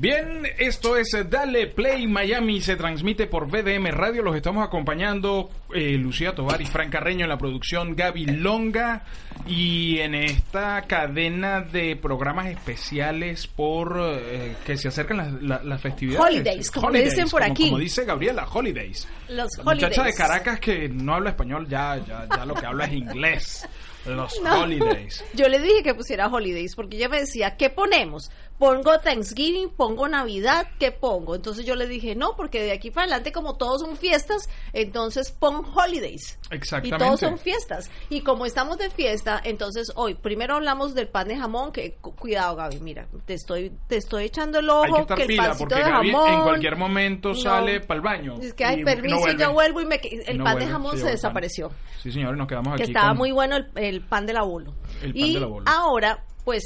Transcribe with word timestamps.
Bien, 0.00 0.46
esto 0.58 0.96
es 0.96 1.12
eh, 1.14 1.24
Dale 1.24 1.66
Play 1.66 2.06
Miami, 2.06 2.60
se 2.60 2.76
transmite 2.76 3.26
por 3.26 3.48
VDM 3.50 3.86
Radio, 3.90 4.22
los 4.22 4.36
estamos 4.36 4.64
acompañando 4.64 5.50
eh, 5.74 5.96
Lucía 5.98 6.36
Tovar 6.36 6.62
y 6.62 6.66
Fran 6.66 6.88
Carreño 6.88 7.24
en 7.24 7.28
la 7.30 7.36
producción 7.36 7.96
Gaby 7.96 8.26
Longa 8.26 9.02
y 9.44 9.98
en 9.98 10.14
esta 10.14 10.82
cadena 10.82 11.62
de 11.62 11.96
programas 11.96 12.46
especiales 12.46 13.48
por 13.48 13.96
eh, 14.00 14.54
que 14.64 14.76
se 14.76 14.86
acercan 14.86 15.16
las, 15.16 15.32
las- 15.42 15.64
las 15.64 15.80
festividades. 15.82 16.24
Holidays, 16.32 16.70
como 16.70 16.90
le 16.90 17.02
dicen 17.02 17.28
por 17.28 17.40
como- 17.42 17.52
aquí. 17.52 17.64
Como 17.64 17.78
dice 17.80 18.04
Gabriela, 18.04 18.46
Holidays. 18.52 19.08
Los 19.30 19.48
La 19.58 19.64
muchacha 19.64 19.88
de 19.88 19.94
holidays. 20.00 20.16
Caracas 20.16 20.60
que 20.60 20.88
no 20.88 21.14
habla 21.16 21.30
español, 21.30 21.66
ya, 21.68 21.96
ya, 22.06 22.24
ya 22.36 22.46
lo 22.46 22.54
que 22.54 22.66
habla 22.66 22.84
es 22.84 22.92
inglés. 22.92 23.68
Los 24.06 24.40
No. 24.42 24.62
Holidays. 24.62 25.22
Yo 25.34 25.48
le 25.48 25.58
dije 25.58 25.82
que 25.82 25.92
pusiera 25.92 26.28
holidays 26.28 26.74
porque 26.76 26.96
ella 26.96 27.08
me 27.10 27.18
decía, 27.20 27.56
¿qué 27.58 27.68
ponemos? 27.68 28.30
Pongo 28.58 28.98
Thanksgiving, 28.98 29.70
pongo 29.70 30.08
Navidad, 30.08 30.66
¿qué 30.80 30.90
pongo? 30.90 31.36
Entonces 31.36 31.64
yo 31.64 31.76
le 31.76 31.86
dije, 31.86 32.16
no, 32.16 32.34
porque 32.36 32.60
de 32.60 32.72
aquí 32.72 32.90
para 32.90 33.04
adelante 33.04 33.30
como 33.30 33.56
todos 33.56 33.82
son 33.82 33.96
fiestas, 33.96 34.48
entonces 34.72 35.30
pon 35.30 35.64
holidays. 35.74 36.38
Y 36.50 36.56
Exactamente. 36.56 37.04
todos 37.04 37.20
son 37.20 37.38
fiestas. 37.38 37.88
Y 38.10 38.22
como 38.22 38.46
estamos 38.46 38.76
de 38.78 38.90
fiesta, 38.90 39.40
entonces 39.44 39.92
hoy 39.94 40.14
primero 40.14 40.56
hablamos 40.56 40.94
del 40.94 41.06
pan 41.08 41.28
de 41.28 41.36
jamón, 41.36 41.70
que 41.70 41.94
cu- 42.00 42.16
cuidado 42.16 42.56
Gaby, 42.56 42.80
mira, 42.80 43.06
te 43.26 43.34
estoy 43.34 43.70
te 43.86 43.96
estoy 43.96 44.24
echando 44.24 44.58
el 44.58 44.68
ojo, 44.70 44.84
Hay 44.84 44.92
que 44.92 45.00
estar 45.02 45.16
que 45.16 45.22
el 45.22 45.28
pila 45.28 45.54
porque 45.56 45.74
de 45.76 45.80
Gaby 45.82 46.10
jamón 46.10 46.32
en 46.32 46.42
cualquier 46.42 46.76
momento 46.76 47.28
No. 47.28 47.34
sale 47.36 47.80
para 47.80 47.98
el 47.98 48.02
baño. 48.02 48.34
Es 48.42 48.54
que 48.54 48.64
hay 48.64 48.80
y 48.80 48.84
permiso 48.84 49.24
no 49.24 49.32
y 49.32 49.36
yo 49.38 49.52
vuelvo 49.52 49.80
y 49.82 49.86
me, 49.86 50.00
que- 50.00 50.24
el 50.26 50.38
No 50.38 50.42
pan 50.44 50.54
de 50.54 50.64
vuelve, 50.64 50.72
jamón 50.72 50.98
se 50.98 51.06
desapareció. 51.10 51.70
Sí, 52.02 52.10
señores, 52.10 52.36
nos 52.36 52.48
quedamos 52.48 52.76
que 52.76 52.82
aquí. 52.82 52.90
estaba 52.90 53.10
con- 53.10 53.18
muy 53.18 53.30
bueno 53.30 53.56
el, 53.56 53.68
el 53.76 54.00
pan 54.00 54.26
del 54.26 54.38
abuelo. 54.38 54.74
El 55.00 55.12
pan 55.12 55.22
y 55.22 55.34
del 55.34 55.44
abuelo. 55.44 55.70
ahora, 55.70 56.24
pues, 56.44 56.64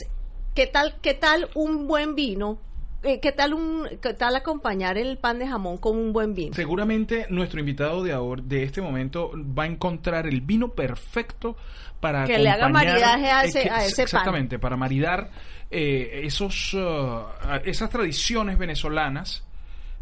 ¿qué 0.55 0.67
tal, 0.67 0.95
qué 1.03 1.14
tal 1.14 1.48
un 1.55 1.86
buen 1.86 2.14
vino? 2.14 2.58
Eh, 3.05 3.19
¿Qué 3.19 3.33
tal 3.33 3.53
un, 3.53 3.89
qué 4.00 4.14
tal 4.14 4.36
acompañar 4.36 4.97
el 4.97 5.19
pan 5.19 5.41
de 5.41 5.48
jamón 5.48 5.78
con 5.78 5.97
un 5.97 6.12
buen 6.12 6.34
vino? 6.34 6.55
Seguramente 6.55 7.27
nuestro 7.31 7.58
invitado 7.58 8.05
de 8.05 8.12
ahora, 8.12 8.41
de 8.45 8.62
este 8.62 8.80
momento 8.80 9.33
va 9.34 9.64
a 9.64 9.67
encontrar 9.67 10.27
el 10.28 10.41
vino 10.41 10.69
perfecto 10.69 11.56
para 11.98 12.25
Que 12.27 12.39
le 12.39 12.48
haga 12.48 12.69
maridaje 12.69 13.28
a 13.28 13.42
eh, 13.45 13.48
ese- 13.48 13.70
a 13.70 13.84
ese 13.84 13.97
pan. 13.97 14.05
exactamente 14.05 14.58
para 14.61 14.77
maridar 14.77 15.30
eh, 15.69 16.20
esos 16.25 16.75
uh, 16.75 17.23
esas 17.64 17.91
tradiciones 17.91 18.57
venezolanas 18.57 19.42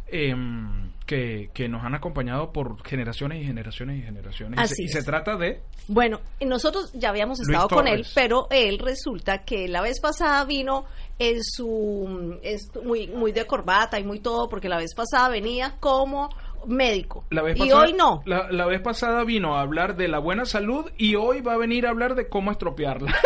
em, 0.09 0.91
que, 1.11 1.51
que 1.53 1.69
nos 1.69 1.83
han 1.83 1.97
acompañado 1.97 2.53
por 2.53 2.87
generaciones 2.87 3.43
y 3.43 3.45
generaciones 3.45 3.99
y 3.99 4.03
generaciones. 4.03 4.61
Y 4.61 4.63
Así 4.63 4.75
se, 4.77 4.83
y 4.85 4.89
se 4.89 5.03
trata 5.03 5.37
de 5.37 5.61
Bueno, 5.89 6.21
nosotros 6.41 6.93
ya 6.95 7.09
habíamos 7.09 7.41
Luis 7.41 7.49
estado 7.49 7.69
con 7.69 7.89
él, 7.89 8.07
pero 8.15 8.47
él 8.49 8.79
resulta 8.79 9.39
que 9.39 9.67
la 9.67 9.83
vez 9.83 9.99
pasada 10.01 10.45
vino 10.45 10.85
en 11.19 11.43
su 11.43 12.39
es 12.45 12.71
muy 12.85 13.09
muy 13.09 13.33
de 13.33 13.45
corbata 13.45 13.99
y 13.99 14.05
muy 14.05 14.21
todo 14.21 14.49
porque 14.49 14.69
la 14.69 14.77
vez 14.77 14.95
pasada 14.95 15.29
venía 15.29 15.79
como 15.81 16.31
médico 16.67 17.25
la 17.31 17.43
vez 17.43 17.57
y 17.57 17.61
pasada, 17.61 17.81
hoy 17.83 17.93
no. 17.95 18.23
la, 18.27 18.51
la 18.51 18.67
vez 18.67 18.81
pasada 18.81 19.25
vino 19.25 19.57
a 19.57 19.61
hablar 19.63 19.97
de 19.97 20.09
la 20.09 20.19
buena 20.19 20.45
salud 20.45 20.91
y 20.99 21.15
hoy 21.15 21.41
va 21.41 21.55
a 21.55 21.59
venir 21.59 21.87
a 21.87 21.91
hablar 21.91 22.15
de 22.15 22.29
cómo 22.29 22.51
estropearla 22.51 23.15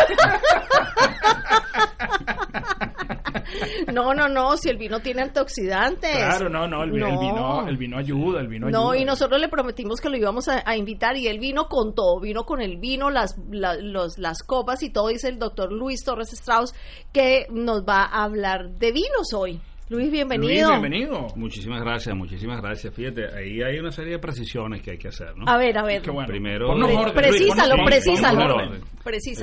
No, 3.93 4.15
no, 4.15 4.29
no, 4.29 4.57
si 4.57 4.69
el 4.69 4.77
vino 4.77 5.01
tiene 5.01 5.23
antioxidantes. 5.23 6.11
Claro, 6.17 6.49
no, 6.49 6.67
no, 6.67 6.83
el, 6.83 6.91
vi- 6.91 7.03
el 7.03 7.15
No. 7.15 7.21
vino, 7.21 7.69
el 7.69 7.77
vino 7.77 7.99
ayuda, 7.99 8.41
el 8.41 8.49
vino 8.49 8.69
No, 8.71 8.91
ayuda. 8.91 9.03
y 9.03 9.05
nosotros 9.05 9.41
le 9.41 9.49
prometimos 9.49 10.01
que 10.01 10.09
lo 10.09 10.17
íbamos 10.17 10.49
a, 10.49 10.63
a 10.65 10.77
invitar 10.77 11.17
y 11.17 11.29
él 11.29 11.39
vino 11.39 11.69
con 11.69 11.95
todo, 11.95 12.19
vino 12.21 12.45
con 12.45 12.61
el 12.61 12.79
vino, 12.79 13.11
las, 13.11 13.37
la- 13.51 13.77
los, 13.77 14.19
las 14.19 14.43
copas 14.43 14.83
y 14.83 14.91
todo, 14.91 15.09
dice 15.09 15.29
el 15.29 15.39
doctor 15.39 15.71
Luis 15.73 16.03
Torres 16.05 16.33
Strauss, 16.33 16.75
que 17.13 17.47
nos 17.51 17.85
va 17.85 18.03
a 18.05 18.25
hablar 18.25 18.71
de 18.71 18.93
vinos 18.93 19.33
hoy. 19.35 19.61
Luis, 19.91 20.11
bienvenido. 20.11 20.69
Luis, 20.71 20.81
bienvenido. 20.81 21.27
Muchísimas 21.37 21.83
gracias, 21.83 22.17
muchísimas 22.17 22.61
gracias. 22.63 22.95
Fíjate, 22.95 23.27
ahí 23.37 23.61
hay 23.61 23.79
una 23.79 23.91
serie 23.91 24.13
de 24.13 24.19
precisiones 24.19 24.81
que 24.81 24.93
hay 24.93 24.99
que 24.99 25.09
hacer, 25.09 25.37
¿no? 25.37 25.45
A 25.47 25.59
ver, 25.59 25.77
a 25.77 25.83
ver. 25.83 26.01
Qué 26.01 26.11
bueno. 26.11 26.27
Primero, 26.27 26.71
orden, 26.71 27.13
precísalo, 27.15 27.77
Luis. 27.77 28.83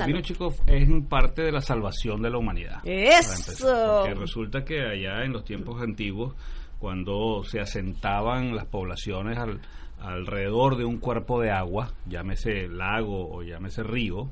El 0.06 0.12
vino 0.12 0.20
chico 0.20 0.52
es 0.66 0.88
parte 1.08 1.42
de 1.42 1.52
la 1.52 1.60
salvación 1.60 2.20
de 2.22 2.30
la 2.30 2.38
humanidad. 2.38 2.80
Eso. 2.84 4.02
Porque 4.02 4.14
resulta 4.14 4.64
que 4.64 4.80
allá 4.80 5.24
en 5.24 5.32
los 5.32 5.44
tiempos 5.44 5.80
antiguos, 5.80 6.34
cuando 6.80 7.44
se 7.44 7.60
asentaban 7.60 8.56
las 8.56 8.66
poblaciones 8.66 9.38
al- 9.38 9.60
alrededor 10.00 10.76
de 10.76 10.84
un 10.84 10.98
cuerpo 10.98 11.40
de 11.40 11.52
agua, 11.52 11.92
llámese 12.06 12.66
lago 12.66 13.32
o 13.32 13.42
llámese 13.44 13.84
río, 13.84 14.28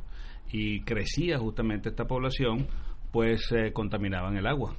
y 0.52 0.80
crecía 0.80 1.38
justamente 1.38 1.90
esta 1.90 2.06
población, 2.06 2.66
pues 3.12 3.46
se 3.48 3.72
contaminaban 3.72 4.36
el 4.36 4.48
agua. 4.48 4.74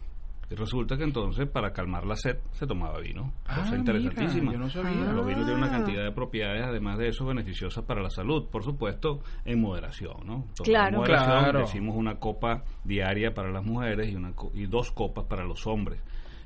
Y 0.51 0.55
resulta 0.55 0.97
que 0.97 1.03
entonces 1.05 1.47
para 1.47 1.71
calmar 1.71 2.05
la 2.05 2.17
sed 2.17 2.37
se 2.51 2.67
tomaba 2.67 2.99
vino. 2.99 3.31
Ah, 3.45 3.61
Cosa 3.61 3.77
interesantísima. 3.77 4.51
mira, 4.51 4.53
yo 4.53 4.59
no 4.59 4.69
sabía. 4.69 5.11
Los 5.13 5.25
vinos 5.25 5.45
tienen 5.45 5.63
una 5.63 5.71
cantidad 5.71 6.03
de 6.03 6.11
propiedades, 6.11 6.63
además 6.63 6.97
de 6.97 7.07
eso, 7.07 7.25
beneficiosas 7.25 7.85
para 7.85 8.01
la 8.01 8.09
salud. 8.09 8.47
Por 8.51 8.63
supuesto, 8.63 9.21
en 9.45 9.61
moderación, 9.61 10.17
¿no? 10.25 10.45
Claro. 10.63 10.89
En 10.89 10.95
moderación, 10.95 11.39
Claro. 11.39 11.59
decimos 11.61 11.95
una 11.95 12.15
copa 12.15 12.63
diaria 12.83 13.33
para 13.33 13.49
las 13.49 13.63
mujeres 13.63 14.11
y, 14.11 14.15
una 14.15 14.33
co- 14.33 14.51
y 14.53 14.65
dos 14.65 14.91
copas 14.91 15.23
para 15.23 15.45
los 15.45 15.65
hombres. 15.67 16.01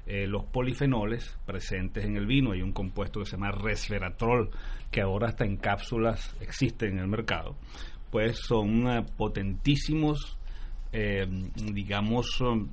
Eh, 0.08 0.28
los 0.28 0.44
polifenoles 0.44 1.36
presentes 1.48 2.06
en 2.06 2.16
el 2.16 2.28
vino, 2.28 2.52
hay 2.52 2.62
un 2.62 2.74
compuesto 2.74 3.22
que 3.22 3.26
se 3.26 3.32
llama 3.38 3.50
resveratrol, 3.52 4.52
que 4.92 5.02
ahora 5.02 5.30
hasta 5.30 5.46
en 5.46 5.58
cápsulas 5.58 6.36
existe 6.42 6.88
en 6.88 7.00
el 7.00 7.08
mercado, 7.08 7.56
pues 8.12 8.38
son 8.38 8.88
eh, 8.88 9.04
potentísimos, 9.18 10.38
eh, 10.92 11.26
digamos, 11.74 12.28
son- 12.38 12.70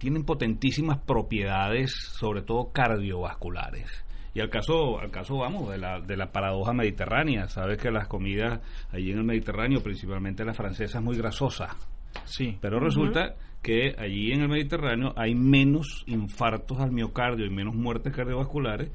tienen 0.00 0.24
potentísimas 0.24 0.98
propiedades, 0.98 1.92
sobre 1.92 2.40
todo 2.40 2.72
cardiovasculares. 2.72 4.02
Y 4.32 4.40
al 4.40 4.48
caso, 4.48 4.98
al 4.98 5.10
caso 5.10 5.36
vamos, 5.36 5.70
de 5.70 5.76
la, 5.76 6.00
de 6.00 6.16
la 6.16 6.32
paradoja 6.32 6.72
mediterránea. 6.72 7.48
Sabes 7.48 7.76
que 7.76 7.90
las 7.90 8.08
comidas 8.08 8.60
allí 8.92 9.12
en 9.12 9.18
el 9.18 9.24
Mediterráneo, 9.24 9.82
principalmente 9.82 10.42
la 10.44 10.54
francesa, 10.54 10.98
es 10.98 11.04
muy 11.04 11.18
grasosa. 11.18 11.76
Sí. 12.24 12.56
Pero 12.62 12.80
resulta 12.80 13.34
que 13.60 13.94
allí 13.98 14.32
en 14.32 14.40
el 14.40 14.48
Mediterráneo 14.48 15.12
hay 15.16 15.34
menos 15.34 16.02
infartos 16.06 16.80
al 16.80 16.92
miocardio 16.92 17.44
y 17.44 17.50
menos 17.50 17.74
muertes 17.74 18.14
cardiovasculares 18.14 18.90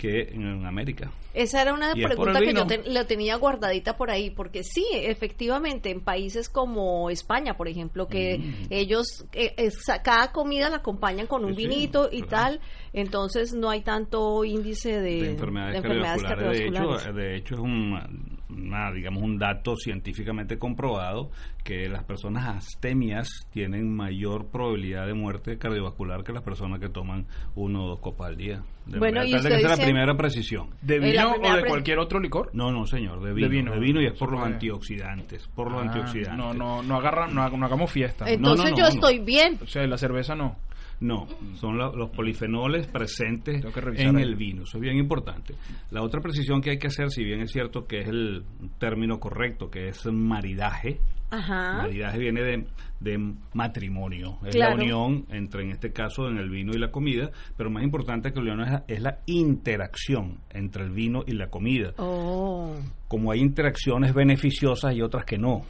que 0.00 0.22
en 0.32 0.64
América. 0.64 1.10
Esa 1.34 1.62
era 1.62 1.74
una 1.74 1.92
Y 1.94 2.02
pregunta 2.02 2.40
que 2.40 2.52
yo 2.54 2.66
te- 2.66 2.90
lo 2.90 3.06
tenía 3.06 3.36
guardadita 3.36 3.96
por 3.96 4.10
ahí, 4.10 4.30
porque 4.30 4.64
sí, 4.64 4.84
efectivamente, 4.92 5.90
en 5.90 6.00
países 6.00 6.48
como 6.48 7.10
España, 7.10 7.56
por 7.56 7.68
ejemplo, 7.68 8.08
que 8.08 8.38
Mm. 8.38 8.66
ellos, 8.70 9.24
eh, 9.34 9.54
es- 9.58 9.84
cada 10.02 10.32
comida 10.32 10.70
la 10.70 10.76
acompañan 10.76 11.26
con 11.28 11.44
un 11.44 11.54
Sí, 11.54 11.66
vinito 11.68 12.08
y 12.10 12.22
tal, 12.22 12.60
entonces 12.92 13.52
no 13.52 13.70
hay 13.70 13.82
tanto 13.82 14.44
índice 14.44 15.00
de, 15.00 15.22
de 15.22 15.30
enfermedades, 15.32 15.72
de 15.74 15.78
enfermedades 15.78 16.22
cardiovasculares. 16.22 16.58
De 16.58 16.64
cardiovasculares. 16.64 17.02
hecho, 17.06 17.12
de 17.14 17.36
hecho 17.36 17.54
es 17.54 17.60
un, 17.60 18.29
una, 18.70 18.92
digamos 18.92 19.22
un 19.22 19.38
dato 19.38 19.76
científicamente 19.76 20.58
comprobado 20.58 21.30
que 21.64 21.88
las 21.88 22.04
personas 22.04 22.56
astemias 22.56 23.28
tienen 23.52 23.94
mayor 23.94 24.46
probabilidad 24.46 25.06
de 25.06 25.14
muerte 25.14 25.58
cardiovascular 25.58 26.22
que 26.24 26.32
las 26.32 26.42
personas 26.42 26.80
que 26.80 26.88
toman 26.88 27.26
uno 27.54 27.84
o 27.84 27.88
dos 27.88 28.00
copas 28.00 28.28
al 28.28 28.36
día. 28.36 28.62
De 28.86 28.98
Bueno, 28.98 29.18
manera 29.20 29.26
y 29.28 29.34
usted 29.36 29.48
que 29.50 29.60
sea 29.60 29.68
dice- 29.70 29.80
la 29.80 29.84
primera 29.86 30.16
precisión. 30.16 30.70
¿De 30.82 30.98
vino 30.98 31.32
o 31.32 31.56
de 31.56 31.64
cualquier 31.64 31.98
otro 31.98 32.18
licor? 32.18 32.50
No, 32.54 32.72
no, 32.72 32.86
señor, 32.86 33.20
de 33.22 33.32
vino. 33.34 33.48
De 33.48 33.54
vino. 33.56 33.80
vino, 33.80 34.00
y 34.00 34.06
es 34.06 34.14
por 34.14 34.30
los 34.30 34.40
puede. 34.40 34.54
antioxidantes. 34.54 35.46
Por 35.48 35.70
los 35.70 35.80
Ah, 35.80 35.86
antioxidantes. 35.86 36.36
No, 36.38 36.54
no, 36.54 36.82
no 36.82 36.96
agarran, 36.96 37.34
no, 37.34 37.48
no 37.50 37.66
hagamos 37.66 37.90
fiesta. 37.90 38.28
Entonces 38.28 38.64
no, 38.64 38.70
no, 38.70 38.76
yo 38.76 38.82
no. 38.84 38.88
estoy 38.88 39.18
bien. 39.18 39.58
O 39.62 39.66
sea, 39.66 39.86
la 39.86 39.98
cerveza 39.98 40.34
no. 40.34 40.56
No, 41.00 41.26
son 41.54 41.78
la- 41.78 41.90
los 41.94 42.10
polifenoles 42.10 42.86
presentes 42.86 43.64
en 43.96 44.16
ahí. 44.16 44.22
el 44.22 44.36
vino. 44.36 44.64
Eso 44.64 44.76
es 44.76 44.82
bien 44.82 44.96
importante. 44.98 45.54
La 45.90 46.02
otra 46.02 46.20
precisión 46.20 46.60
que 46.60 46.70
hay 46.70 46.78
que 46.78 46.88
hacer, 46.88 47.10
si 47.10 47.24
bien 47.24 47.40
es 47.40 47.50
cierto 47.52 47.86
que 47.86 48.00
es 48.00 48.08
el 48.08 48.44
término 48.78 49.18
correcto, 49.18 49.70
que 49.70 49.88
es 49.88 50.04
maridaje. 50.06 51.00
Ajá. 51.30 51.74
Maridaje 51.78 52.18
viene 52.18 52.42
de, 52.42 52.66
de 52.98 53.34
matrimonio. 53.54 54.38
Es 54.44 54.54
Claro. 54.56 54.76
la 54.76 54.82
unión 54.82 55.26
entre, 55.30 55.62
en 55.62 55.70
este 55.70 55.92
caso, 55.92 56.28
en 56.28 56.36
el 56.38 56.50
vino 56.50 56.72
y 56.74 56.78
la 56.78 56.90
comida. 56.90 57.30
Pero 57.56 57.70
más 57.70 57.82
importante 57.84 58.32
que 58.32 58.40
la 58.42 58.52
unión 58.52 58.60
es 58.66 58.70
la, 58.72 58.84
es 58.88 59.00
la 59.00 59.18
interacción 59.26 60.38
entre 60.50 60.82
el 60.84 60.90
vino 60.90 61.22
y 61.26 61.32
la 61.32 61.48
comida. 61.48 61.94
Oh. 61.98 62.74
Como 63.08 63.30
hay 63.32 63.40
interacciones 63.40 64.12
beneficiosas 64.12 64.94
y 64.94 65.02
otras 65.02 65.24
que 65.24 65.38
no. 65.38 65.62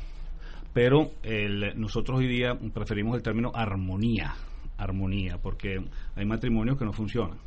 Pero 0.72 1.10
el- 1.22 1.78
nosotros 1.78 2.18
hoy 2.20 2.26
día 2.28 2.58
preferimos 2.72 3.14
el 3.16 3.22
término 3.22 3.50
armonía, 3.54 4.34
armonía, 4.82 5.38
porque 5.38 5.82
hay 6.16 6.24
matrimonios 6.24 6.76
que 6.78 6.84
no 6.84 6.92
funcionan. 6.92 7.38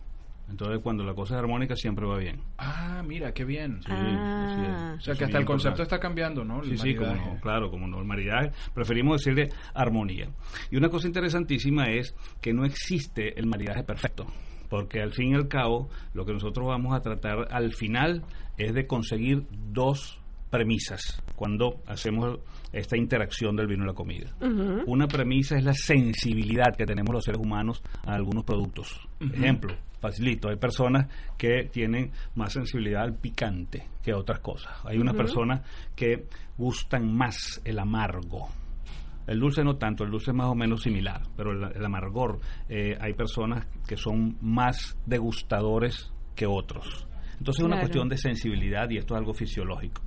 Entonces, 0.49 0.79
cuando 0.83 1.05
la 1.05 1.13
cosa 1.13 1.35
es 1.35 1.39
armónica, 1.39 1.73
siempre 1.75 2.05
va 2.05 2.17
bien. 2.17 2.41
Ah, 2.57 3.01
mira, 3.07 3.33
qué 3.33 3.45
bien. 3.45 3.79
Sí, 3.81 3.87
Ah. 3.91 4.93
es. 4.95 4.99
O 4.99 5.01
sea, 5.01 5.15
que 5.15 5.23
hasta 5.23 5.37
el 5.39 5.45
concepto 5.45 5.81
importante. 5.81 5.83
está 5.83 5.99
cambiando, 5.99 6.43
¿no? 6.43 6.61
El 6.61 6.71
Sí, 6.71 6.77
sí, 6.77 6.95
como 6.95 7.15
no, 7.15 7.39
claro, 7.41 7.71
como 7.71 7.87
no, 7.87 7.99
el 7.99 8.05
maridaje. 8.05 8.51
Preferimos 8.73 9.21
decirle 9.21 9.49
armonía. 9.73 10.29
Y 10.69 10.75
una 10.75 10.89
cosa 10.89 11.07
interesantísima 11.07 11.89
es 11.89 12.13
que 12.41 12.53
no 12.53 12.65
existe 12.65 13.39
el 13.39 13.45
maridaje 13.47 13.83
perfecto. 13.83 14.27
Porque 14.69 15.01
al 15.01 15.13
fin 15.13 15.31
y 15.31 15.35
al 15.35 15.47
cabo, 15.47 15.89
lo 16.13 16.25
que 16.25 16.33
nosotros 16.33 16.67
vamos 16.67 16.93
a 16.93 16.99
tratar 17.01 17.47
al 17.49 17.71
final 17.73 18.23
es 18.57 18.73
de 18.73 18.85
conseguir 18.85 19.45
dos 19.71 20.19
premisas 20.49 21.23
cuando 21.35 21.81
hacemos 21.87 22.39
esta 22.73 22.97
interacción 22.97 23.55
del 23.55 23.67
vino 23.67 23.83
y 23.83 23.87
la 23.87 23.93
comida. 23.93 24.35
Una 24.87 25.07
premisa 25.07 25.57
es 25.57 25.63
la 25.63 25.73
sensibilidad 25.73 26.75
que 26.75 26.85
tenemos 26.85 27.13
los 27.13 27.23
seres 27.23 27.39
humanos 27.39 27.81
a 28.05 28.15
algunos 28.15 28.43
productos. 28.43 28.99
Ejemplo, 29.19 29.75
facilito, 29.99 30.49
hay 30.49 30.57
personas 30.57 31.07
que 31.37 31.69
tienen 31.71 32.11
más 32.35 32.53
sensibilidad 32.53 33.03
al 33.03 33.15
picante 33.15 33.87
que 34.01 34.11
a 34.11 34.17
otras 34.17 34.39
cosas. 34.39 34.73
Hay 34.83 34.97
unas 34.97 35.15
personas 35.15 35.61
que 35.95 36.25
gustan 36.57 37.15
más 37.15 37.61
el 37.63 37.79
amargo. 37.79 38.49
El 39.27 39.39
dulce 39.39 39.63
no 39.63 39.77
tanto, 39.77 40.03
el 40.03 40.11
dulce 40.11 40.31
es 40.31 40.35
más 40.35 40.47
o 40.47 40.55
menos 40.55 40.81
similar, 40.81 41.21
pero 41.37 41.51
el, 41.51 41.77
el 41.77 41.85
amargor, 41.85 42.41
eh, 42.67 42.97
hay 42.99 43.13
personas 43.13 43.65
que 43.87 43.95
son 43.95 44.35
más 44.41 44.97
degustadores 45.05 46.11
que 46.35 46.45
otros. 46.45 47.07
Entonces 47.37 47.61
es 47.61 47.65
una 47.65 47.79
cuestión 47.79 48.09
de 48.09 48.17
sensibilidad 48.17 48.89
y 48.89 48.97
esto 48.97 49.13
es 49.15 49.19
algo 49.19 49.33
fisiológico. 49.33 50.01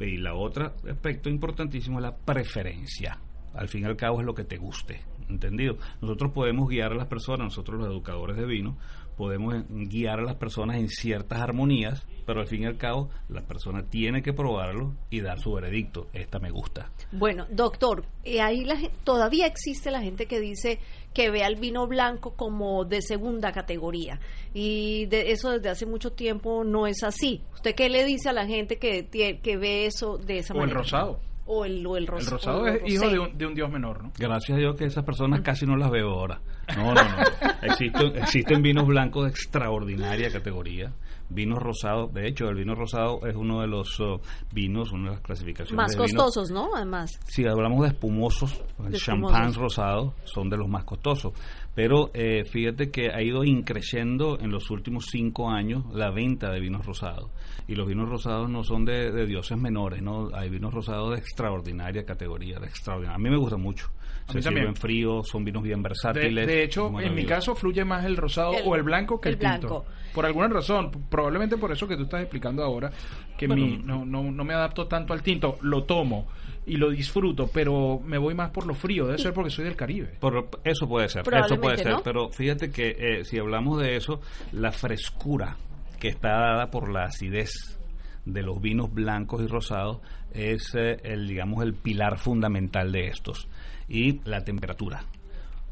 Y 0.00 0.16
la 0.18 0.34
otra 0.34 0.74
aspecto 0.90 1.28
importantísimo 1.28 1.98
es 1.98 2.02
la 2.02 2.16
preferencia. 2.16 3.18
Al 3.54 3.68
fin 3.68 3.82
y 3.82 3.86
al 3.86 3.96
cabo 3.96 4.20
es 4.20 4.26
lo 4.26 4.34
que 4.34 4.44
te 4.44 4.56
guste, 4.56 5.00
¿entendido? 5.28 5.78
Nosotros 6.00 6.32
podemos 6.32 6.68
guiar 6.68 6.92
a 6.92 6.96
las 6.96 7.06
personas, 7.06 7.46
nosotros 7.46 7.80
los 7.80 7.88
educadores 7.88 8.36
de 8.36 8.46
vino, 8.46 8.76
podemos 9.18 9.64
guiar 9.68 10.20
a 10.20 10.22
las 10.22 10.36
personas 10.36 10.76
en 10.76 10.88
ciertas 10.88 11.40
armonías, 11.40 12.06
pero 12.24 12.40
al 12.40 12.46
fin 12.46 12.62
y 12.62 12.66
al 12.66 12.76
cabo 12.76 13.10
la 13.28 13.42
persona 13.42 13.82
tiene 13.82 14.22
que 14.22 14.32
probarlo 14.32 14.94
y 15.10 15.20
dar 15.20 15.40
su 15.40 15.52
veredicto. 15.52 16.06
Esta 16.12 16.38
me 16.38 16.50
gusta. 16.50 16.92
Bueno, 17.10 17.46
doctor, 17.50 18.04
eh, 18.22 18.40
ahí 18.40 18.64
la 18.64 18.76
todavía 19.02 19.46
existe 19.46 19.90
la 19.90 20.00
gente 20.00 20.26
que 20.26 20.38
dice 20.38 20.78
que 21.18 21.30
ve 21.30 21.42
al 21.42 21.56
vino 21.56 21.88
blanco 21.88 22.34
como 22.36 22.84
de 22.84 23.02
segunda 23.02 23.50
categoría 23.50 24.20
y 24.54 25.06
de 25.06 25.32
eso 25.32 25.50
desde 25.50 25.68
hace 25.70 25.84
mucho 25.84 26.12
tiempo 26.12 26.62
no 26.62 26.86
es 26.86 27.02
así. 27.02 27.40
¿Usted 27.54 27.74
qué 27.74 27.88
le 27.88 28.04
dice 28.04 28.28
a 28.28 28.32
la 28.32 28.46
gente 28.46 28.76
que 28.78 29.08
que 29.08 29.56
ve 29.56 29.86
eso 29.86 30.16
de 30.16 30.38
esa 30.38 30.54
O 30.54 30.58
el 30.58 30.60
manera? 30.60 30.78
rosado. 30.78 31.20
O 31.50 31.64
el, 31.64 31.84
o 31.84 31.96
el, 31.96 32.06
ros- 32.06 32.20
El 32.24 32.30
rosado 32.30 32.62
o 32.62 32.66
el 32.68 32.76
es 32.76 32.92
hijo 32.92 33.02
rosé. 33.04 33.14
de 33.14 33.18
un, 33.20 33.38
de 33.38 33.46
un 33.46 33.54
dios 33.54 33.68
menor, 33.70 34.04
¿no? 34.04 34.12
Gracias 34.16 34.56
a 34.56 34.60
Dios 34.60 34.76
que 34.76 34.84
esas 34.84 35.02
personas 35.02 35.40
casi 35.40 35.66
no 35.66 35.76
las 35.76 35.90
veo 35.90 36.10
ahora. 36.10 36.40
No, 36.76 36.94
no, 36.94 37.02
no. 37.02 37.16
Existen, 37.62 38.16
existen 38.16 38.62
vinos 38.62 38.86
blancos 38.86 39.24
de 39.24 39.30
extraordinaria 39.30 40.30
categoría. 40.30 40.92
Vinos 41.30 41.62
rosados. 41.62 42.12
De 42.12 42.26
hecho, 42.26 42.48
el 42.48 42.56
vino 42.56 42.74
rosado 42.74 43.26
es 43.26 43.36
uno 43.36 43.60
de 43.60 43.68
los 43.68 44.00
uh, 44.00 44.20
vinos, 44.52 44.92
una 44.92 45.10
de 45.10 45.14
las 45.16 45.20
clasificaciones 45.20 45.76
Más 45.76 45.92
de 45.92 45.98
vinos. 45.98 46.12
costosos, 46.12 46.50
¿no? 46.50 46.74
Además. 46.74 47.18
Si 47.26 47.46
hablamos 47.46 47.82
de 47.82 47.88
espumosos, 47.88 48.62
el 48.86 48.94
champán 48.94 49.52
rosado 49.54 50.14
son 50.24 50.48
de 50.48 50.56
los 50.56 50.68
más 50.68 50.84
costosos. 50.84 51.32
Pero 51.74 52.10
eh, 52.12 52.44
fíjate 52.44 52.90
que 52.90 53.10
ha 53.10 53.22
ido 53.22 53.44
increciendo 53.44 54.38
en 54.40 54.50
los 54.50 54.68
últimos 54.70 55.06
cinco 55.10 55.48
años 55.48 55.84
la 55.92 56.10
venta 56.10 56.50
de 56.50 56.58
vinos 56.60 56.84
rosados. 56.84 57.30
Y 57.68 57.74
los 57.76 57.86
vinos 57.86 58.08
rosados 58.08 58.50
no 58.50 58.64
son 58.64 58.84
de, 58.84 59.12
de 59.12 59.26
dioses 59.26 59.56
menores, 59.56 60.02
¿no? 60.02 60.30
Hay 60.34 60.50
vinos 60.50 60.74
rosados 60.74 61.12
de 61.12 61.18
extraordinaria 61.18 62.04
categoría, 62.04 62.58
de 62.58 62.66
extraordinaria. 62.66 63.14
A 63.14 63.18
mí 63.18 63.30
me 63.30 63.36
gusta 63.36 63.56
mucho. 63.56 63.90
A 64.26 64.32
Se 64.32 64.42
sirven 64.42 64.74
fríos, 64.74 65.28
son 65.28 65.44
vinos 65.44 65.62
bien 65.62 65.82
versátiles. 65.82 66.46
de 66.46 66.64
hecho, 66.64 66.98
en 67.00 67.14
mi 67.14 67.24
caso 67.24 67.54
fluye 67.54 67.84
más 67.84 68.04
el 68.04 68.16
rosado 68.16 68.52
El- 68.54 68.62
o 68.66 68.74
el 68.74 68.82
blanco 68.82 69.20
que 69.20 69.28
el, 69.28 69.34
el 69.36 69.38
tinto. 69.40 69.68
blanco. 69.68 69.84
Por 70.14 70.26
alguna 70.26 70.48
razón, 70.48 70.90
probablemente 71.08 71.56
por 71.56 71.70
eso 71.70 71.86
que 71.86 71.96
tú 71.96 72.02
estás 72.02 72.22
explicando 72.22 72.62
ahora, 72.64 72.90
que 73.38 73.46
Bueno. 73.46 73.64
mi, 73.64 73.78
no, 73.78 74.04
no, 74.04 74.24
no 74.32 74.44
me 74.44 74.52
adapto 74.54 74.86
tanto 74.88 75.12
al 75.12 75.22
tinto, 75.22 75.58
lo 75.62 75.84
tomo 75.84 76.26
y 76.68 76.76
lo 76.76 76.90
disfruto, 76.90 77.48
pero 77.52 78.00
me 78.04 78.18
voy 78.18 78.34
más 78.34 78.50
por 78.50 78.66
lo 78.66 78.74
frío, 78.74 79.06
debe 79.06 79.18
ser 79.18 79.32
porque 79.32 79.50
soy 79.50 79.64
del 79.64 79.76
Caribe. 79.76 80.16
Por, 80.20 80.48
eso 80.64 80.88
puede 80.88 81.08
ser, 81.08 81.22
eso 81.22 81.60
puede 81.60 81.78
ser, 81.78 81.92
¿no? 81.92 82.02
pero 82.02 82.28
fíjate 82.28 82.70
que 82.70 82.96
eh, 82.98 83.24
si 83.24 83.38
hablamos 83.38 83.80
de 83.80 83.96
eso, 83.96 84.20
la 84.52 84.70
frescura 84.70 85.56
que 85.98 86.08
está 86.08 86.30
dada 86.30 86.70
por 86.70 86.90
la 86.90 87.04
acidez 87.04 87.78
de 88.24 88.42
los 88.42 88.60
vinos 88.60 88.92
blancos 88.92 89.42
y 89.42 89.46
rosados 89.46 90.00
es 90.32 90.74
eh, 90.74 90.98
el 91.02 91.26
digamos 91.26 91.64
el 91.64 91.74
pilar 91.74 92.18
fundamental 92.18 92.92
de 92.92 93.06
estos 93.06 93.48
y 93.88 94.20
la 94.28 94.44
temperatura. 94.44 95.02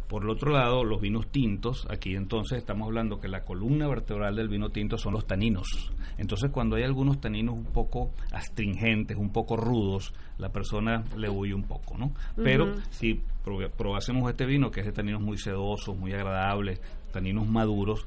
Por 0.09 0.23
el 0.23 0.31
otro 0.31 0.53
lado, 0.53 0.85
los 0.85 1.01
vinos 1.01 1.27
tintos, 1.33 1.87
aquí 1.91 2.15
entonces 2.15 2.59
estamos 2.59 2.87
hablando 2.87 3.19
que 3.19 3.27
la 3.29 3.45
columna 3.45 3.89
vertebral 3.89 4.37
del 4.37 4.49
vino 4.49 4.71
tinto 4.71 4.99
son 4.99 5.15
los 5.15 5.27
taninos. 5.27 5.67
Entonces, 6.17 6.51
cuando 6.53 6.77
hay 6.77 6.85
algunos 6.85 7.21
taninos 7.21 7.55
un 7.57 7.65
poco 7.65 8.13
astringentes, 8.31 9.17
un 9.17 9.31
poco 9.31 9.57
rudos, 9.57 10.13
la 10.39 10.51
persona 10.53 11.03
le 11.17 11.29
huye 11.29 11.55
un 11.55 11.65
poco, 11.65 11.99
¿no? 11.99 12.13
Pero 12.37 12.67
si 12.91 13.21
prob- 13.45 13.71
probásemos 13.71 14.31
este 14.31 14.47
vino, 14.47 14.71
que 14.71 14.81
es 14.81 14.87
de 14.87 14.93
taninos 14.93 15.21
muy 15.21 15.39
sedosos, 15.39 15.97
muy 15.97 16.13
agradables, 16.13 16.81
taninos 17.13 17.49
maduros, 17.49 18.07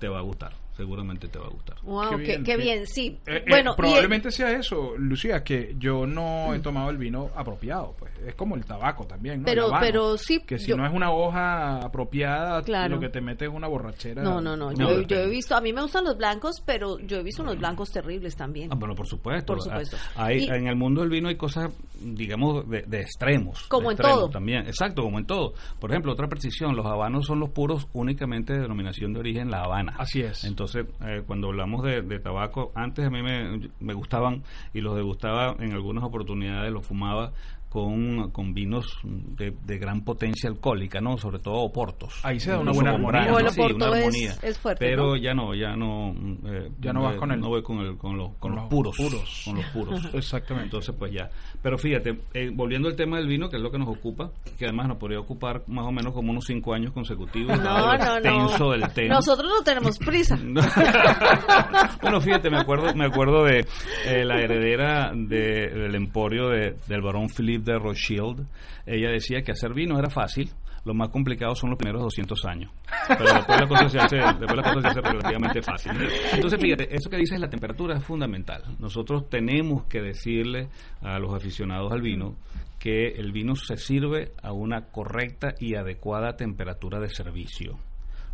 te 0.00 0.08
va 0.08 0.18
a 0.18 0.22
gustar, 0.22 0.54
seguramente 0.76 1.28
te 1.28 1.38
va 1.38 1.46
a 1.46 1.50
gustar. 1.50 1.76
Wow, 1.82 2.18
qué, 2.18 2.42
qué 2.42 2.56
bien, 2.56 2.86
sí. 2.86 3.18
Eh, 3.26 3.36
eh, 3.36 3.44
bueno, 3.48 3.74
probablemente 3.76 4.30
sea 4.30 4.50
eso, 4.52 4.94
Lucía, 4.96 5.42
que 5.44 5.74
yo 5.78 6.06
no 6.06 6.52
he 6.54 6.60
tomado 6.60 6.90
el 6.90 6.98
vino 6.98 7.30
apropiado, 7.36 7.94
pues 7.98 8.12
es 8.26 8.34
como 8.34 8.56
el 8.56 8.64
tabaco 8.64 9.06
también, 9.06 9.42
Pero- 9.44 9.66
habano, 9.66 9.80
pero 9.80 10.16
sí, 10.18 10.40
que 10.40 10.58
si 10.58 10.68
yo- 10.70 10.76
no 10.76 10.86
es 10.86 10.92
una 10.92 11.12
hoja 11.12 11.78
apropiada, 11.78 12.62
Claro. 12.62 12.96
lo 12.96 13.00
que 13.00 13.08
te 13.08 13.20
mete 13.20 13.44
es 13.46 13.50
una 13.52 13.68
borrachera. 13.68 14.22
No, 14.22 14.40
no, 14.40 14.56
no. 14.56 14.72
Yo, 14.72 15.02
yo 15.02 15.16
he 15.18 15.28
visto, 15.28 15.54
a 15.56 15.60
mí 15.60 15.72
me 15.72 15.82
gustan 15.82 16.04
los 16.04 16.16
blancos, 16.16 16.62
pero 16.64 16.98
yo 16.98 17.18
he 17.18 17.22
visto 17.22 17.42
unos 17.42 17.58
blancos 17.58 17.90
terribles 17.90 18.34
también. 18.36 18.70
Ah, 18.72 18.76
bueno, 18.76 18.94
por 18.94 19.06
supuesto. 19.06 19.54
Por 19.54 19.62
supuesto. 19.62 19.96
Ah, 20.16 20.24
Hay, 20.26 20.44
Y- 20.44 20.48
en 20.48 20.66
el 20.66 20.76
mundo 20.76 21.00
del 21.02 21.10
vino 21.10 21.28
hay 21.28 21.36
cosas, 21.36 21.70
digamos, 22.00 22.68
de, 22.68 22.82
de 22.82 23.00
extremos. 23.00 23.64
Como 23.68 23.82
de 23.82 23.86
en 23.88 23.92
extremos 23.92 24.18
todo. 24.20 24.30
También, 24.30 24.66
exacto, 24.66 25.02
como 25.02 25.18
en 25.18 25.26
todo. 25.26 25.54
Por 25.78 25.90
ejemplo, 25.90 26.12
otra 26.12 26.28
precisión, 26.28 26.74
los 26.76 26.86
habanos 26.86 27.26
son 27.26 27.40
los 27.40 27.50
puros 27.50 27.86
únicamente 27.92 28.52
de 28.54 28.60
denominación 28.60 29.12
de 29.12 29.20
origen 29.20 29.50
La 29.50 29.62
Habana. 29.62 29.94
Así 29.98 30.20
es. 30.20 30.44
Entonces, 30.44 30.63
eh, 30.74 31.22
cuando 31.26 31.48
hablamos 31.48 31.82
de, 31.84 32.02
de 32.02 32.18
tabaco, 32.18 32.72
antes 32.74 33.04
a 33.04 33.10
mí 33.10 33.22
me, 33.22 33.70
me 33.80 33.94
gustaban 33.94 34.42
y 34.72 34.80
los 34.80 34.96
degustaba 34.96 35.56
en 35.58 35.72
algunas 35.72 36.04
oportunidades, 36.04 36.72
los 36.72 36.84
fumaba 36.84 37.32
con, 37.74 38.30
con 38.30 38.54
vinos 38.54 38.86
de, 39.02 39.52
de 39.64 39.78
gran 39.78 40.04
potencia 40.04 40.48
alcohólica, 40.48 41.00
¿no? 41.00 41.18
Sobre 41.18 41.40
todo 41.40 41.56
oportos. 41.56 42.20
Ahí 42.22 42.38
se 42.38 42.52
da 42.52 42.60
una 42.60 42.70
buena 42.70 42.92
armonía. 42.92 43.24
sí, 43.24 43.60
una 43.60 43.86
es- 43.88 43.96
armonía. 43.98 44.34
es 44.42 44.58
fuerte, 44.60 44.86
Pero 44.86 45.06
¿no? 45.08 45.16
ya 45.16 45.34
no, 45.34 45.54
ya 45.56 45.74
no... 45.74 46.14
eh, 46.46 46.70
Ya 46.78 46.92
no 46.92 47.02
vas 47.02 47.16
con 47.16 47.32
el- 47.32 47.40
No 47.40 47.48
voy 47.48 47.64
con, 47.64 47.80
el, 47.80 47.96
con, 47.98 48.16
los, 48.16 48.28
con 48.38 48.38
con 48.38 48.50
los 48.52 48.60
los 48.62 48.70
puros. 48.70 48.96
puros. 48.96 49.42
Con 49.44 49.56
los 49.56 49.64
puros. 49.66 50.08
Exactamente. 50.14 50.66
Entonces, 50.66 50.94
pues 50.96 51.10
ya. 51.10 51.28
Pero 51.62 51.76
fíjate, 51.76 52.16
eh, 52.32 52.50
volviendo 52.54 52.86
al 52.88 52.94
tema 52.94 53.16
del 53.16 53.26
vino, 53.26 53.48
que 53.48 53.56
es 53.56 53.62
lo 53.62 53.72
que 53.72 53.78
nos 53.78 53.88
ocupa, 53.88 54.30
que 54.56 54.66
además 54.66 54.86
nos 54.86 54.98
podría 54.98 55.18
ocupar 55.18 55.64
más 55.66 55.84
o 55.84 55.90
menos 55.90 56.12
como 56.14 56.30
unos 56.30 56.44
cinco 56.46 56.74
años 56.74 56.92
consecutivos. 56.92 57.58
No, 57.60 57.96
no, 57.96 58.20
no. 58.20 58.70
del 58.70 58.88
tema. 58.92 59.14
Nosotros 59.16 59.50
no 59.58 59.64
tenemos 59.64 59.98
prisa. 59.98 60.38
No. 60.44 60.60
bueno, 62.02 62.20
fíjate, 62.20 62.50
me 62.50 62.58
acuerdo, 62.58 62.94
me 62.94 63.06
acuerdo 63.06 63.44
de 63.44 63.66
eh, 64.06 64.24
la 64.24 64.40
heredera 64.40 65.10
de- 65.14 65.68
del 65.70 65.94
emporio 65.96 66.48
de- 66.50 66.76
del 66.86 67.02
barón 67.02 67.28
Philippe 67.28 67.63
de 67.64 67.78
Rothschild. 67.78 68.46
Ella 68.86 69.10
decía 69.10 69.42
que 69.42 69.52
hacer 69.52 69.72
vino 69.74 69.98
era 69.98 70.10
fácil, 70.10 70.50
lo 70.84 70.92
más 70.92 71.08
complicado 71.08 71.54
son 71.54 71.70
los 71.70 71.78
primeros 71.78 72.02
200 72.02 72.44
años. 72.44 72.70
Pero 73.08 73.24
después 73.24 73.60
la 73.60 73.66
cosa 73.66 73.88
se 73.88 73.98
hace, 73.98 74.16
después 74.16 74.56
la 74.56 74.62
cosa 74.62 74.80
se 74.82 74.88
hace 74.88 75.00
relativamente 75.00 75.62
fácil. 75.62 75.92
Entonces, 76.32 76.60
fíjate, 76.60 76.94
eso 76.94 77.08
que 77.08 77.16
dices, 77.16 77.40
la 77.40 77.48
temperatura 77.48 77.96
es 77.96 78.04
fundamental. 78.04 78.62
Nosotros 78.78 79.28
tenemos 79.30 79.84
que 79.84 80.02
decirle 80.02 80.68
a 81.00 81.18
los 81.18 81.34
aficionados 81.34 81.90
al 81.90 82.02
vino 82.02 82.36
que 82.78 83.12
el 83.16 83.32
vino 83.32 83.56
se 83.56 83.78
sirve 83.78 84.32
a 84.42 84.52
una 84.52 84.90
correcta 84.90 85.54
y 85.58 85.74
adecuada 85.74 86.36
temperatura 86.36 87.00
de 87.00 87.08
servicio. 87.08 87.78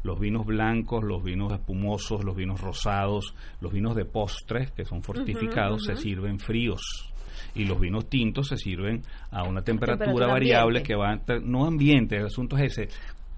los 0.02 0.18
vinos 0.18 0.46
blancos, 0.46 1.04
los 1.04 1.22
vinos 1.22 1.52
espumosos, 1.52 2.24
los 2.24 2.34
vinos 2.34 2.60
rosados, 2.60 3.34
los 3.60 3.72
vinos 3.72 3.94
de 3.94 4.04
postres, 4.04 4.70
que 4.72 4.84
son 4.84 5.02
fortificados, 5.02 5.84
se 5.84 5.96
sirven 5.96 6.38
fríos. 6.38 7.09
Y 7.54 7.64
los 7.64 7.80
vinos 7.80 8.08
tintos 8.08 8.48
se 8.48 8.56
sirven 8.56 9.02
a 9.30 9.42
una 9.44 9.62
temperatura, 9.62 10.06
Temperatura 10.06 10.26
variable 10.32 10.78
ambiente. 10.80 10.86
que 10.86 10.94
va, 10.94 11.12
a- 11.12 11.40
no 11.42 11.66
ambiente, 11.66 12.16
el 12.16 12.26
asunto 12.26 12.56
es 12.56 12.76
ese. 12.78 12.88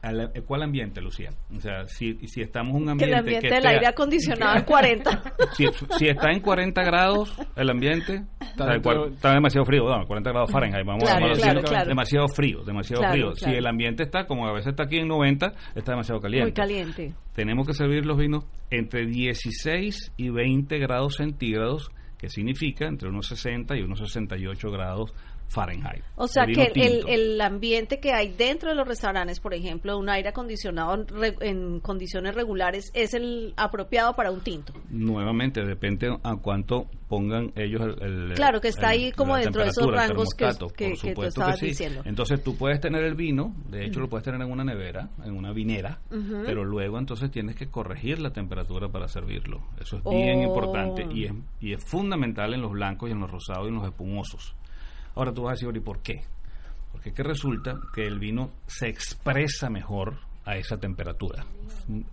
Al- 0.02 0.32
¿Cuál 0.48 0.64
ambiente, 0.64 1.00
Lucía? 1.00 1.30
O 1.56 1.60
sea, 1.60 1.86
si, 1.86 2.14
si 2.26 2.40
estamos 2.40 2.70
en 2.74 2.76
un 2.76 2.84
Que 2.86 2.90
ambiente 2.90 3.12
el 3.12 3.18
ambiente 3.20 3.48
que 3.48 3.54
del 3.54 3.66
aire 3.66 3.86
acondicionado 3.86 4.56
en 4.58 4.64
40. 4.64 5.22
si, 5.56 5.66
si 5.96 6.08
está 6.08 6.32
en 6.32 6.40
40 6.40 6.82
grados 6.82 7.32
el 7.54 7.70
ambiente, 7.70 8.24
Está 8.40 8.64
sea, 8.64 8.72
dentro- 8.72 9.06
está 9.06 9.32
demasiado 9.32 9.64
frío, 9.64 9.84
bueno, 9.84 10.04
40 10.04 10.30
grados 10.30 10.50
Fahrenheit, 10.50 10.84
vamos, 10.84 11.04
Claro, 11.04 11.26
a 11.26 11.32
claro, 11.34 11.62
claro. 11.62 11.88
demasiado 11.88 12.26
frío, 12.28 12.64
demasiado 12.64 13.00
Claro, 13.02 13.12
frío. 13.14 13.32
claro. 13.32 13.52
Si 13.52 13.56
el 13.56 13.66
ambiente 13.68 14.02
está, 14.02 14.26
como 14.26 14.48
a 14.48 14.52
veces 14.52 14.70
está 14.70 14.82
aquí 14.82 14.96
en 14.98 15.06
90, 15.06 15.52
está 15.76 15.92
demasiado 15.92 16.20
caliente. 16.20 16.46
Muy 16.46 16.52
caliente. 16.52 17.14
Tenemos 17.36 17.64
que 17.64 17.72
servir 17.72 18.04
los 18.04 18.18
vinos 18.18 18.44
entre 18.70 19.06
16 19.06 20.12
y 20.16 20.30
20 20.30 20.78
grados 20.80 21.14
centígrados, 21.14 21.92
que 22.22 22.30
significa 22.30 22.86
entre 22.86 23.08
unos 23.08 23.26
60 23.26 23.76
y 23.76 23.82
unos 23.82 23.98
68 23.98 24.70
grados 24.70 25.12
Fahrenheit. 25.48 26.02
O 26.16 26.28
sea 26.28 26.46
que 26.46 26.70
el, 26.76 27.06
el 27.08 27.40
ambiente 27.40 27.98
que 28.00 28.12
hay 28.12 28.32
dentro 28.32 28.70
de 28.70 28.74
los 28.76 28.88
restaurantes, 28.88 29.38
por 29.40 29.52
ejemplo, 29.52 29.98
un 29.98 30.08
aire 30.08 30.30
acondicionado 30.30 31.04
en, 31.40 31.80
condiciones 31.80 32.34
regulares, 32.34 32.90
es 32.94 33.12
el 33.12 33.52
apropiado 33.56 34.14
para 34.14 34.30
un 34.30 34.40
tinto. 34.40 34.72
Nuevamente, 34.88 35.62
depende 35.62 36.16
a 36.22 36.36
cuánto 36.36 36.86
pongan 37.08 37.52
ellos 37.56 37.82
el... 37.82 38.02
el- 38.30 38.34
Claro, 38.34 38.62
que 38.62 38.68
está 38.68 38.94
el- 38.94 39.00
ahí 39.02 39.12
como 39.12 39.36
dentro 39.36 39.62
de 39.62 39.68
esos 39.68 39.86
rangos 39.92 40.28
que- 40.34 40.46
que- 40.74 40.88
por 40.90 40.98
que 41.00 41.14
tú 41.14 41.22
estabas 41.24 41.58
sí. 41.58 41.66
diciendo. 41.66 42.00
Entonces 42.06 42.42
tú 42.42 42.56
puedes 42.56 42.80
tener 42.80 43.04
el 43.04 43.14
vino, 43.14 43.54
de 43.68 43.84
hecho 43.84 44.00
lo 44.00 44.08
puedes 44.08 44.24
tener 44.24 44.40
en 44.40 44.50
una 44.50 44.64
nevera, 44.64 45.10
en 45.22 45.36
una 45.36 45.52
vinera, 45.52 46.00
pero 46.46 46.64
luego 46.64 46.98
entonces 46.98 47.30
tienes 47.30 47.56
que 47.56 47.68
corregir 47.68 48.20
la 48.20 48.30
temperatura 48.30 48.88
para 48.88 49.06
servirlo. 49.08 49.60
Eso 49.78 49.98
es 49.98 50.04
bien 50.04 50.38
Oh. 50.38 50.44
importante 50.44 51.06
y 51.12 51.24
es, 51.24 51.32
y 51.60 51.72
es 51.74 51.84
fundamental 51.84 52.11
en 52.14 52.62
los 52.62 52.72
blancos 52.72 53.08
y 53.08 53.12
en 53.12 53.20
los 53.20 53.30
rosados 53.30 53.66
y 53.66 53.68
en 53.68 53.74
los 53.76 53.84
espumosos. 53.84 54.54
Ahora 55.14 55.32
tú 55.32 55.42
vas 55.42 55.52
a 55.52 55.54
decir, 55.54 55.68
"Ori, 55.68 55.80
¿por 55.80 56.02
qué? 56.02 56.22
Porque 56.90 57.12
que 57.12 57.22
resulta 57.22 57.80
que 57.94 58.06
el 58.06 58.18
vino 58.18 58.50
se 58.66 58.88
expresa 58.88 59.70
mejor 59.70 60.18
a 60.44 60.56
esa 60.56 60.78
temperatura. 60.78 61.44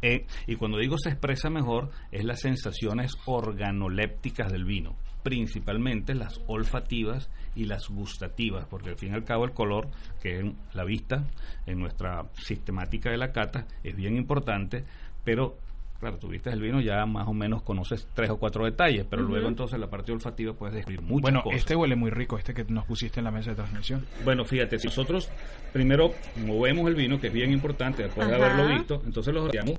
Eh, 0.01 0.25
y 0.48 0.56
cuando 0.56 0.77
digo 0.77 0.98
se 0.98 1.10
expresa 1.10 1.50
mejor, 1.50 1.89
es 2.12 2.24
las 2.24 2.41
sensaciones 2.41 3.18
organolépticas 3.25 4.51
del 4.51 4.65
vino, 4.65 4.96
principalmente 5.24 6.15
las 6.15 6.41
olfativas 6.48 7.29
y 7.56 7.65
las 7.65 7.89
gustativas, 7.89 8.65
porque 8.70 8.89
al 8.89 8.98
fin 8.98 9.12
y 9.12 9.15
al 9.15 9.24
cabo 9.24 9.46
el 9.46 9.51
color, 9.51 9.89
que 10.22 10.39
es 10.39 10.46
la 10.74 10.84
vista 10.84 11.25
en 11.65 11.79
nuestra 11.79 12.25
sistemática 12.34 13.10
de 13.10 13.18
la 13.18 13.32
cata, 13.32 13.68
es 13.84 13.96
bien 13.96 14.15
importante, 14.15 14.86
pero 15.24 15.58
claro, 16.00 16.18
tú 16.18 16.27
viste 16.29 16.50
el 16.50 16.62
vino, 16.62 16.79
ya 16.82 17.06
más 17.06 17.27
o 17.27 17.34
menos 17.34 17.62
conoces 17.62 18.08
tres 18.13 18.29
o 18.29 18.38
cuatro 18.38 18.65
detalles, 18.65 19.06
pero 19.10 19.22
luego 19.24 19.48
entonces 19.48 19.79
la 19.79 19.89
parte 19.89 20.12
olfativa 20.12 20.53
puedes 20.53 20.75
describir 20.75 21.01
muchas 21.01 21.22
Bueno, 21.24 21.44
cosas. 21.44 21.60
este 21.60 21.75
huele 21.75 21.96
muy 21.96 22.10
rico, 22.10 22.38
este 22.38 22.53
que 22.53 22.63
nos 22.65 22.86
pusiste 22.86 23.20
en 23.20 23.25
la 23.25 23.32
mesa 23.32 23.50
de 23.51 23.58
transmisión. 23.58 24.06
Bueno, 24.24 24.46
fíjate, 24.46 24.79
si 24.79 24.88
nosotros 24.88 25.29
primero 25.74 26.13
movemos 26.38 26.88
el 26.88 26.96
vino, 26.96 27.20
que 27.20 27.27
es 27.27 27.34
bien 27.34 27.51
importante 27.51 28.03
después 28.03 28.27
de 28.27 28.36
haberlo 28.36 28.68
visto, 28.68 29.01
entonces 29.06 29.34
lo 29.34 29.46
rociamos 29.46 29.77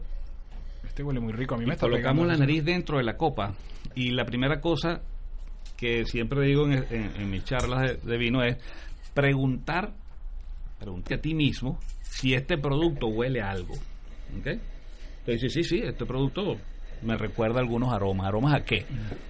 Este 0.87 1.03
huele 1.03 1.21
muy 1.21 1.33
rico, 1.33 1.55
a 1.55 1.59
mí 1.59 1.65
me 1.65 1.71
y 1.71 1.75
está 1.75 1.87
colocamos 1.87 2.27
la 2.27 2.37
nariz 2.37 2.65
dentro 2.65 2.99
de 2.99 3.05
la 3.05 3.17
copa. 3.17 3.55
Y 3.95 4.11
la 4.11 4.25
primera 4.25 4.61
cosa 4.61 5.01
que 5.77 6.05
siempre 6.05 6.43
digo 6.43 6.67
en, 6.67 6.73
en- 6.91 7.13
en 7.19 7.31
mis 7.31 7.45
charlas 7.45 7.81
de, 7.81 7.95
de 8.11 8.19
vino 8.19 8.43
es 8.43 8.59
preguntar, 9.15 9.93
preguntar 10.79 11.19
a 11.19 11.21
ti 11.23 11.35
mismo 11.35 11.79
si 12.03 12.35
este 12.35 12.59
producto 12.59 13.07
huele 13.07 13.41
a 13.41 13.51
algo. 13.51 13.75
¿Ok? 14.39 14.59
Entonces, 15.21 15.53
sí, 15.53 15.63
sí, 15.63 15.69
sí, 15.79 15.83
este 15.85 16.05
producto 16.07 16.57
me 17.03 17.17
recuerda 17.17 17.61
algunos 17.61 17.93
aromas. 17.93 18.27
¿Aromas 18.27 18.55
a 18.61 18.65
qué? 18.65 18.87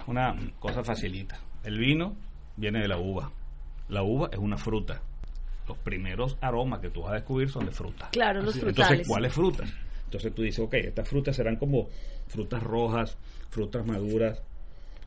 Una 0.06 0.34
cosa 0.58 0.82
facilita. 0.82 1.38
El 1.64 1.78
vino 1.78 2.16
viene 2.56 2.80
de 2.80 2.88
la 2.88 2.98
uva. 2.98 3.30
La 3.88 4.02
uva 4.02 4.28
es 4.32 4.38
una 4.38 4.56
fruta. 4.56 5.02
Los 5.68 5.78
primeros 5.78 6.36
aromas 6.40 6.80
que 6.80 6.90
tú 6.90 7.02
vas 7.02 7.12
a 7.12 7.14
descubrir 7.16 7.48
son 7.50 7.66
de 7.66 7.72
fruta. 7.72 8.08
Claro, 8.12 8.42
los 8.42 8.54
Entonces, 8.56 8.74
frutales. 8.76 9.08
¿cuáles 9.08 9.32
frutas? 9.32 9.72
Entonces 10.04 10.34
tú 10.34 10.42
dices, 10.42 10.58
ok, 10.60 10.74
estas 10.74 11.08
frutas 11.08 11.36
serán 11.36 11.56
como 11.56 11.88
frutas 12.26 12.62
rojas, 12.62 13.16
frutas 13.50 13.86
maduras, 13.86 14.42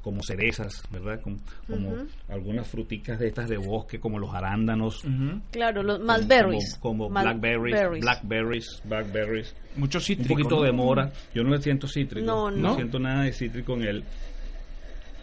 como 0.03 0.22
cerezas, 0.22 0.83
¿verdad? 0.91 1.22
Como, 1.22 1.38
como 1.67 1.95
algunas 2.27 2.67
fruticas 2.67 3.17
de 3.19 3.27
estas 3.29 3.48
de 3.50 3.57
bosque, 3.57 4.00
como 4.00 4.19
los 4.19 4.33
arándanos. 4.36 5.01
Claro, 5.50 5.81
los 5.81 5.95
como- 5.95 6.07
malberries. 6.07 6.77
Como, 6.79 7.10
Mal- 7.10 7.24
blackberries, 7.39 7.74
berries. 7.74 8.01
blackberries, 8.03 8.81
blackberries. 8.83 9.55
Mucho 9.77 9.98
Un 10.00 10.03
cítrico. 10.03 10.33
poquito 10.36 10.55
¿no? 10.57 10.62
de 10.63 10.72
mora. 10.74 11.12
Yo 11.33 11.43
no 11.43 11.51
le 11.51 11.62
siento 11.62 11.88
cítrico. 11.88 12.25
No, 12.27 12.51
no. 12.51 12.57
no. 12.57 12.75
siento 12.75 13.00
nada 13.00 13.24
de 13.24 13.31
cítrico 13.33 13.74
en 13.75 13.81
él. 13.83 14.03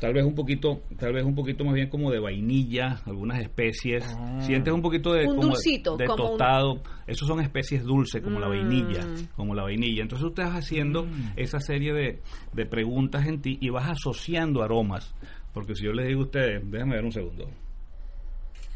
Tal 0.01 0.15
vez 0.15 0.25
un 0.25 0.35
poquito, 0.35 0.81
tal 0.99 1.13
vez 1.13 1.25
un 1.25 1.35
poquito 1.35 1.63
más 1.63 1.75
bien 1.75 1.91
como 1.91 2.11
de 2.11 2.19
vainilla, 2.19 3.01
algunas 3.05 3.39
especies. 3.41 4.05
Sientes 4.41 4.73
un 4.73 4.81
poquito 4.81 5.13
de 5.13 5.27
Un 5.27 5.37
como 5.37 5.49
dulcito, 5.49 5.97
de, 5.99 6.07
como 6.07 6.25
un- 6.25 6.29
tostado. 6.31 6.83
Esos 7.07 7.29
son 7.29 7.41
especies 7.41 7.85
dulces 7.85 8.23
como 8.23 8.41
la 8.41 8.47
Mm. 8.47 8.51
vainilla, 8.51 9.07
como 9.37 9.55
la 9.55 9.63
vainilla. 9.65 10.01
Entonces 10.03 10.23
tú 10.25 10.29
estás 10.41 10.55
haciendo 10.57 11.07
esa 11.37 11.61
serie 11.61 11.93
de, 11.93 12.23
de 12.55 12.67
preguntas 12.67 13.27
en 13.27 13.43
ti 13.43 13.59
y 13.61 13.69
vas 13.69 13.91
asociando 13.91 14.63
aromas. 14.63 15.15
Porque 15.53 15.75
si 15.75 15.85
yo 15.85 15.93
les 15.93 16.07
digo 16.09 16.21
a 16.23 16.25
ustedes, 16.25 16.63
déjame 16.71 16.95
ver 16.95 17.05
un 17.05 17.13
segundo. 17.13 17.51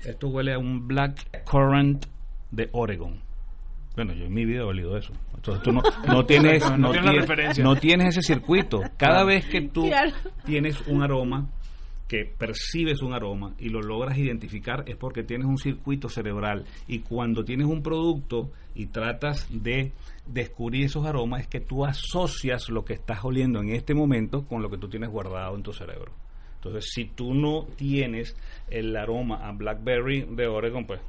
Esto 0.04 0.28
huele 0.28 0.52
a 0.52 0.58
un 0.58 0.86
black 0.86 1.42
currant 1.50 2.04
de 2.50 2.68
Oregon. 2.72 3.18
Bueno, 3.96 4.12
yo 4.12 4.24
en 4.24 4.34
mi 4.34 4.44
vida 4.44 4.60
he 4.60 4.64
olido 4.64 4.96
eso. 4.96 5.12
Entonces 5.36 5.62
tú 5.62 5.72
no, 5.72 5.82
no 6.06 6.24
tienes, 6.26 6.62
no, 6.70 6.76
no 6.78 6.90
tienes 6.90 7.04
la 7.06 7.10
tienes- 7.12 7.28
referencia. 7.28 7.64
no 7.64 7.76
tienes 7.76 8.16
ese 8.16 8.22
circuito. 8.34 8.80
Cada 8.96 9.24
vez 9.24 9.46
que 9.46 9.60
tú 9.62 9.86
Claro. 9.86 10.12
tienes 10.44 10.80
un 10.88 11.02
aroma, 11.02 11.48
que 12.08 12.24
percibes 12.26 13.00
un 13.02 13.14
aroma 13.14 13.54
y 13.58 13.70
lo 13.70 13.80
logras 13.80 14.18
identificar, 14.18 14.84
es 14.86 14.96
porque 14.96 15.22
tienes 15.22 15.46
un 15.46 15.56
circuito 15.58 16.08
cerebral. 16.08 16.64
Y 16.86 16.98
cuando 17.00 17.44
tienes 17.44 17.66
un 17.66 17.82
producto 17.82 18.50
y 18.74 18.86
tratas 18.86 19.46
de 19.50 19.92
descubrir 20.26 20.84
esos 20.84 21.06
aromas, 21.06 21.42
es 21.42 21.46
que 21.48 21.60
tú 21.60 21.84
asocias 21.84 22.68
lo 22.68 22.84
que 22.84 22.92
estás 22.94 23.24
oliendo 23.24 23.60
en 23.60 23.70
este 23.70 23.94
momento 23.94 24.44
con 24.46 24.60
lo 24.60 24.68
que 24.70 24.76
tú 24.78 24.88
tienes 24.88 25.08
guardado 25.10 25.56
en 25.56 25.62
tu 25.62 25.72
cerebro. 25.72 26.12
Entonces, 26.56 26.90
si 26.92 27.04
tú 27.06 27.32
no 27.34 27.64
tienes 27.76 28.36
el 28.70 28.96
aroma 28.96 29.36
a 29.46 29.52
blackberry 29.52 30.26
de 30.30 30.46
Oregon, 30.46 30.86
pues 30.86 31.00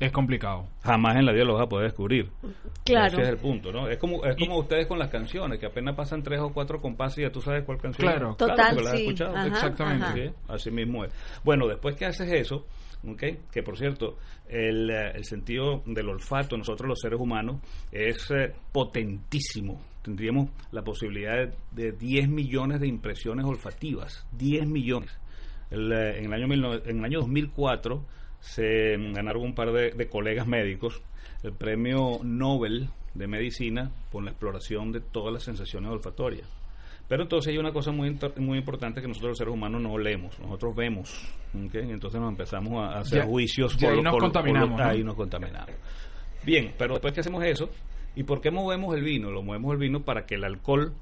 Es 0.00 0.10
complicado. 0.12 0.66
jamás 0.82 1.16
en 1.16 1.26
la 1.26 1.32
vida 1.32 1.44
lo 1.44 1.54
vas 1.54 1.64
a 1.64 1.68
poder 1.68 1.88
descubrir. 1.88 2.30
Claro. 2.84 3.12
Ese 3.12 3.22
es 3.22 3.28
el 3.28 3.36
punto, 3.36 3.70
¿no? 3.70 3.86
Es 3.86 3.98
como, 3.98 4.24
es 4.24 4.34
como 4.36 4.58
ustedes 4.58 4.86
con 4.86 4.98
las 4.98 5.10
canciones, 5.10 5.58
que 5.58 5.66
apenas 5.66 5.94
pasan 5.94 6.22
tres 6.22 6.40
o 6.40 6.50
cuatro 6.52 6.80
compases 6.80 7.18
y 7.18 7.22
ya 7.22 7.30
tú 7.30 7.40
sabes 7.42 7.64
cuál 7.64 7.76
canción 7.78 8.08
Claro. 8.08 8.30
es. 8.30 8.36
Total, 8.38 8.56
porque 8.74 8.82
la 8.82 8.90
has 8.90 8.96
sí. 8.96 9.02
escuchado. 9.02 9.36
Ajá, 9.36 9.46
Exactamente. 9.48 10.04
ajá. 10.06 10.14
Sí, 10.16 10.30
así 10.48 10.70
mismo 10.70 11.04
es. 11.04 11.12
Bueno, 11.44 11.68
después 11.68 11.96
que 11.96 12.06
haces 12.06 12.32
eso, 12.32 12.66
¿ok? 13.06 13.22
que 13.52 13.62
por 13.62 13.76
cierto, 13.76 14.16
el, 14.48 14.88
eh, 14.90 15.12
el 15.14 15.24
sentido 15.24 15.82
del 15.84 16.08
olfato, 16.08 16.56
nosotros 16.56 16.88
los 16.88 16.98
seres 16.98 17.20
humanos, 17.20 17.60
es 17.92 18.30
eh, 18.30 18.54
potentísimo. 18.72 19.82
Tendríamos 20.02 20.48
la 20.72 20.82
posibilidad 20.82 21.34
de, 21.36 21.52
de 21.72 21.92
10 21.92 22.28
millones 22.30 22.80
de 22.80 22.88
impresiones 22.88 23.44
olfativas. 23.44 24.26
10 24.32 24.66
millones. 24.66 25.10
El, 25.70 25.92
eh, 25.92 26.18
en, 26.18 26.24
el 26.24 26.32
año 26.32 26.46
19 26.46 26.82
en 26.90 26.98
el 27.00 27.04
año 27.04 27.20
2004 27.20 28.02
se 28.40 28.96
ganaron 29.12 29.42
un 29.42 29.54
par 29.54 29.72
de, 29.72 29.90
de 29.92 30.08
colegas 30.08 30.46
médicos 30.46 31.02
el 31.42 31.52
premio 31.52 32.20
Nobel 32.22 32.88
de 33.14 33.26
Medicina 33.26 33.90
por 34.10 34.22
la 34.24 34.30
exploración 34.30 34.92
de 34.92 35.00
todas 35.00 35.32
las 35.32 35.42
sensaciones 35.42 35.90
olfatorias. 35.90 36.48
Pero 37.08 37.24
entonces 37.24 37.50
hay 37.52 37.58
una 37.58 37.72
cosa 37.72 37.90
muy, 37.90 38.16
muy 38.36 38.58
importante 38.58 39.00
que 39.02 39.08
nosotros 39.08 39.30
los 39.30 39.38
seres 39.38 39.52
humanos 39.52 39.80
no 39.82 39.98
leemos, 39.98 40.38
nosotros 40.38 40.76
vemos. 40.76 41.28
Entonces 41.52 42.20
nos 42.20 42.30
empezamos 42.30 42.74
a 42.88 43.00
hacer 43.00 43.20
Ya- 43.22 43.26
juicios. 43.26 43.76
ya 43.76 43.90
ahí 43.90 44.00
nos 44.02 44.16
contaminamos, 44.16 44.78
¿no? 44.78 44.84
Ahí 44.86 45.02
nos 45.02 45.16
contaminamos. 45.16 45.70
Bien, 46.44 46.72
pero 46.78 46.94
después 46.94 47.12
que 47.12 47.20
hacemos 47.20 47.42
eso, 47.44 47.68
¿y 48.14 48.22
por 48.22 48.40
qué 48.40 48.50
movemos 48.52 48.94
el 48.94 49.02
vino? 49.02 49.30
Lo 49.32 49.42
movemos 49.42 49.72
el 49.72 49.78
vino 49.78 50.02
para 50.04 50.24
que 50.24 50.36
el 50.36 50.44
alcohol 50.44 50.94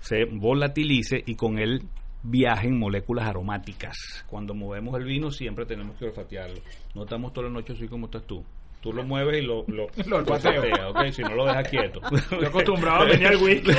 se 0.00 0.24
volatilice 0.24 1.22
y 1.24 1.36
con 1.36 1.58
él 1.58 1.82
viajen 2.24 2.78
moléculas 2.78 3.28
aromáticas. 3.28 3.96
Cuando 4.26 4.54
movemos 4.54 4.96
el 4.98 5.04
vino 5.04 5.30
siempre 5.30 5.64
tenemos 5.66 5.96
que 5.96 6.06
olfatearlo. 6.06 6.60
No 6.94 7.04
estamos 7.04 7.32
toda 7.32 7.46
la 7.48 7.52
noche 7.54 7.74
así 7.74 7.86
como 7.86 8.06
estás 8.06 8.24
tú. 8.26 8.44
Tú 8.80 8.92
lo 8.92 9.02
mueves 9.02 9.42
y 9.42 9.46
lo, 9.46 9.64
lo, 9.68 9.86
Lo 10.06 10.16
olfateo. 10.18 10.60
olfateas, 10.60 10.90
¿ok? 10.90 11.04
Si 11.12 11.22
no 11.22 11.34
lo 11.34 11.46
dejas 11.46 11.68
quieto. 11.68 12.00
Estoy 12.14 12.44
acostumbrado 12.44 13.02
a 13.02 13.04
venir 13.06 13.28
al 13.28 13.36
whisky. 13.36 13.70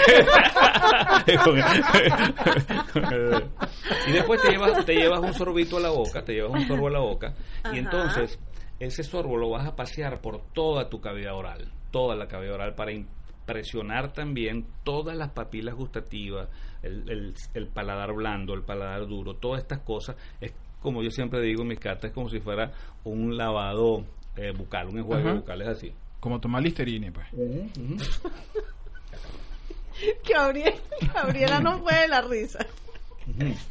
Y 4.08 4.12
después 4.12 4.42
te 4.42 4.52
llevas, 4.52 4.86
te 4.86 4.96
llevas 4.96 5.20
un 5.20 5.34
sorbito 5.34 5.78
a 5.78 5.80
la 5.82 5.90
boca, 5.90 6.24
te 6.24 6.34
llevas 6.34 6.54
un 6.54 6.68
sorbo 6.68 6.88
a 6.88 6.92
la 6.92 7.00
boca, 7.00 7.34
Ajá. 7.64 7.75
y 7.75 7.80
entonces 7.80 8.40
ese 8.80 9.04
sorbo 9.04 9.38
lo 9.38 9.50
vas 9.50 9.66
a 9.68 9.75
pasear 9.75 10.22
por 10.22 10.42
toda 10.54 10.90
tu 10.90 11.00
cavidad 11.02 11.36
oral, 11.36 11.72
toda 11.92 12.16
la 12.16 12.28
cavidad 12.28 12.56
oral, 12.56 12.75
para 12.75 12.92
impresionar 12.94 14.14
también 14.14 14.66
todas 14.84 15.16
las 15.16 15.30
papilas 15.32 15.75
gustativas, 15.75 16.50
el, 16.86 17.10
el- 17.10 17.34
el 17.54 17.68
paladar 17.68 18.13
blando, 18.13 18.54
el 18.54 18.62
paladar 18.63 19.08
duro, 19.08 19.34
todas 19.36 19.62
estas 19.62 19.80
cosas. 19.80 20.15
Es 20.39 20.54
como 20.82 21.01
yo 21.04 21.10
siempre 21.10 21.42
digo 21.42 21.63
en 21.63 21.70
mis 21.70 21.80
cartas, 21.80 22.10
es 22.10 22.13
como 22.13 22.30
si 22.30 22.39
fuera 22.39 22.72
un 23.04 23.36
lavado 23.36 24.06
eh, 24.38 24.51
bucal, 24.56 24.88
un 24.89 25.00
enjuague 25.00 25.24
Ajá. 25.30 25.34
bucal, 25.34 25.62
es 25.62 25.68
así. 25.68 25.94
Como 26.20 26.39
tomar 26.39 26.62
Listerine, 26.63 27.12
pues. 27.12 27.27
que 30.24 30.34
Gabriel, 30.34 30.74
Gabriela 31.13 31.60
no 31.60 31.80
fue 31.80 31.94
de 31.94 32.08
la 32.08 32.22
risa. 32.22 32.65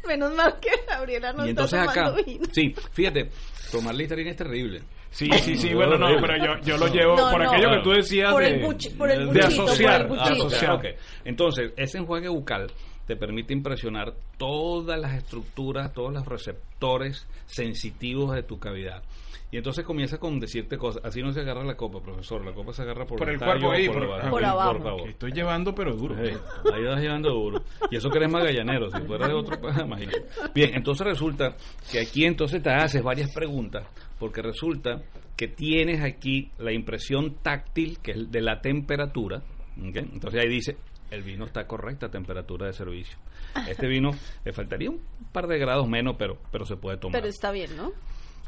Menos 0.07 0.35
mal 0.35 0.57
que 0.61 0.71
Gabriela 0.89 1.33
no 1.33 1.47
y 1.47 1.51
está 1.51 1.63
entonces 1.63 1.81
acá, 1.81 2.07
tomando 2.07 2.25
vino. 2.25 2.45
sí, 2.53 2.75
fíjate, 2.93 3.31
tomar 3.71 3.95
Listerine 3.95 4.31
es 4.31 4.37
terrible. 4.37 4.83
Sí, 5.11 5.31
sí, 5.43 5.57
sí, 5.57 5.73
bueno, 5.73 5.97
no, 5.97 6.09
pero 6.21 6.37
yo, 6.45 6.61
yo 6.65 6.77
lo 6.77 6.89
llevo 6.89 7.15
No, 7.17 7.31
por 7.31 7.41
no. 7.41 7.49
aquello 7.53 7.71
que 7.71 7.83
tú 7.85 7.91
decías 7.93 8.33
Por 8.33 8.43
de, 8.43 8.49
el 8.55 8.63
buchi- 8.65 8.97
por 8.97 9.09
el 9.09 9.33
de 9.33 9.41
asociar, 9.43 10.09
por 10.09 10.19
el 10.19 10.25
buchito. 10.25 10.47
asociar. 10.49 10.73
Ok. 10.73 10.85
Entonces, 11.25 11.73
ese 11.77 11.99
enjuague 11.99 12.29
bucal 12.29 12.67
te 13.07 13.17
permite 13.17 13.53
impresionar 13.53 14.15
todas 14.39 14.99
las 14.99 15.15
estructuras, 15.15 15.93
todos 15.93 16.13
los 16.13 16.25
receptores 16.27 17.27
sensitivos 17.47 18.35
de 18.35 18.43
tu 18.43 18.59
cavidad. 18.59 19.03
Y 19.51 19.57
entonces 19.59 19.85
comienza 19.85 20.19
con 20.19 20.41
decirte 20.41 20.77
cosas. 20.77 21.05
Así 21.05 21.23
no 21.23 21.33
se 21.33 21.41
agarra 21.41 21.63
la 21.63 21.77
copa, 21.77 22.01
profesor. 22.01 22.45
La 22.45 22.53
copa 22.53 22.73
se 22.73 22.83
agarra 22.83 23.07
por, 23.07 23.19
Por 23.19 23.31
el 23.31 23.39
tallo 23.39 23.53
cuerpo 23.53 23.69
o 23.69 23.71
ahí, 23.73 23.87
por, 23.87 23.95
por- 23.95 24.05
abajo. 24.05 24.31
Por 24.31 24.45
abajo. 24.45 25.07
estoy 25.07 25.31
llevando, 25.33 25.73
pero 25.75 25.95
duro. 25.95 26.17
Sí, 26.17 26.33
ahí 26.75 26.83
vas 26.85 27.01
llevando 27.01 27.31
duro. 27.31 27.63
Y 27.89 27.97
eso 27.97 28.11
que 28.11 28.19
eres 28.19 28.33
magallanero, 28.33 28.91
si 28.91 29.01
fuera 29.03 29.29
de 29.29 29.35
otro 29.35 29.61
país, 29.61 29.79
imagínate. 29.79 30.25
Bien, 30.53 30.75
entonces 30.75 31.07
resulta 31.07 31.55
que 31.93 32.01
aquí 32.01 32.25
entonces 32.25 32.61
te 32.63 32.71
haces 32.71 33.01
varias 33.03 33.33
preguntas, 33.33 33.87
porque 34.19 34.43
resulta 34.43 35.03
que 35.37 35.47
tienes 35.47 36.03
aquí 36.03 36.51
la 36.59 36.73
impresión 36.73 37.37
táctil, 37.41 37.99
que 38.03 38.11
es 38.13 38.33
de 38.33 38.41
la 38.41 38.61
temperatura. 38.61 39.41
Entonces 39.77 40.41
ahí 40.41 40.49
dice, 40.49 40.77
el 41.15 41.23
vino 41.23 41.45
está 41.45 41.61
a 41.61 41.67
correcta 41.67 42.11
temperatura 42.11 42.67
de 42.67 42.73
servicio. 42.73 43.17
Este 43.69 43.87
vino 43.87 44.11
le 44.45 44.53
faltaría 44.53 44.91
un 44.91 45.01
par 45.33 45.47
de 45.47 45.59
grados 45.59 45.89
menos, 45.89 46.17
pero, 46.19 46.39
pero 46.51 46.65
se 46.67 46.77
puede 46.77 46.97
tomar. 46.99 47.21
Pero 47.21 47.29
está 47.31 47.51
bien, 47.53 47.77
¿no? 47.77 47.93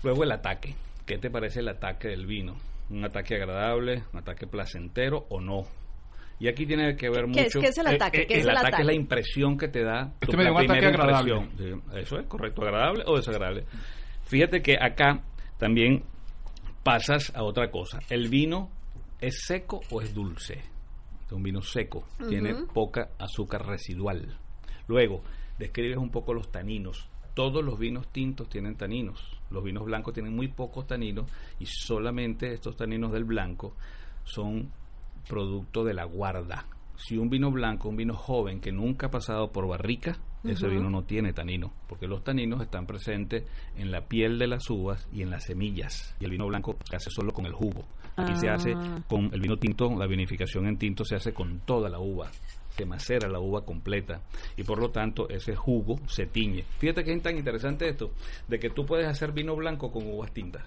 Luego 0.02 0.24
el 0.24 0.32
ataque. 0.32 0.74
¿Qué 1.06 1.18
te 1.18 1.30
parece 1.30 1.60
el 1.60 1.68
ataque 1.68 2.08
del 2.08 2.26
vino? 2.26 2.56
¿Un 2.90 3.04
ataque 3.04 3.36
agradable, 3.36 4.02
un 4.12 4.18
ataque 4.18 4.46
placentero 4.46 5.26
o 5.30 5.40
no? 5.40 5.66
Y 6.38 6.48
aquí 6.48 6.66
tiene 6.66 6.96
que 6.96 7.08
ver 7.08 7.24
¿Qué 7.32 7.40
es, 7.40 7.46
mucho. 7.46 7.60
qué 7.60 7.68
es 7.68 7.78
el 7.78 7.86
Eh, 7.86 7.94
ataque? 7.94 8.20
eh, 8.22 8.26
¿Qué 8.26 8.34
es 8.34 8.40
el 8.44 8.50
el 8.50 8.56
ataque 8.56 8.66
ataque? 8.68 8.82
es 8.82 8.86
la 8.86 8.92
impresión 8.94 9.56
que 9.56 9.68
te 9.68 9.82
da 9.84 10.12
tu 10.20 10.26
Este 10.32 10.36
me 10.36 10.42
dio 10.42 10.52
un 10.52 10.58
ataque 10.58 10.80
primera 10.80 11.02
agradable. 11.04 11.34
impresión. 11.36 11.82
Sí, 11.92 11.98
Eso 12.00 12.18
es 12.18 12.26
correcto, 12.26 12.62
agradable 12.62 13.04
o 13.06 13.16
desagradable. 13.16 13.64
Fíjate 14.26 14.60
que 14.60 14.76
acá 14.78 15.22
también 15.58 16.04
pasas 16.82 17.32
a 17.34 17.42
otra 17.42 17.70
cosa. 17.70 18.00
¿El 18.10 18.28
vino 18.28 18.70
es 19.20 19.44
seco 19.46 19.80
o 19.90 20.02
es 20.02 20.12
dulce? 20.12 20.60
Es 21.26 21.32
un 21.32 21.42
vino 21.42 21.60
seco, 21.62 22.04
tiene 22.28 22.54
poca 22.54 23.10
azúcar 23.18 23.66
residual. 23.66 24.38
Luego, 24.86 25.22
describes 25.58 25.96
un 25.96 26.10
poco 26.10 26.34
los 26.34 26.50
taninos. 26.50 27.08
Todos 27.34 27.64
los 27.64 27.78
vinos 27.78 28.08
tintos 28.12 28.48
tienen 28.48 28.76
taninos. 28.76 29.36
Los 29.50 29.62
vinos 29.62 29.84
blancos 29.84 30.14
tienen 30.14 30.34
muy 30.34 30.48
pocos 30.48 30.86
taninos 30.86 31.26
y 31.58 31.66
solamente 31.66 32.52
estos 32.52 32.76
taninos 32.76 33.12
del 33.12 33.24
blanco 33.24 33.74
son 34.24 34.70
producto 35.28 35.84
de 35.84 35.94
la 35.94 36.04
guarda. 36.04 36.66
Si 36.96 37.18
un 37.18 37.28
vino 37.28 37.50
blanco, 37.50 37.88
un 37.88 37.96
vino 37.96 38.14
joven 38.14 38.60
que 38.60 38.72
nunca 38.72 39.08
ha 39.08 39.10
pasado 39.10 39.52
por 39.52 39.68
barrica, 39.68 40.18
ese 40.44 40.68
vino 40.68 40.88
no 40.88 41.02
tiene 41.02 41.32
tanino, 41.32 41.72
porque 41.88 42.06
los 42.06 42.22
taninos 42.22 42.62
están 42.62 42.86
presentes 42.86 43.44
en 43.76 43.90
la 43.90 44.06
piel 44.06 44.38
de 44.38 44.46
las 44.46 44.70
uvas 44.70 45.08
y 45.12 45.22
en 45.22 45.30
las 45.30 45.44
semillas. 45.44 46.14
Y 46.20 46.24
el 46.24 46.30
vino 46.30 46.46
blanco 46.46 46.76
se 46.88 46.96
hace 46.96 47.10
solo 47.10 47.32
con 47.32 47.46
el 47.46 47.52
jugo. 47.52 47.84
Aquí 48.16 48.34
se 48.36 48.48
hace 48.48 48.74
con 49.08 49.30
el 49.32 49.40
vino 49.40 49.58
tinto, 49.58 49.90
la 49.96 50.06
vinificación 50.06 50.66
en 50.66 50.78
tinto 50.78 51.04
se 51.04 51.16
hace 51.16 51.32
con 51.32 51.60
toda 51.60 51.88
la 51.88 51.98
uva. 51.98 52.30
Se 52.70 52.84
macera 52.84 53.28
la 53.28 53.38
uva 53.40 53.64
completa 53.64 54.20
y 54.56 54.62
por 54.62 54.78
lo 54.78 54.90
tanto 54.90 55.28
ese 55.28 55.54
jugo 55.54 55.98
se 56.08 56.26
tiñe. 56.26 56.64
Fíjate 56.78 57.04
que 57.04 57.12
es 57.12 57.22
tan 57.22 57.36
interesante 57.36 57.88
esto, 57.88 58.10
de 58.48 58.58
que 58.58 58.70
tú 58.70 58.84
puedes 58.84 59.06
hacer 59.06 59.32
vino 59.32 59.54
blanco 59.56 59.90
con 59.90 60.06
uvas 60.06 60.32
tintas. 60.32 60.64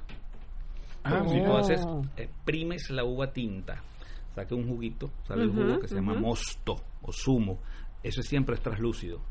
Ah, 1.03 1.24
Si 1.27 1.39
tú 1.44 1.53
haces, 1.56 1.82
exprimes 2.18 2.89
la 2.89 3.03
uva 3.03 3.32
tinta, 3.32 3.82
saca 4.36 4.56
un 4.56 4.68
juguito, 4.68 5.12
sale 5.27 5.44
el 5.44 5.51
jugo 5.51 5.79
que 5.79 5.88
se 5.88 5.96
llama 5.96 6.15
mosto 6.15 6.75
o 7.01 7.12
zumo. 7.12 7.60
Eso 8.03 8.22
siempre 8.22 8.56
es 8.56 8.62
translúcido. 8.62 9.22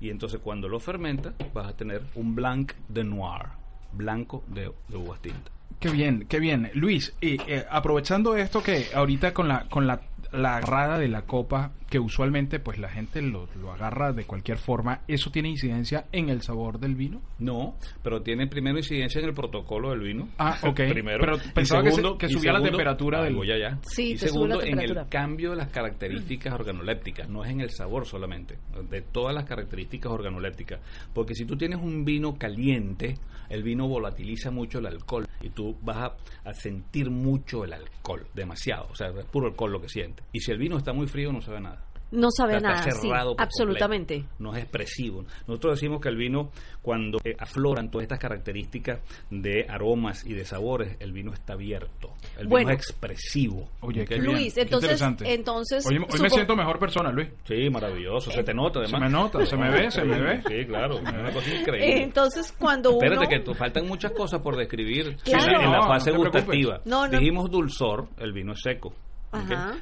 Y 0.00 0.10
entonces 0.10 0.40
cuando 0.42 0.68
lo 0.68 0.80
fermentas 0.80 1.34
vas 1.52 1.68
a 1.68 1.76
tener 1.76 2.02
un 2.16 2.34
blanc 2.34 2.72
de 2.88 3.04
noir, 3.04 3.46
blanco 3.92 4.42
de, 4.48 4.72
de 4.88 4.96
uvas 4.96 5.20
tintas. 5.20 5.53
Qué 5.80 5.90
bien, 5.90 6.26
qué 6.28 6.40
bien. 6.40 6.70
Luis, 6.74 7.12
y, 7.20 7.40
eh, 7.46 7.66
aprovechando 7.70 8.36
esto 8.36 8.62
que 8.62 8.86
ahorita 8.94 9.34
con 9.34 9.48
la 9.48 9.68
con 9.68 9.86
la, 9.86 10.00
la 10.32 10.56
agarrada 10.56 10.98
de 10.98 11.08
la 11.08 11.22
copa, 11.22 11.72
que 11.88 11.98
usualmente 11.98 12.58
pues 12.60 12.78
la 12.78 12.88
gente 12.88 13.22
lo, 13.22 13.48
lo 13.60 13.72
agarra 13.72 14.12
de 14.12 14.24
cualquier 14.24 14.58
forma, 14.58 15.02
¿eso 15.06 15.30
tiene 15.30 15.48
incidencia 15.48 16.06
en 16.12 16.28
el 16.28 16.42
sabor 16.42 16.78
del 16.80 16.94
vino? 16.96 17.20
No, 17.38 17.76
pero 18.02 18.22
tiene 18.22 18.46
primero 18.46 18.78
incidencia 18.78 19.20
en 19.20 19.28
el 19.28 19.34
protocolo 19.34 19.90
del 19.90 20.00
vino. 20.00 20.28
Ah, 20.38 20.58
ok. 20.64 20.80
primero. 20.90 21.20
Pero 21.20 21.38
pensaba 21.54 21.82
que 21.82 21.90
se- 21.90 21.96
segundo- 21.96 22.18
que 22.18 22.28
subía 22.28 22.52
la 22.52 22.62
temperatura 22.62 23.22
del- 23.22 23.34
voy 23.34 23.50
allá. 23.52 23.78
Sí, 23.82 24.10
y 24.10 24.12
te 24.14 24.28
sube 24.28 24.28
segundo, 24.28 24.60
la 24.60 24.66
en 24.66 24.78
el 24.80 25.08
cambio 25.08 25.50
de 25.50 25.56
las 25.56 25.68
características 25.68 26.52
organolépticas, 26.54 27.28
no 27.28 27.44
es 27.44 27.50
en 27.50 27.60
el 27.60 27.70
sabor 27.70 28.06
solamente, 28.06 28.58
de 28.90 29.02
todas 29.02 29.34
las 29.34 29.44
características 29.44 30.10
organolépticas. 30.12 30.80
Porque 31.12 31.34
si 31.34 31.44
tú 31.44 31.56
tienes 31.56 31.78
un 31.80 32.04
vino 32.04 32.36
caliente, 32.38 33.18
el 33.50 33.62
vino 33.62 33.86
volatiliza 33.86 34.50
mucho 34.50 34.78
el 34.78 34.86
alcohol 34.86 35.26
y 35.42 35.50
tú 35.50 35.76
vas 35.82 35.96
a, 35.98 36.48
a 36.48 36.54
sentir 36.54 37.10
mucho 37.10 37.64
el 37.64 37.72
alcohol, 37.74 38.26
demasiado. 38.34 38.86
O 38.90 38.94
sea, 38.94 39.08
es 39.08 39.24
puro 39.26 39.46
alcohol 39.48 39.72
lo 39.72 39.80
que 39.80 39.88
sientes. 39.88 40.13
Y 40.32 40.40
si 40.40 40.50
el 40.52 40.58
vino 40.58 40.76
está 40.78 40.92
muy 40.92 41.06
frío, 41.06 41.32
no 41.32 41.40
sabe 41.40 41.60
nada. 41.60 41.84
No 42.10 42.28
sabe 42.30 42.56
Está- 42.58 42.68
nada, 42.68 42.80
está 42.80 42.92
sí, 42.92 43.08
cerrado 43.08 43.34
por 43.34 43.42
absolutamente. 43.44 44.14
completo. 44.20 44.36
No 44.38 44.54
es 44.54 44.62
expresivo. 44.62 45.24
Nosotros 45.48 45.80
decimos 45.80 46.00
que 46.00 46.08
el 46.10 46.16
vino, 46.16 46.50
cuando 46.80 47.18
eh, 47.24 47.34
afloran 47.36 47.90
todas 47.90 48.04
estas 48.04 48.20
características 48.20 49.00
de 49.30 49.66
aromas 49.68 50.24
y 50.24 50.32
de 50.34 50.44
sabores, 50.44 50.96
el 51.00 51.10
vino 51.12 51.32
está 51.32 51.54
abierto. 51.54 52.12
El 52.38 52.46
Bueno. 52.46 52.68
vino 52.68 52.78
es 52.78 52.86
expresivo. 52.88 53.68
Oye, 53.80 54.04
qué 54.04 54.20
bien, 54.20 54.26
Luis, 54.32 54.54
qué 54.54 54.60
entonces- 54.62 54.90
interesante. 54.90 55.34
entonces, 55.34 55.84
Hoy, 55.86 55.96
hoy 55.96 56.20
me 56.20 56.30
siento 56.30 56.54
mejor 56.54 56.78
persona, 56.78 57.10
Luis. 57.10 57.30
Sí, 57.48 57.68
maravilloso. 57.68 58.30
Se 58.30 58.44
te 58.44 58.54
nota, 58.54 58.78
además. 58.80 59.00
Se 59.00 59.04
me 59.06 59.10
nota, 59.10 59.46
se 59.46 59.56
me 59.56 59.70
ve, 59.70 59.90
se 59.90 60.04
me 60.04 60.20
ve. 60.20 60.42
Sí, 60.46 60.66
claro. 60.66 60.98
Es 60.98 61.08
una 61.12 61.32
cosa 61.32 61.50
Eh, 61.50 61.58
increíble. 61.60 62.02
entonces 62.04 62.52
cuando 62.56 62.90
uno... 62.92 63.02
Espérate 63.04 63.26
que 63.28 63.40
te 63.40 63.54
faltan 63.54 63.88
muchas 63.88 64.12
cosas 64.12 64.40
por 64.40 64.56
describir 64.56 65.16
Claro. 65.24 65.46
en, 65.46 65.52
la, 65.52 65.64
en 65.64 65.72
la 65.72 65.78
No, 65.78 65.86
fase 65.88 66.12
no 66.12 66.18
gustativa. 66.18 66.80
No, 66.84 67.08
no. 67.08 67.18
Dijimos 67.18 67.50
dulzor, 67.50 68.06
el 68.18 68.32
vino 68.32 68.52
es 68.52 68.60
seco. 68.62 68.94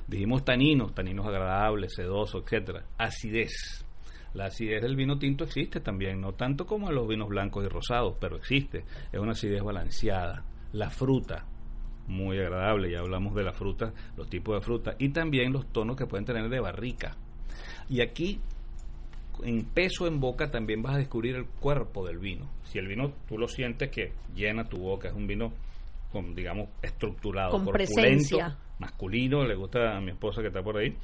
Dijimos 0.07 0.45
taninos, 0.45 0.95
taninos 0.95 1.27
agradables, 1.27 1.95
sedosos, 1.95 2.43
etcétera. 2.45 2.85
Acidez. 2.99 3.85
La 4.35 4.47
acidez 4.47 4.81
del 4.83 4.97
vino 4.97 5.19
tinto 5.19 5.45
existe 5.45 5.81
también, 5.81 6.21
no 6.21 6.33
tanto 6.33 6.65
como 6.67 6.88
en 6.88 6.95
los 6.95 7.07
vinos 7.07 7.29
blancos 7.29 7.65
y 7.65 7.69
rosados, 7.69 8.17
pero 8.19 8.37
existe. 8.37 8.85
Es 9.12 9.21
una 9.21 9.33
acidez 9.33 9.62
balanceada. 9.62 10.45
La 10.73 10.88
fruta, 10.88 11.47
muy 12.07 12.38
agradable, 12.38 12.91
ya 12.91 13.01
hablamos 13.01 13.35
de 13.35 13.45
la 13.45 13.53
fruta, 13.53 13.93
los 14.17 14.29
tipos 14.29 14.59
de 14.59 14.65
fruta, 14.65 14.95
y 14.99 15.11
también 15.11 15.53
los 15.53 15.67
tonos 15.71 15.97
que 15.97 16.07
pueden 16.07 16.25
tener 16.25 16.49
de 16.49 16.61
barrica. 16.61 17.17
Y 17.91 18.01
aquí 18.01 18.41
en 19.43 19.65
peso 19.65 20.07
en 20.07 20.21
boca 20.21 20.51
también 20.51 20.83
vas 20.83 20.95
a 20.95 20.99
descubrir 20.99 21.37
el 21.37 21.47
cuerpo 21.47 22.07
del 22.07 22.19
vino. 22.19 22.51
Si 22.65 22.79
el 22.79 22.87
vino 22.87 23.12
tú 23.29 23.38
lo 23.38 23.49
sientes 23.49 23.91
que 23.91 24.12
llena 24.35 24.65
tu 24.69 24.79
boca, 24.79 25.09
es 25.09 25.15
un 25.15 25.27
vino 25.27 25.53
con, 26.11 26.35
digamos, 26.35 26.69
estructurado, 26.83 27.53
Con 27.53 27.65
corpulento, 27.65 27.95
presencia. 27.95 28.59
Masculino, 28.83 29.45
le 29.45 29.55
gusta 29.55 29.97
a 29.97 30.01
mi 30.01 30.11
esposa 30.11 30.40
que 30.42 30.49
está 30.49 30.62
por 30.62 30.77
ahí. 30.77 30.95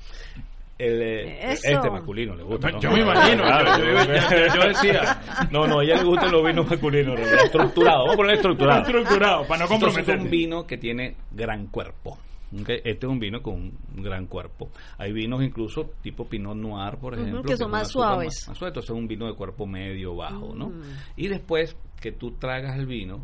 El, 0.78 1.02
eh, 1.02 1.52
Eso. 1.52 1.68
este 1.70 1.90
masculino 1.90 2.36
le 2.36 2.44
gusta. 2.44 2.70
¿no? 2.70 2.80
Yo 2.80 2.90
me 2.92 3.00
imagino, 3.00 3.42
Claro, 3.42 3.78
yo- 3.78 4.04
yo- 4.04 4.14
yo- 4.14 4.54
yo 4.62 4.68
decía. 4.68 5.20
No, 5.50 5.66
no, 5.66 5.80
a 5.80 5.84
ella 5.84 5.96
le 5.96 6.04
gustan 6.04 6.30
los 6.30 6.46
vinos 6.46 6.70
masculinos, 6.70 7.14
en 7.18 7.24
realidad, 7.24 7.44
estructurado. 7.46 7.98
Vamos 8.00 8.14
a 8.14 8.16
poner 8.16 8.34
estructurado. 8.36 8.82
Estructurado, 8.82 9.46
para 9.48 9.58
no 9.58 9.64
Entonces 9.64 9.88
es 9.88 9.94
comprometerte. 10.06 10.24
un 10.24 10.30
vino 10.30 10.66
que 10.66 10.76
tiene 10.78 11.16
gran 11.32 11.66
cuerpo. 11.66 12.18
Este 12.66 12.90
es 12.90 13.04
un 13.04 13.18
vino 13.18 13.42
con 13.42 13.54
un 13.54 14.02
gran 14.02 14.26
cuerpo. 14.26 14.70
Hay 14.98 15.12
vinos 15.12 15.42
incluso 15.42 15.90
tipo 16.00 16.26
Pinot 16.28 16.56
Noir, 16.56 16.96
por 16.98 17.12
ejemplo. 17.14 17.42
que 17.42 17.56
son 17.58 17.66
es 17.66 17.72
más 17.72 17.88
suaves. 17.90 18.26
Más, 18.42 18.48
más 18.48 18.58
suave. 18.58 18.68
Entonces 18.70 18.90
es 18.90 18.96
un 18.96 19.08
vino 19.08 19.26
de 19.26 19.34
cuerpo 19.34 19.66
medio 19.66 20.14
bajo, 20.14 20.54
¿no? 20.54 20.72
Y 21.16 21.26
después 21.28 21.76
que 22.00 22.12
tú 22.12 22.36
tragas 22.38 22.78
el 22.78 22.86
vino, 22.86 23.20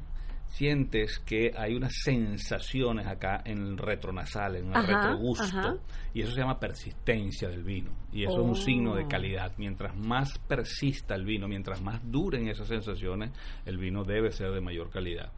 sientes 0.57 1.19
que 1.19 1.53
hay 1.57 1.75
unas 1.75 1.93
sensaciones 2.05 3.07
acá 3.07 3.43
en 3.45 3.59
el 3.59 3.77
retronasal, 3.79 4.57
en 4.57 4.67
el 4.69 4.77
Ajá, 4.77 4.87
retrogusto. 4.87 5.45
ajá. 5.45 5.77
Y 6.15 6.23
eso 6.23 6.33
se 6.33 6.41
llama 6.41 6.61
persistencia 6.61 7.49
del 7.49 7.65
vino. 7.65 7.91
Y 8.13 8.23
eso 8.23 8.33
es 8.35 8.39
Oh. 8.39 8.43
un 8.45 8.55
signo 8.57 8.95
de 8.95 9.07
calidad. 9.09 9.53
Mientras 9.59 9.97
más 9.97 10.39
persista 10.39 11.17
el 11.17 11.25
vino, 11.25 11.49
mientras 11.49 11.83
más 11.83 12.01
duren 12.05 12.49
esas 12.49 12.69
sensaciones, 12.69 13.33
el 13.67 13.79
vino 13.79 14.05
debe 14.05 14.31
ser 14.31 14.53
de 14.53 14.61
mayor 14.61 14.91
calidad. 14.91 15.33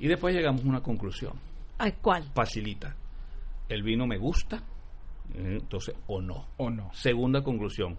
Y 0.00 0.08
después 0.08 0.34
llegamos 0.34 0.64
a 0.64 0.68
una 0.68 0.82
conclusión. 0.82 1.34
Ay, 1.78 1.94
¿Cuál? 2.02 2.24
Facilita. 2.34 2.96
El 3.68 3.82
vino 3.84 4.06
me 4.08 4.18
gusta, 4.18 4.56
eh, 5.34 5.58
entonces, 5.60 5.94
o 6.08 6.20
no. 6.20 6.46
¿O 6.56 6.68
no? 6.70 6.90
Segunda 6.94 7.42
conclusión. 7.42 7.96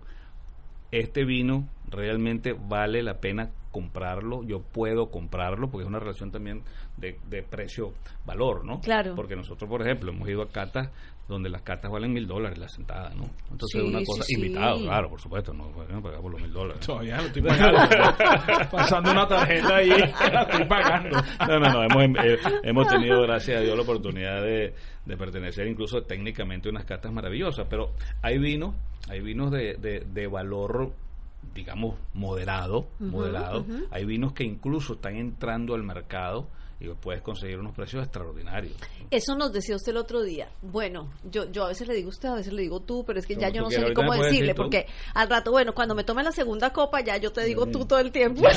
Este 0.92 1.24
vino 1.24 1.70
realmente 1.90 2.52
vale 2.54 3.02
la 3.04 3.20
pena 3.22 3.50
comprarlo, 3.72 4.44
yo 4.44 4.62
puedo 4.62 5.10
comprarlo, 5.12 5.70
porque 5.70 5.84
es 5.84 5.90
una 5.90 6.00
relación 6.00 6.32
también 6.32 6.64
de, 6.98 7.18
de 7.30 7.44
precio-valor, 7.44 8.66
¿no? 8.66 8.80
Claro. 8.82 9.16
Porque 9.16 9.36
nosotros, 9.36 9.70
por 9.70 9.82
ejemplo, 9.82 10.12
hemos 10.12 10.28
ido 10.28 10.42
a 10.42 10.50
catas 10.50 10.90
donde 11.28 11.48
las 11.48 11.62
catas 11.62 11.92
valen 11.92 12.12
mil 12.12 12.26
dólares 12.26 12.58
la 12.58 12.68
sentada, 12.68 13.12
¿no? 13.12 13.30
Entonces, 13.52 13.80
Sí, 13.80 13.88
una 13.88 14.04
cosa, 14.04 14.24
sí. 14.24 14.34
invitado, 14.34 14.80
claro, 14.82 15.10
por 15.12 15.22
supuesto, 15.22 15.54
no, 15.54 15.70
bueno, 15.70 16.02
pagamos 16.02 16.32
los 16.32 16.42
mil 16.42 16.52
dólares. 16.52 16.84
Todavía 16.84 17.18
lo 17.18 17.28
estoy 17.28 17.42
pagando. 17.44 17.80
Pasando 18.72 19.12
una 19.12 19.28
tarjeta 19.28 19.76
ahí, 19.76 19.90
la 20.34 20.42
estoy 20.42 20.66
pagando. 20.66 21.22
No, 21.48 21.60
no, 21.60 21.70
no, 21.72 21.84
hemos, 21.84 22.26
eh, 22.26 22.40
hemos 22.64 22.88
tenido, 22.88 23.22
gracias 23.22 23.58
a 23.58 23.62
Dios, 23.62 23.76
la 23.78 23.84
oportunidad 23.84 24.42
de, 24.42 24.74
de 25.06 25.18
pertenecer 25.18 25.68
incluso 25.68 26.02
técnicamente 26.02 26.68
a 26.68 26.72
unas 26.72 26.86
catas 26.86 27.12
maravillosas, 27.14 27.68
pero 27.70 27.92
hay 28.24 28.40
vinos, 28.40 28.74
hay 29.08 29.22
vinos 29.22 29.52
de, 29.52 29.76
de, 29.76 30.00
de 30.12 30.28
valor 30.28 30.94
digamos 31.54 31.96
moderado, 32.14 32.88
moderado. 33.00 33.66
Hay 33.92 34.06
vinos 34.06 34.34
que 34.34 34.44
incluso 34.44 34.94
están 34.94 35.16
entrando 35.16 35.76
al 35.76 35.84
mercado 35.84 36.48
y 36.80 36.88
puedes 36.90 37.22
conseguir 37.22 37.60
unos 37.60 37.76
precios 37.76 38.04
extraordinarios. 38.04 38.74
Eso 39.12 39.36
nos 39.36 39.52
decía 39.52 39.76
usted 39.76 39.92
el 39.92 39.98
otro 39.98 40.22
día. 40.22 40.50
Bueno, 40.62 41.10
yo, 41.30 41.52
yo 41.52 41.66
a 41.66 41.68
veces 41.70 41.88
le 41.88 41.96
digo 41.96 42.10
usted, 42.10 42.30
a 42.30 42.36
veces 42.36 42.54
le 42.54 42.62
digo 42.62 42.80
tú, 42.80 43.04
pero 43.06 43.20
es 43.20 43.26
que 43.26 43.36
ya 43.36 43.50
yo 43.50 43.62
no 43.62 43.70
sé 43.70 43.82
ni 43.82 43.94
cómo 43.94 44.14
decirle, 44.14 44.40
decir 44.40 44.56
porque 44.56 44.86
al 45.14 45.30
rato, 45.30 45.52
bueno, 45.52 45.74
cuando 45.74 45.94
me 45.94 46.04
tome 46.04 46.24
la 46.24 46.32
segunda 46.32 46.72
copa, 46.72 47.02
ya 47.02 47.18
yo 47.18 47.32
te 47.32 47.44
digo 47.44 47.66
tú 47.66 47.86
todo 47.86 48.00
el 48.00 48.12
tiempo. 48.12 48.48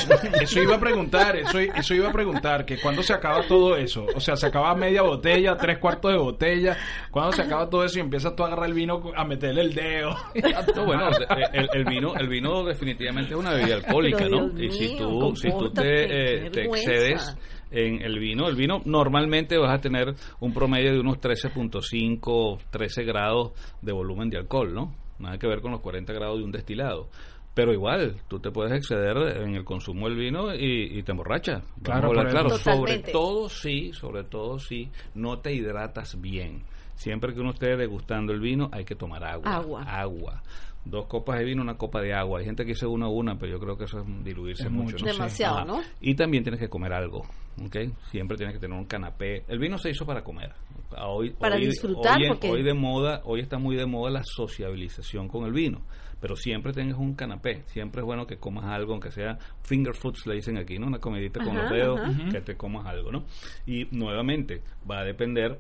Eso 0.40 0.60
iba 0.60 0.76
a 0.76 0.80
preguntar, 0.80 1.36
eso, 1.36 1.58
eso 1.58 1.94
iba 1.94 2.08
a 2.08 2.12
preguntar, 2.12 2.64
que 2.64 2.78
cuando 2.80 3.02
se 3.02 3.12
acaba 3.12 3.46
todo 3.46 3.76
eso, 3.76 4.06
o 4.14 4.20
sea, 4.20 4.36
se 4.36 4.46
acaba 4.46 4.74
media 4.74 5.02
botella, 5.02 5.56
tres 5.56 5.78
cuartos 5.78 6.12
de 6.12 6.18
botella, 6.18 6.76
cuando 7.10 7.32
se 7.32 7.42
acaba 7.42 7.68
todo 7.68 7.84
eso 7.84 7.98
y 7.98 8.02
empiezas 8.02 8.36
tú 8.36 8.44
a 8.44 8.46
agarrar 8.46 8.66
el 8.68 8.74
vino 8.74 9.02
a 9.16 9.24
meterle 9.24 9.62
el 9.62 9.74
dedo. 9.74 10.16
No, 10.76 10.86
bueno, 10.86 11.08
el, 11.52 11.68
el 11.72 11.84
vino, 11.84 12.14
el 12.14 12.28
vino 12.28 12.64
definitivamente 12.64 13.34
es 13.34 13.36
una 13.38 13.52
bebida 13.52 13.74
alcohólica, 13.74 14.18
Pero, 14.18 14.42
¿no? 14.42 14.48
Dios 14.50 14.74
y 14.74 14.78
si 14.78 14.94
mío, 14.94 15.08
tú, 15.08 15.36
si 15.36 15.50
tú 15.50 15.70
te, 15.70 16.46
eh, 16.46 16.50
te 16.50 16.64
excedes 16.64 17.36
en 17.72 18.02
el 18.02 18.18
vino, 18.18 18.48
el 18.48 18.56
vino 18.56 18.82
normalmente 18.84 19.56
vas 19.58 19.74
a 19.74 19.80
tener 19.80 20.14
un 20.40 20.52
promedio 20.52 20.92
de 20.92 21.00
unos 21.00 21.18
13.5, 21.20 22.58
13 22.70 23.04
grados 23.04 23.52
de 23.80 23.92
volumen 23.92 24.30
de 24.30 24.38
alcohol, 24.38 24.72
¿no? 24.74 24.94
Nada 25.18 25.38
que 25.38 25.46
ver 25.46 25.60
con 25.60 25.72
los 25.72 25.80
40 25.80 26.12
grados 26.12 26.38
de 26.38 26.44
un 26.44 26.52
destilado. 26.52 27.08
Pero 27.54 27.72
igual, 27.72 28.16
tú 28.28 28.40
te 28.40 28.50
puedes 28.50 28.72
exceder 28.72 29.36
en 29.42 29.54
el 29.54 29.64
consumo 29.64 30.08
del 30.08 30.16
vino 30.16 30.54
y, 30.54 30.98
y 30.98 31.02
te 31.02 31.12
emborrachas. 31.12 31.62
Vamos 31.62 31.82
Claro, 31.82 32.06
a 32.06 32.08
hablar 32.08 32.28
claro. 32.30 32.50
Sobre 32.58 32.98
todo 33.00 33.48
sí, 33.50 33.92
sobre 33.92 34.24
todo 34.24 34.58
sí, 34.58 34.88
no 35.14 35.38
te 35.40 35.52
hidratas 35.52 36.18
bien. 36.20 36.62
Siempre 36.94 37.34
que 37.34 37.40
uno 37.40 37.50
esté 37.50 37.76
degustando 37.76 38.32
el 38.32 38.40
vino, 38.40 38.70
hay 38.72 38.84
que 38.84 38.94
tomar 38.94 39.22
agua. 39.24 39.50
Agua. 39.54 39.82
Agua. 39.82 40.42
Dos 40.84 41.06
copas 41.06 41.38
de 41.38 41.44
vino, 41.44 41.62
una 41.62 41.76
copa 41.76 42.00
de 42.00 42.12
agua. 42.12 42.40
Hay 42.40 42.44
gente 42.44 42.64
que 42.64 42.70
dice 42.72 42.86
una 42.86 43.06
a 43.06 43.08
una, 43.08 43.38
pero 43.38 43.52
yo 43.52 43.60
creo 43.60 43.76
que 43.78 43.84
eso 43.84 44.00
es 44.00 44.24
diluirse 44.24 44.64
Es 44.64 44.70
mucho. 44.70 44.96
mucho. 44.96 45.04
Demasiado. 45.06 45.64
¿no? 45.64 45.80
Y 46.00 46.14
también 46.16 46.42
tienes 46.42 46.58
que 46.60 46.68
comer 46.68 46.92
algo, 46.92 47.20
¿ok? 47.64 47.76
Siempre 48.10 48.36
tienes 48.36 48.54
que 48.56 48.60
tener 48.60 48.76
un 48.76 48.84
canapé. 48.86 49.44
El 49.46 49.58
vino 49.60 49.78
se 49.78 49.90
hizo 49.90 50.04
para 50.04 50.24
comer. 50.24 50.52
A 50.96 51.06
Hoy, 51.08 51.30
Para 51.30 51.54
hoy- 51.56 51.66
disfrutar, 51.66 52.18
hoy, 52.20 52.28
porque- 52.28 52.50
hoy 52.50 52.62
de 52.64 52.74
moda, 52.74 53.22
hoy 53.24 53.40
está 53.40 53.58
muy 53.58 53.76
de 53.76 53.86
moda 53.86 54.10
la 54.10 54.22
sociabilización 54.24 55.28
con 55.28 55.44
el 55.44 55.52
vino. 55.52 55.82
Pero 56.20 56.36
siempre 56.36 56.72
tengas 56.72 56.98
un 56.98 57.14
canapé. 57.14 57.62
Siempre 57.66 58.00
es 58.00 58.04
bueno 58.06 58.26
que 58.26 58.36
comas 58.36 58.64
algo, 58.66 58.92
aunque 58.92 59.10
sea 59.10 59.38
finger 59.64 59.94
foods, 59.94 60.24
le 60.26 60.34
dicen 60.36 60.56
aquí, 60.56 60.78
¿no? 60.78 60.86
Una 60.86 60.98
comidita 61.00 61.42
con 61.42 61.56
Ajá, 61.56 61.62
los 61.62 61.72
dedos, 61.72 62.00
ajá. 62.00 62.28
que 62.30 62.40
te 62.42 62.56
comas 62.56 62.86
algo, 62.86 63.10
¿no? 63.10 63.24
Y 63.66 63.86
nuevamente, 63.90 64.62
va 64.88 65.00
a 65.00 65.04
depender 65.04 65.58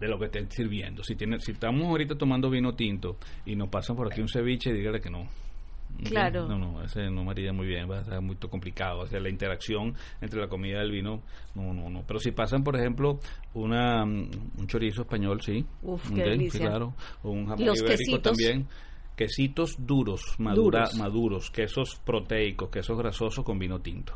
de 0.00 0.08
lo 0.08 0.18
que 0.18 0.26
estén 0.26 0.50
sirviendo. 0.50 1.02
Si 1.04 1.14
tiene, 1.16 1.38
si 1.40 1.52
estamos 1.52 1.84
ahorita 1.86 2.16
tomando 2.16 2.50
vino 2.50 2.74
tinto 2.74 3.16
y 3.44 3.56
nos 3.56 3.68
pasan 3.68 3.96
por 3.96 4.12
aquí 4.12 4.20
un 4.20 4.28
ceviche, 4.28 4.72
dígale 4.72 5.00
que 5.00 5.10
no. 5.10 5.26
Claro. 6.04 6.46
No, 6.46 6.58
no, 6.58 6.82
ese 6.82 7.08
no 7.10 7.24
me 7.24 7.30
haría 7.30 7.54
muy 7.54 7.66
bien, 7.66 7.90
va 7.90 8.00
a 8.00 8.04
ser 8.04 8.20
muy 8.20 8.36
complicado. 8.36 9.00
O 9.00 9.06
sea, 9.06 9.18
la 9.18 9.30
interacción 9.30 9.94
entre 10.20 10.40
la 10.40 10.48
comida 10.48 10.78
y 10.78 10.84
el 10.84 10.90
vino, 10.90 11.22
no, 11.54 11.72
no, 11.72 11.88
no. 11.88 12.02
Pero 12.06 12.20
si 12.20 12.32
pasan, 12.32 12.62
por 12.62 12.76
ejemplo, 12.76 13.18
una, 13.54 14.04
mm, 14.04 14.30
un 14.58 14.66
chorizo 14.66 15.02
español, 15.02 15.40
sí. 15.40 15.64
Uf, 15.82 16.02
qué 16.10 16.20
Ok, 16.20 16.24
sí, 16.24 16.30
delicia. 16.30 16.60
claro. 16.60 16.94
O 17.22 17.30
un 17.30 17.46
jamón 17.46 17.64
Los 17.64 17.78
ibérico 17.78 17.98
quesitos. 17.98 18.22
también. 18.22 18.66
Quesitos 19.16 19.76
duros, 19.78 20.20
madura, 20.38 20.80
Duros. 20.80 20.94
maduros, 20.96 21.50
quesos 21.50 21.98
proteicos, 22.04 22.68
quesos 22.68 22.98
grasosos 22.98 23.42
con 23.42 23.58
vino 23.58 23.80
tinto. 23.80 24.12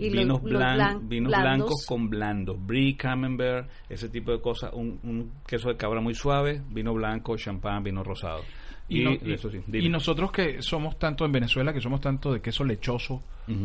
Y 0.00 0.10
vinos 0.10 0.42
los 0.42 0.52
blan- 0.60 0.76
blan- 0.78 1.08
vinos 1.08 1.32
blancos 1.42 1.86
con 1.86 2.08
blandos, 2.10 2.56
brie, 2.66 2.96
camembert, 2.96 3.68
ese 3.88 4.08
tipo 4.08 4.32
de 4.32 4.40
cosas, 4.40 4.70
un, 4.72 4.98
un 5.02 5.32
queso 5.46 5.68
de 5.68 5.76
cabra 5.76 6.00
muy 6.00 6.14
suave, 6.14 6.62
vino 6.70 6.92
blanco, 6.94 7.36
champán, 7.36 7.82
vino 7.84 8.02
rosado. 8.02 8.40
Y, 8.90 9.02
Y, 9.02 9.04
no- 9.04 9.12
y- 9.12 9.32
eso 9.34 9.48
sí, 9.50 9.58
y 9.58 9.70
dime. 9.70 9.88
nosotros 9.88 10.32
que 10.32 10.60
somos 10.62 10.98
tanto 10.98 11.24
en 11.24 11.30
Venezuela, 11.30 11.72
que 11.72 11.80
somos 11.80 12.00
tanto 12.00 12.32
de 12.32 12.40
queso 12.42 12.64
lechoso, 12.64 13.22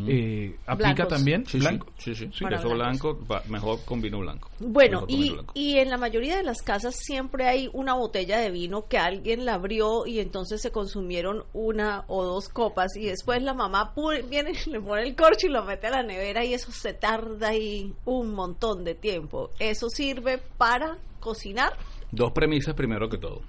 eh, 0.07 0.55
¿aplica 0.65 0.93
Blancos. 0.93 1.07
también? 1.09 1.45
Sí, 1.45 1.59
¿Blanco? 1.59 1.87
sí, 1.97 2.15
sí, 2.15 2.29
sí. 2.33 2.45
Queso 2.45 2.69
blanco, 2.69 3.19
va 3.31 3.43
mejor 3.49 3.79
con 3.85 4.01
vino 4.01 4.19
blanco. 4.19 4.49
Bueno, 4.59 5.05
y, 5.07 5.31
blanco. 5.31 5.51
y 5.55 5.77
en 5.77 5.89
la 5.89 5.97
mayoría 5.97 6.37
de 6.37 6.43
las 6.43 6.61
casas 6.63 6.95
siempre 6.95 7.47
hay 7.47 7.69
una 7.73 7.93
botella 7.93 8.39
de 8.39 8.49
vino 8.51 8.87
que 8.87 8.97
alguien 8.97 9.45
la 9.45 9.55
abrió 9.55 10.05
y 10.07 10.19
entonces 10.19 10.61
se 10.61 10.71
consumieron 10.71 11.43
una 11.53 12.03
o 12.07 12.23
dos 12.23 12.49
copas 12.49 12.95
y 12.95 13.05
después 13.05 13.41
la 13.43 13.53
mamá 13.53 13.93
viene 14.29 14.53
y 14.65 14.69
le 14.71 14.79
pone 14.81 15.03
el 15.03 15.15
corcho 15.15 15.47
y 15.47 15.51
lo 15.51 15.63
mete 15.65 15.87
a 15.87 15.91
la 15.91 16.03
nevera 16.03 16.43
y 16.45 16.53
eso 16.53 16.71
se 16.71 16.93
tarda 16.93 17.49
ahí 17.49 17.93
un 18.05 18.33
montón 18.33 18.83
de 18.83 18.95
tiempo. 18.95 19.51
¿Eso 19.59 19.89
sirve 19.89 20.39
para 20.57 20.97
cocinar? 21.19 21.73
Dos 22.11 22.31
premisas 22.31 22.73
primero 22.75 23.07
que 23.09 23.17
todo. 23.17 23.41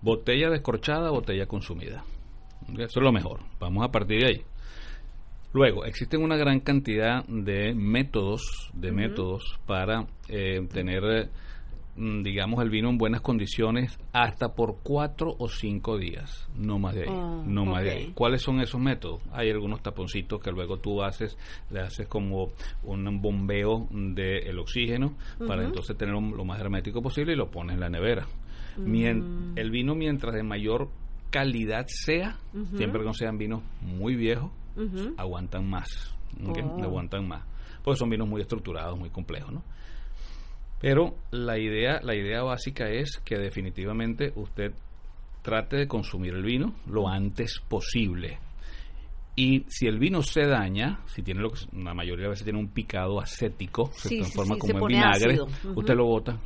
Botella 0.00 0.50
descorchada, 0.50 1.10
botella 1.10 1.46
consumida. 1.46 2.04
Eso 2.74 3.00
es 3.00 3.02
lo 3.02 3.12
mejor. 3.12 3.40
Vamos 3.58 3.84
a 3.84 3.90
partir 3.90 4.20
de 4.20 4.26
ahí. 4.26 4.42
Luego, 5.52 5.86
existen 5.86 6.22
una 6.22 6.36
gran 6.36 6.60
cantidad 6.60 7.24
de 7.26 7.74
métodos, 7.74 8.70
de 8.74 8.92
métodos 8.92 9.58
para 9.66 10.06
eh, 10.28 10.60
tener, 10.70 11.30
mm, 11.96 12.22
digamos, 12.22 12.62
el 12.62 12.68
vino 12.68 12.90
en 12.90 12.98
buenas 12.98 13.22
condiciones 13.22 13.98
hasta 14.12 14.54
por 14.54 14.80
cuatro 14.82 15.34
o 15.38 15.48
cinco 15.48 15.96
días, 15.96 16.46
no 16.54 16.78
más 16.78 16.94
de 16.94 17.04
ahí, 17.04 17.08
Oh, 17.10 17.42
no 17.46 17.64
más 17.64 17.82
de 17.82 17.90
ahí. 17.90 18.12
¿Cuáles 18.14 18.42
son 18.42 18.60
esos 18.60 18.78
métodos? 18.78 19.22
Hay 19.32 19.50
algunos 19.50 19.82
taponcitos 19.82 20.38
que 20.38 20.52
luego 20.52 20.80
tú 20.80 21.02
haces, 21.02 21.38
le 21.70 21.80
haces 21.80 22.06
como 22.06 22.50
un 22.82 23.22
bombeo 23.22 23.88
del 23.90 24.58
oxígeno 24.58 25.14
para 25.46 25.64
entonces 25.64 25.96
tenerlo 25.96 26.20
lo 26.20 26.44
más 26.44 26.60
hermético 26.60 27.00
posible 27.00 27.32
y 27.32 27.36
lo 27.36 27.50
pones 27.50 27.74
en 27.74 27.80
la 27.80 27.88
nevera. 27.88 28.26
Mien- 28.78 29.52
el 29.56 29.70
vino 29.70 29.94
mientras 29.94 30.34
de 30.34 30.42
mayor 30.42 30.88
calidad 31.30 31.84
sea, 31.88 32.38
siempre 32.76 33.00
que 33.00 33.06
no 33.06 33.14
sean 33.14 33.36
vinos 33.38 33.62
muy 33.82 34.14
viejos, 34.16 34.50
aguantan 35.16 35.68
más. 35.68 36.14
¿ok? 36.46 36.58
Oh. 36.64 36.82
Aguantan 36.84 37.26
más. 37.26 37.44
Porque 37.82 37.98
son 37.98 38.10
vinos 38.10 38.28
muy 38.28 38.40
estructurados, 38.42 38.98
muy 38.98 39.10
complejos, 39.10 39.52
¿no? 39.52 39.62
Pero 40.80 41.16
la 41.32 41.58
idea, 41.58 42.00
la 42.02 42.14
idea 42.14 42.42
básica 42.42 42.88
es 42.88 43.18
que 43.24 43.36
definitivamente 43.36 44.32
usted 44.36 44.72
trate 45.42 45.76
de 45.76 45.88
consumir 45.88 46.34
el 46.34 46.44
vino 46.44 46.74
lo 46.86 47.08
antes 47.08 47.60
posible. 47.68 48.38
Y 49.34 49.64
si 49.68 49.86
el 49.86 49.98
vino 49.98 50.22
se 50.22 50.46
daña, 50.46 51.00
si 51.06 51.22
tiene 51.22 51.40
lo 51.40 51.50
que 51.50 51.60
la 51.72 51.94
mayoría 51.94 52.24
de 52.24 52.30
veces 52.30 52.44
tiene 52.44 52.58
un 52.58 52.68
picado 52.68 53.20
acético, 53.20 53.90
Sí, 53.94 54.08
se 54.08 54.16
transforma 54.18 54.54
sí, 54.54 54.60
como 54.60 54.72
se 54.72 54.78
en 54.78 54.86
vinagre, 54.86 55.38
usted 55.74 55.94
lo 55.94 56.06
bota. 56.06 56.38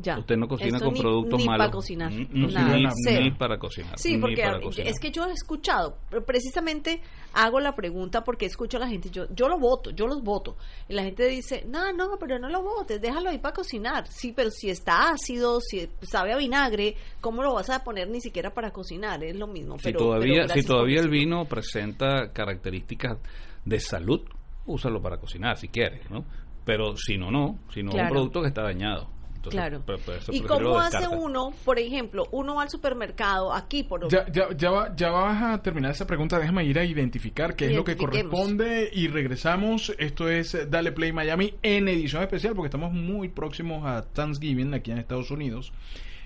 Ya. 0.00 0.16
Usted 0.18 0.36
no 0.36 0.46
cocina 0.46 0.76
Esto 0.76 0.84
con 0.86 0.94
ni- 0.94 1.00
productos 1.00 1.40
ni 1.40 1.46
malos. 1.46 1.58
para 1.66 1.72
cocinar. 1.72 2.12
Mm, 2.12 2.52
Nada. 2.52 2.76
ni, 3.20 3.30
para 3.32 3.58
cocinar. 3.58 3.98
Sí, 3.98 4.16
porque 4.18 4.42
para 4.42 4.58
a- 4.58 4.60
cocinar. 4.60 4.88
es 4.92 5.00
que 5.00 5.10
yo 5.10 5.26
he 5.26 5.32
escuchado, 5.32 5.96
precisamente 6.24 7.00
hago 7.34 7.58
la 7.58 7.74
pregunta 7.74 8.22
porque 8.22 8.46
escucho 8.46 8.76
a 8.76 8.80
la 8.80 8.88
gente, 8.88 9.10
yo, 9.10 9.26
yo 9.34 9.48
lo 9.48 9.58
voto, 9.58 9.90
yo 9.90 10.06
los 10.06 10.22
voto. 10.22 10.56
Y 10.88 10.94
la 10.94 11.02
gente 11.02 11.26
dice, 11.26 11.64
no, 11.68 11.92
no, 11.92 12.16
pero 12.18 12.38
no 12.38 12.48
lo 12.48 12.62
votes, 12.62 13.00
déjalo 13.00 13.30
ahí 13.30 13.38
para 13.38 13.54
cocinar. 13.54 14.06
Sí, 14.08 14.32
pero 14.34 14.50
si 14.50 14.70
está 14.70 15.10
ácido, 15.10 15.60
si 15.60 15.88
sabe 16.02 16.32
a 16.32 16.36
vinagre, 16.36 16.94
¿cómo 17.20 17.42
lo 17.42 17.54
vas 17.54 17.68
a 17.70 17.82
poner 17.82 18.08
ni 18.08 18.20
siquiera 18.20 18.54
para 18.54 18.70
cocinar? 18.70 19.24
Es 19.24 19.34
lo 19.36 19.48
mismo. 19.48 19.78
si 19.78 19.84
pero, 19.84 19.98
todavía, 19.98 20.42
pero 20.46 20.54
si 20.60 20.66
todavía 20.66 21.00
el 21.00 21.08
vino 21.10 21.44
presenta 21.46 22.32
características 22.32 23.18
de 23.64 23.80
salud, 23.80 24.20
úsalo 24.66 25.02
para 25.02 25.18
cocinar 25.18 25.56
si 25.58 25.66
quieres, 25.68 26.08
¿no? 26.10 26.24
Pero 26.64 26.96
si 26.96 27.16
no, 27.18 27.30
no. 27.30 27.58
Si 27.74 27.82
no 27.82 27.90
es 27.90 28.00
un 28.02 28.08
producto 28.08 28.42
que 28.42 28.48
está 28.48 28.62
dañado. 28.62 29.08
Entonces, 29.50 29.60
Claro. 29.60 29.82
pre- 29.84 29.98
pre- 29.98 30.16
eso 30.18 30.32
¿Y 30.32 30.40
cómo 30.40 30.78
hace 30.78 31.08
uno, 31.08 31.52
por 31.64 31.78
ejemplo, 31.78 32.26
uno 32.32 32.56
va 32.56 32.62
al 32.62 32.70
supermercado, 32.70 33.52
aquí 33.52 33.82
por... 33.82 34.08
Ya, 34.08 34.26
ya, 34.30 34.48
ya, 34.56 34.70
va- 34.70 34.94
ya 34.96 35.10
vas 35.10 35.42
a 35.42 35.62
terminar 35.62 35.90
esa 35.90 36.06
pregunta. 36.06 36.38
Déjame 36.38 36.64
ir 36.64 36.78
a 36.78 36.84
identificar 36.84 37.54
qué 37.56 37.66
es 37.66 37.72
lo 37.72 37.84
que 37.84 37.96
corresponde 37.96 38.90
y 38.92 39.08
regresamos. 39.08 39.92
Esto 39.98 40.28
es 40.28 40.56
Dale 40.70 40.92
Play 40.92 41.12
Miami 41.12 41.54
en 41.62 41.88
edición 41.88 42.22
especial 42.22 42.54
porque 42.54 42.66
estamos 42.68 42.92
muy 42.92 43.28
próximos 43.28 43.84
a 43.86 44.02
Thanksgiving 44.02 44.74
aquí 44.74 44.90
en 44.90 44.98
Estados 44.98 45.30
Unidos. 45.30 45.72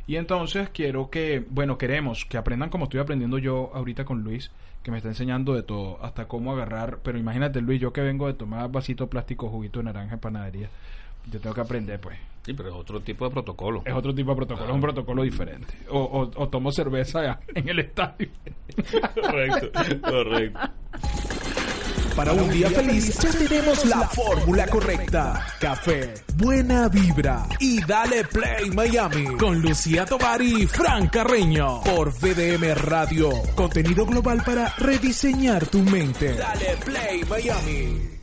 Y 0.07 0.17
entonces 0.17 0.69
quiero 0.71 1.11
que, 1.11 1.45
bueno, 1.49 1.79
queremos 1.79 2.25
que 2.25 2.37
aprendan 2.37 2.71
como 2.71 2.85
estoy 2.85 2.99
aprendiendo 3.01 3.39
yo 3.39 3.71
ahorita 3.73 4.05
con 4.05 4.23
Luis, 4.23 4.51
que 4.83 4.91
me 4.91 4.97
está 4.97 5.09
enseñando 5.09 5.55
de 5.55 5.63
todo, 5.63 5.99
hasta 6.03 6.27
cómo 6.27 6.53
agarrar. 6.53 6.99
Pero 7.05 7.19
imagínate, 7.19 7.61
Luis, 7.61 7.81
yo 7.81 7.93
que 7.93 8.01
vengo 8.01 8.27
de 8.27 8.35
tomar 8.35 8.69
vasito 8.71 9.07
plástico, 9.09 9.49
juguito 9.49 9.79
de 9.79 9.85
naranja 9.85 10.15
en 10.15 10.21
panadería. 10.21 10.69
Yo 11.31 11.39
tengo 11.41 11.55
que 11.55 11.61
aprender, 11.61 12.01
pues. 12.01 12.19
Sí, 12.45 12.53
pero 12.55 12.71
es 12.71 12.75
otro 12.75 13.01
tipo 13.01 13.25
de 13.25 13.31
protocolo. 13.31 13.83
Es 13.85 13.95
otro 13.95 14.15
tipo 14.15 14.31
de 14.31 14.37
protocolo, 14.37 14.69
es 14.69 14.75
un 14.75 14.81
protocolo 14.81 15.23
diferente. 15.23 15.75
O, 15.91 15.99
o, 16.01 16.43
o 16.43 16.49
tomo 16.49 16.73
cerveza 16.73 17.39
en 17.55 17.69
el 17.69 17.79
estadio. 17.79 18.29
correcto, 19.15 19.71
correcto. 20.03 20.61
Para 22.17 22.33
un 22.35 22.51
día 22.51 22.69
feliz 22.69 23.19
ya 23.19 23.31
tenemos 23.31 23.87
la 23.87 24.07
fórmula 24.09 24.67
correcta. 24.67 25.47
Café, 25.59 26.13
buena 26.37 26.89
vibra 26.89 27.47
y 27.59 27.83
dale 27.87 28.25
play 28.25 28.71
Miami 28.71 29.25
con 29.39 29.61
Lucía 29.61 30.05
Tovar 30.05 30.43
y 30.43 30.67
Fran 30.67 31.09
Carreño 31.09 31.81
por 31.83 32.13
VDM 32.13 32.75
Radio. 32.75 33.31
Contenido 33.55 34.05
global 34.05 34.43
para 34.45 34.69
rediseñar 34.77 35.65
tu 35.67 35.79
mente. 35.79 36.35
Dale 36.35 36.77
play 36.85 37.23
Miami. 37.25 38.22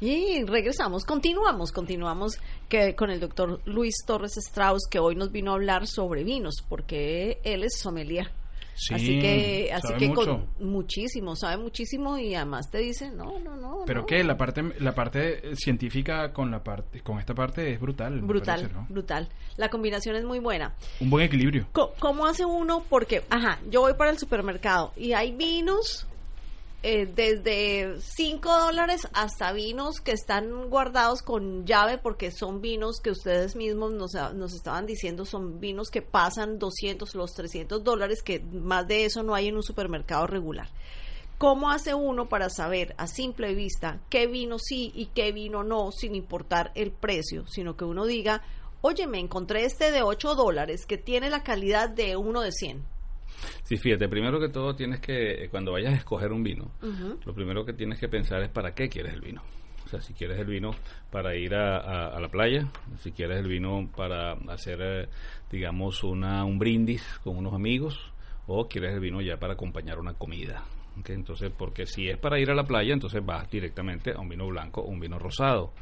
Y 0.00 0.44
regresamos, 0.44 1.04
continuamos, 1.04 1.72
continuamos 1.72 2.38
que 2.68 2.94
con 2.94 3.10
el 3.10 3.20
doctor 3.20 3.60
Luis 3.64 3.94
Torres 4.06 4.36
Strauss, 4.36 4.82
que 4.90 4.98
hoy 4.98 5.14
nos 5.14 5.32
vino 5.32 5.52
a 5.52 5.54
hablar 5.54 5.86
sobre 5.86 6.24
vinos, 6.24 6.56
porque 6.68 7.40
él 7.44 7.64
es 7.64 7.78
sommelier. 7.78 8.30
Sí, 8.76 8.92
así 8.92 9.20
que, 9.20 9.70
así 9.72 9.86
sabe 9.86 9.98
que 10.00 10.08
mucho. 10.08 10.24
con 10.24 10.48
muchísimo, 10.68 11.36
sabe 11.36 11.58
muchísimo 11.62 12.18
y 12.18 12.34
además 12.34 12.68
te 12.72 12.78
dice, 12.78 13.08
no, 13.12 13.38
no, 13.38 13.54
no. 13.54 13.84
Pero 13.86 14.00
no. 14.00 14.06
que 14.06 14.24
la 14.24 14.36
parte 14.36 14.64
la 14.80 14.92
parte 14.96 15.54
científica 15.54 16.32
con 16.32 16.50
la 16.50 16.64
parte 16.64 17.00
con 17.00 17.20
esta 17.20 17.34
parte 17.34 17.72
es 17.72 17.80
brutal. 17.80 18.20
Brutal, 18.20 18.62
parece, 18.62 18.74
¿no? 18.74 18.86
brutal. 18.90 19.28
La 19.56 19.70
combinación 19.70 20.16
es 20.16 20.24
muy 20.24 20.40
buena. 20.40 20.74
Un 20.98 21.08
buen 21.08 21.24
equilibrio. 21.24 21.68
Co- 21.70 21.94
¿Cómo 22.00 22.26
hace 22.26 22.44
uno? 22.44 22.84
Porque, 22.90 23.22
ajá, 23.30 23.60
yo 23.70 23.80
voy 23.82 23.94
para 23.94 24.10
el 24.10 24.18
supermercado 24.18 24.92
y 24.96 25.12
hay 25.12 25.30
vinos 25.30 26.08
eh, 26.86 27.06
desde 27.06 27.98
5 27.98 28.58
dólares 28.60 29.08
hasta 29.14 29.52
vinos 29.52 30.02
que 30.02 30.12
están 30.12 30.68
guardados 30.68 31.22
con 31.22 31.64
llave 31.64 31.96
porque 31.96 32.30
son 32.30 32.60
vinos 32.60 33.00
que 33.00 33.10
ustedes 33.10 33.56
mismos 33.56 33.94
nos, 33.94 34.52
estaban 34.52 34.84
diciendo 34.84 35.24
son 35.24 35.60
vinos 35.60 35.88
que 35.88 36.02
pasan 36.02 36.58
200, 36.58 37.14
los 37.14 37.32
300 37.32 37.82
dólares, 37.82 38.22
que 38.22 38.40
más 38.40 38.86
de 38.86 39.06
eso 39.06 39.22
no 39.22 39.34
hay 39.34 39.48
en 39.48 39.56
un 39.56 39.62
supermercado 39.62 40.26
regular. 40.26 40.68
¿Cómo 41.38 41.70
hace 41.70 41.94
uno 41.94 42.28
para 42.28 42.50
saber 42.50 42.94
a 42.98 43.06
simple 43.06 43.54
vista 43.54 44.00
qué 44.10 44.26
vino 44.26 44.58
sí 44.58 44.92
y 44.94 45.06
qué 45.06 45.32
vino 45.32 45.64
no, 45.64 45.90
sin 45.90 46.14
importar 46.14 46.70
el 46.74 46.92
precio, 46.92 47.46
sino 47.46 47.78
que 47.78 47.86
uno 47.86 48.04
diga, 48.04 48.42
oye, 48.82 49.06
me 49.06 49.20
encontré 49.20 49.64
este 49.64 49.90
de 49.90 50.02
8 50.02 50.34
dólares 50.34 50.84
que 50.84 50.98
tiene 50.98 51.30
la 51.30 51.44
calidad 51.44 51.88
de 51.88 52.18
uno 52.18 52.42
de 52.42 52.52
100? 52.52 52.93
Sí, 53.64 53.76
fíjate, 53.76 54.08
primero 54.08 54.38
que 54.40 54.48
todo 54.48 54.74
tienes 54.76 55.00
que, 55.00 55.44
eh, 55.44 55.48
cuando 55.48 55.72
vayas 55.72 55.94
a 55.94 55.96
escoger 55.96 56.32
un 56.32 56.42
vino, 56.42 56.70
lo 57.24 57.34
primero 57.34 57.64
que 57.64 57.72
tienes 57.72 57.98
que 57.98 58.08
pensar 58.08 58.42
es 58.42 58.48
para 58.50 58.74
qué 58.74 58.88
quieres 58.88 59.14
el 59.14 59.20
vino. 59.20 59.42
O 59.84 59.88
sea, 59.88 60.00
si 60.00 60.14
quieres 60.14 60.38
el 60.38 60.46
vino 60.46 60.70
para 61.10 61.36
ir 61.36 61.54
a, 61.54 61.76
a- 61.78 62.16
a 62.16 62.20
la 62.20 62.28
playa, 62.28 62.66
si 63.00 63.12
quieres 63.12 63.38
el 63.38 63.48
vino 63.48 63.88
para 63.96 64.32
hacer, 64.48 64.78
eh, 64.82 65.08
digamos, 65.50 66.02
una, 66.04 66.44
un 66.44 66.58
brindis 66.58 67.02
con 67.22 67.36
unos 67.36 67.52
amigos, 67.54 67.98
o 68.46 68.66
quieres 68.68 68.92
el 68.94 69.00
vino 69.00 69.20
ya 69.20 69.36
para 69.38 69.54
acompañar 69.54 69.98
una 69.98 70.14
comida. 70.14 70.62
¿Ok? 70.98 71.10
Entonces, 71.10 71.52
porque 71.56 71.86
si 71.86 72.08
es 72.08 72.18
para 72.18 72.38
ir 72.38 72.50
a 72.50 72.54
la 72.54 72.64
playa, 72.64 72.92
entonces 72.92 73.24
vas 73.24 73.50
directamente 73.50 74.12
a 74.12 74.20
un 74.20 74.28
vino 74.28 74.46
blanco 74.46 74.80
o 74.80 74.88
un 74.88 75.00
vino 75.00 75.18
rosado, 75.18 75.72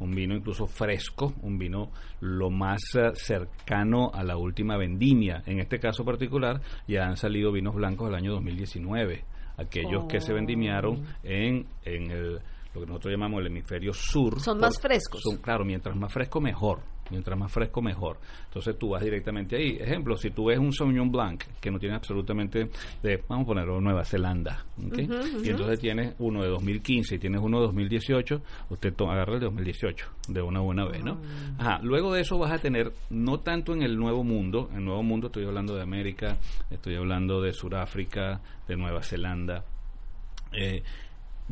un 0.00 0.14
vino 0.14 0.34
incluso 0.34 0.66
fresco, 0.66 1.34
un 1.42 1.58
vino 1.58 1.90
lo 2.20 2.50
más 2.50 2.80
eh, 2.94 3.10
cercano 3.14 4.10
a 4.12 4.22
la 4.22 4.36
última 4.36 4.76
vendimia. 4.76 5.42
En 5.46 5.60
este 5.60 5.78
caso 5.78 6.04
particular, 6.04 6.60
ya 6.86 7.06
han 7.06 7.16
salido 7.16 7.52
vinos 7.52 7.74
blancos 7.74 8.08
del 8.08 8.16
año 8.16 8.32
2019, 8.32 9.24
aquellos 9.58 10.06
que 10.08 10.20
se 10.20 10.32
vendimiaron 10.32 11.04
en, 11.22 11.66
en 11.84 12.10
el, 12.10 12.40
lo 12.74 12.80
que 12.80 12.86
nosotros 12.86 13.12
llamamos 13.12 13.40
el 13.40 13.48
hemisferio 13.48 13.92
sur. 13.92 14.40
Son 14.40 14.58
más 14.58 14.80
frescos. 14.80 15.20
Son, 15.22 15.38
claro, 15.38 15.64
mientras 15.64 15.96
más 15.96 16.12
fresco, 16.12 16.40
mejor. 16.40 16.80
Mientras 17.10 17.38
más 17.38 17.52
fresco, 17.52 17.82
mejor. 17.82 18.18
Entonces 18.46 18.78
tú 18.78 18.90
vas 18.90 19.02
directamente 19.02 19.56
ahí. 19.56 19.78
Ejemplo, 19.80 20.16
si 20.16 20.30
tú 20.30 20.46
ves 20.46 20.58
un 20.58 20.72
Sauvignon 20.72 21.10
Blanc 21.10 21.42
que 21.60 21.70
no 21.70 21.78
tiene 21.78 21.94
absolutamente, 21.96 22.70
de, 23.02 23.22
vamos 23.28 23.44
a 23.44 23.46
ponerlo 23.46 23.80
Nueva 23.80 24.04
Zelanda, 24.04 24.64
¿ok? 24.86 24.98
y 25.44 25.48
entonces 25.50 25.78
tienes 25.78 26.14
uno 26.18 26.42
de 26.42 26.48
2015 26.48 27.16
y 27.16 27.18
tienes 27.18 27.40
uno 27.40 27.60
de 27.60 27.66
2018, 27.66 28.42
usted 28.70 28.94
agarra 29.00 29.34
el 29.34 29.40
de 29.40 29.46
2018 29.46 30.06
de 30.28 30.42
una 30.42 30.60
buena 30.60 30.84
vez, 30.84 31.02
¿no? 31.02 31.18
Ajá. 31.58 31.80
Luego 31.82 32.12
de 32.12 32.20
eso 32.20 32.38
vas 32.38 32.52
a 32.52 32.58
tener, 32.58 32.92
no 33.10 33.40
tanto 33.40 33.72
en 33.72 33.82
el 33.82 33.96
Nuevo 33.96 34.24
Mundo, 34.24 34.68
en 34.72 34.78
el 34.78 34.84
Nuevo 34.84 35.02
Mundo 35.02 35.26
estoy 35.28 35.44
hablando 35.44 35.74
de 35.74 35.82
América, 35.82 36.38
estoy 36.70 36.96
hablando 36.96 37.40
de 37.40 37.52
Sudáfrica, 37.52 38.40
de 38.68 38.76
Nueva 38.76 39.02
Zelanda, 39.02 39.64
eh, 40.52 40.82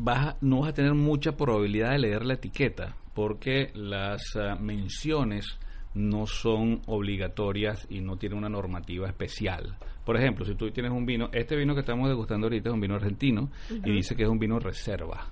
vas 0.01 0.27
a- 0.27 0.37
no 0.41 0.61
vas 0.61 0.69
a 0.69 0.73
tener 0.73 0.93
mucha 0.93 1.33
probabilidad 1.35 1.91
de 1.91 1.99
leer 1.99 2.25
la 2.25 2.35
etiqueta 2.35 2.95
porque 3.13 3.71
las 3.75 4.21
ah, 4.35 4.55
menciones 4.59 5.45
no 5.93 6.25
son 6.27 6.81
obligatorias 6.87 7.85
y 7.89 7.99
no 7.99 8.15
tienen 8.17 8.37
una 8.37 8.49
normativa 8.49 9.07
especial. 9.07 9.75
Por 10.05 10.15
ejemplo, 10.17 10.45
si 10.45 10.55
tú 10.55 10.69
tienes 10.71 10.91
un 10.91 11.05
vino, 11.05 11.29
este 11.33 11.55
vino 11.55 11.73
que 11.73 11.81
estamos 11.81 12.07
degustando 12.07 12.45
ahorita 12.47 12.69
es 12.69 12.73
un 12.73 12.79
vino 12.81 12.95
argentino 12.95 13.49
y 13.69 13.91
dice 13.91 14.15
que 14.15 14.23
es 14.23 14.29
un 14.29 14.39
vino 14.39 14.59
reserva. 14.59 15.27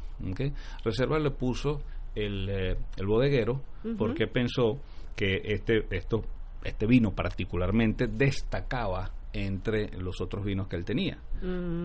Reserva 0.83 1.19
le 1.19 1.31
puso 1.31 1.81
el, 2.15 2.49
eh, 2.49 2.75
el 2.97 3.05
bodeguero 3.05 3.61
porque 3.97 4.27
pensó 4.27 4.79
que 5.15 5.41
este, 5.45 5.85
esto, 5.91 6.23
este 6.63 6.85
vino 6.87 7.11
particularmente 7.11 8.07
destacaba 8.07 9.11
entre 9.45 9.89
los 9.99 10.21
otros 10.21 10.43
vinos 10.43 10.67
que 10.67 10.75
él 10.75 10.85
tenía. 10.85 11.19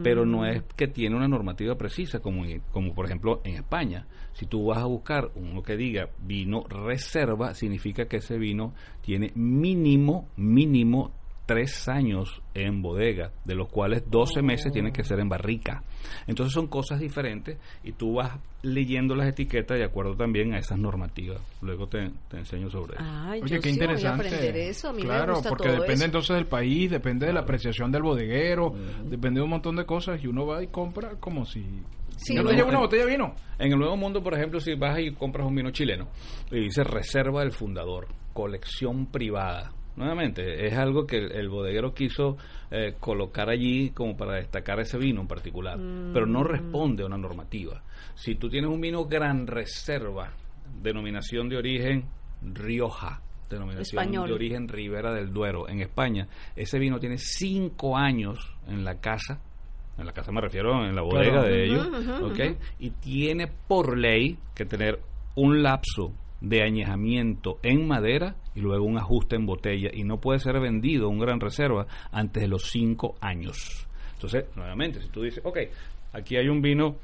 Pero 0.03 0.25
no 0.25 0.47
es 0.47 0.63
que 0.77 0.89
tiene 0.89 1.15
una 1.15 1.29
normativa 1.29 1.77
precisa, 1.77 2.21
como, 2.21 2.45
como 2.71 2.95
por 2.95 3.05
ejemplo 3.05 3.43
en 3.45 3.57
España. 3.57 4.07
Si 4.33 4.47
tú 4.47 4.67
vas 4.67 4.79
a 4.79 4.87
buscar 4.87 5.31
uno 5.35 5.63
que 5.63 5.77
diga 5.77 6.09
vino 6.19 6.65
reserva, 6.69 7.55
significa 7.55 8.07
que 8.07 8.17
ese 8.17 8.39
vino 8.39 8.75
tiene 9.03 9.31
mínimo, 9.35 10.29
mínimo 10.37 11.13
tres 11.47 11.89
años 11.89 12.41
en 12.55 12.83
bodega, 12.83 13.33
de 13.45 13.55
los 13.55 13.69
cuales 13.69 14.05
12 14.09 14.43
meses 14.43 14.73
tienen 14.73 14.93
que 14.93 15.05
ser 15.05 15.21
en 15.21 15.29
barrica. 15.29 15.83
Entonces 16.27 16.53
son 16.53 16.69
cosas 16.69 17.01
diferentes 17.01 17.59
y 17.83 17.93
tú 17.93 18.15
vas 18.15 18.39
leyendo 18.63 19.15
las 19.15 19.29
etiquetas 19.29 19.79
de 19.79 19.85
acuerdo 19.85 20.15
también 20.15 20.55
a 20.55 20.59
esas 20.59 20.79
normativas. 20.79 21.41
Luego 21.61 21.89
te, 21.89 22.11
te 22.29 22.39
enseño 22.39 22.71
sobre 22.71 22.95
eso. 22.95 23.05
Ay, 23.05 23.41
Oye, 23.43 23.57
yo 23.57 23.61
qué 23.61 23.69
sí 23.69 23.75
interesante. 23.75 24.23
voy 24.23 24.33
a 24.33 24.37
aprender 24.37 24.57
eso. 24.57 24.89
A 24.89 24.93
mí 24.93 25.03
claro, 25.03 25.27
me 25.27 25.33
gusta 25.35 25.49
porque 25.49 25.65
todo 25.69 25.75
depende 25.75 25.95
eso. 25.95 26.05
entonces 26.05 26.37
del 26.37 26.47
país, 26.47 26.91
depende 26.91 27.27
de 27.27 27.33
la 27.33 27.41
apreciación 27.41 27.91
del 27.91 28.03
bodeguero, 28.03 28.75
depende 29.05 29.41
de 29.41 29.45
un 29.45 29.51
montón 29.51 29.77
de 29.77 29.85
cosas 29.85 30.23
y 30.23 30.27
uno 30.27 30.47
va 30.47 30.63
y 30.63 30.69
compra 30.69 31.17
como 31.21 31.45
si 31.45 31.65
Sí, 32.17 32.37
yo 32.37 32.43
no 32.45 32.53
llevo 32.53 32.69
una 32.69 32.79
botella 32.79 33.05
de 33.05 33.11
vino. 33.11 33.35
En 33.59 33.73
el 33.73 33.79
Nuevo 33.79 33.97
Mundo, 33.97 34.23
por 34.23 34.35
ejemplo, 34.35 34.61
si 34.61 34.75
vas 34.75 34.99
y 35.01 35.13
compras 35.13 35.47
un 35.47 35.57
vino 35.57 35.71
chileno 35.73 36.09
y 36.53 36.61
dice 36.61 36.85
Reserva 36.85 37.41
del 37.41 37.51
Fundador, 37.53 38.07
colección 38.33 39.07
privada. 39.07 39.73
Nuevamente, 39.97 40.67
es 40.67 40.73
algo 40.75 41.07
que 41.07 41.19
el, 41.19 41.33
el 41.33 41.49
bodeguero 41.49 41.93
quiso 41.93 42.37
eh, 42.71 42.95
colocar 42.99 43.51
allí 43.51 43.91
como 43.91 44.17
para 44.17 44.35
destacar 44.37 44.81
ese 44.81 44.97
vino 44.99 45.21
en 45.21 45.27
particular, 45.29 45.79
pero 46.13 46.27
no 46.27 46.43
responde 46.45 47.03
a 47.03 47.07
una 47.07 47.19
normativa. 47.19 47.83
Si 48.15 48.35
tú 48.37 48.49
tienes 48.49 48.71
un 48.71 48.81
vino 48.81 49.05
Gran 49.05 49.47
Reserva, 49.47 50.33
denominación 50.83 51.49
de 51.49 51.57
origen 51.59 52.05
Rioja, 52.43 53.21
denominación 53.51 54.01
Español. 54.01 54.29
de 54.29 54.35
origen 54.35 54.69
Ribera 54.69 55.13
del 55.13 55.33
Duero, 55.33 55.69
en 55.69 55.81
España, 55.81 56.27
ese 56.57 56.79
vino 56.79 56.99
tiene 56.99 57.19
cinco 57.19 57.97
años 57.97 58.39
en 58.69 58.85
la 58.85 58.99
casa 59.01 59.41
en 59.99 60.07
la 60.07 60.13
casa 60.13 60.33
me 60.33 60.41
refiero 60.41 60.87
en 60.87 60.97
la 60.97 61.03
bodega 61.03 61.43
Claro. 61.43 61.49
de 61.49 61.65
ellos. 61.67 61.89
Y 62.79 62.91
tiene 62.93 63.47
por 63.69 63.99
ley 63.99 64.39
que 64.55 64.65
tener 64.65 64.99
un 65.35 65.63
lapso 65.63 66.13
de 66.43 66.63
añejamiento 66.63 67.59
en 67.63 67.87
madera 67.87 68.35
y 68.55 68.61
luego 68.61 68.85
un 68.85 68.99
ajuste 68.99 69.37
en 69.37 69.47
botella 69.47 69.89
y 69.93 70.03
no 70.05 70.21
puede 70.21 70.41
ser 70.41 70.61
vendido 70.61 71.09
un 71.09 71.21
gran 71.21 71.41
reserva 71.41 71.87
antes 72.11 72.43
de 72.43 72.49
los 72.49 72.65
cinco 72.71 73.15
años. 73.21 73.87
Entonces, 74.15 74.47
nuevamente, 74.57 75.01
si 75.01 75.09
tú 75.09 75.23
dices, 75.23 75.41
ok, 75.45 75.59
aquí 76.13 76.37
hay 76.37 76.49
un 76.49 76.61
vino 76.61 76.97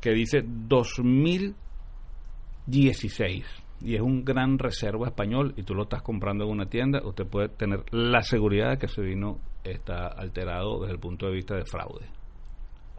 que 0.00 0.10
dice 0.10 0.44
2016 0.44 3.44
y 3.80 3.94
es 3.94 4.00
un 4.00 4.24
gran 4.24 4.58
reserva 4.58 5.06
español 5.08 5.54
y 5.56 5.62
tú 5.62 5.74
lo 5.74 5.84
estás 5.84 6.02
comprando 6.02 6.44
en 6.44 6.50
una 6.50 6.66
tienda, 6.66 7.00
usted 7.02 7.26
puede 7.26 7.48
tener 7.48 7.84
la 7.92 8.22
seguridad 8.22 8.70
de 8.70 8.78
que 8.78 8.86
ese 8.86 9.02
vino 9.02 9.38
está 9.64 10.08
alterado 10.08 10.80
desde 10.80 10.94
el 10.94 11.00
punto 11.00 11.26
de 11.26 11.32
vista 11.32 11.56
de 11.56 11.64
fraude. 11.64 12.06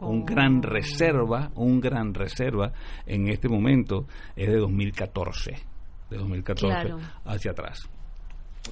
Un 0.00 0.24
gran 0.24 0.60
reserva, 0.62 1.52
un 1.54 1.80
gran 1.80 2.12
reserva 2.12 2.72
en 3.06 3.28
este 3.28 3.48
momento 3.48 4.08
es 4.34 4.48
de 4.48 4.58
2014, 4.58 5.54
de 6.14 6.20
2014 6.20 6.66
Claro. 6.66 6.98
hacia 7.24 7.50
atrás. 7.50 7.88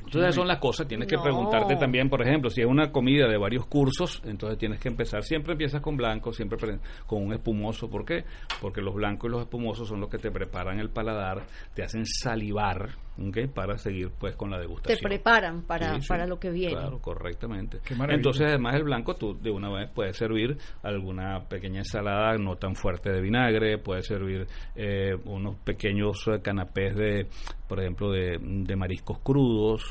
Entonces 0.07 0.35
son 0.35 0.49
las 0.49 0.57
cosas, 0.59 0.89
tienes 0.89 1.07
que 1.07 1.19
preguntarte 1.19 1.77
también, 1.77 2.09
por 2.09 2.23
ejemplo, 2.23 2.49
si 2.49 2.63
es 2.63 2.67
una 2.67 2.91
comida 2.91 3.29
de 3.29 3.37
varios 3.37 3.67
cursos, 3.67 4.23
entonces 4.25 4.59
tienes 4.59 4.81
que 4.81 4.89
empezar, 4.89 5.23
siempre 5.23 5.53
empiezas 5.53 5.83
con 5.83 5.99
blanco, 5.99 6.33
siempre 6.33 6.57
pre- 6.57 6.79
con 7.07 7.23
un 7.23 7.35
espumoso, 7.35 7.91
¿por 7.91 8.03
qué? 8.07 8.25
Porque 8.63 8.81
los 8.81 8.95
blancos 8.95 9.29
y 9.29 9.33
los 9.33 9.43
espumosos 9.43 9.87
son 9.87 10.01
los 10.01 10.09
que 10.09 10.17
te 10.17 10.31
preparan 10.31 10.79
el 10.81 10.89
paladar, 10.89 11.43
te 11.75 11.83
hacen 11.83 12.07
salivar, 12.07 12.89
¿ok? 13.19 13.49
Para 13.55 13.79
seguir 13.79 14.11
pues 14.19 14.35
con 14.37 14.51
la 14.51 14.57
Te 14.57 14.63
degustación. 14.63 15.01
preparan 15.03 15.63
para, 15.63 15.95
Sí, 15.95 16.03
sí, 16.03 16.09
para 16.09 16.27
lo 16.27 16.39
que 16.39 16.51
viene. 16.51 16.75
Claro, 16.75 16.99
correctamente. 17.01 17.81
Entonces, 18.09 18.47
además 18.49 18.75
el 18.77 18.85
blanco, 18.85 19.15
tú 19.15 19.39
de 19.41 19.51
una 19.51 19.71
vez 19.71 19.91
puedes 19.95 20.17
servir 20.17 20.57
alguna 20.83 21.45
pequeña 21.49 21.81
ensalada 21.81 22.37
no 22.39 22.57
tan 22.57 22.75
fuerte 22.75 23.11
de 23.13 23.21
vinagre, 23.21 23.79
puedes 23.79 24.07
servir 24.07 24.47
eh, 24.75 25.15
unos 25.25 25.57
pequeños 25.57 26.27
eh, 26.29 26.41
canapés 26.43 26.95
de, 26.97 27.27
por 27.69 27.81
ejemplo, 27.81 28.11
de, 28.11 28.39
de 28.41 28.77
mariscos 28.77 29.19
crudos, 29.21 29.83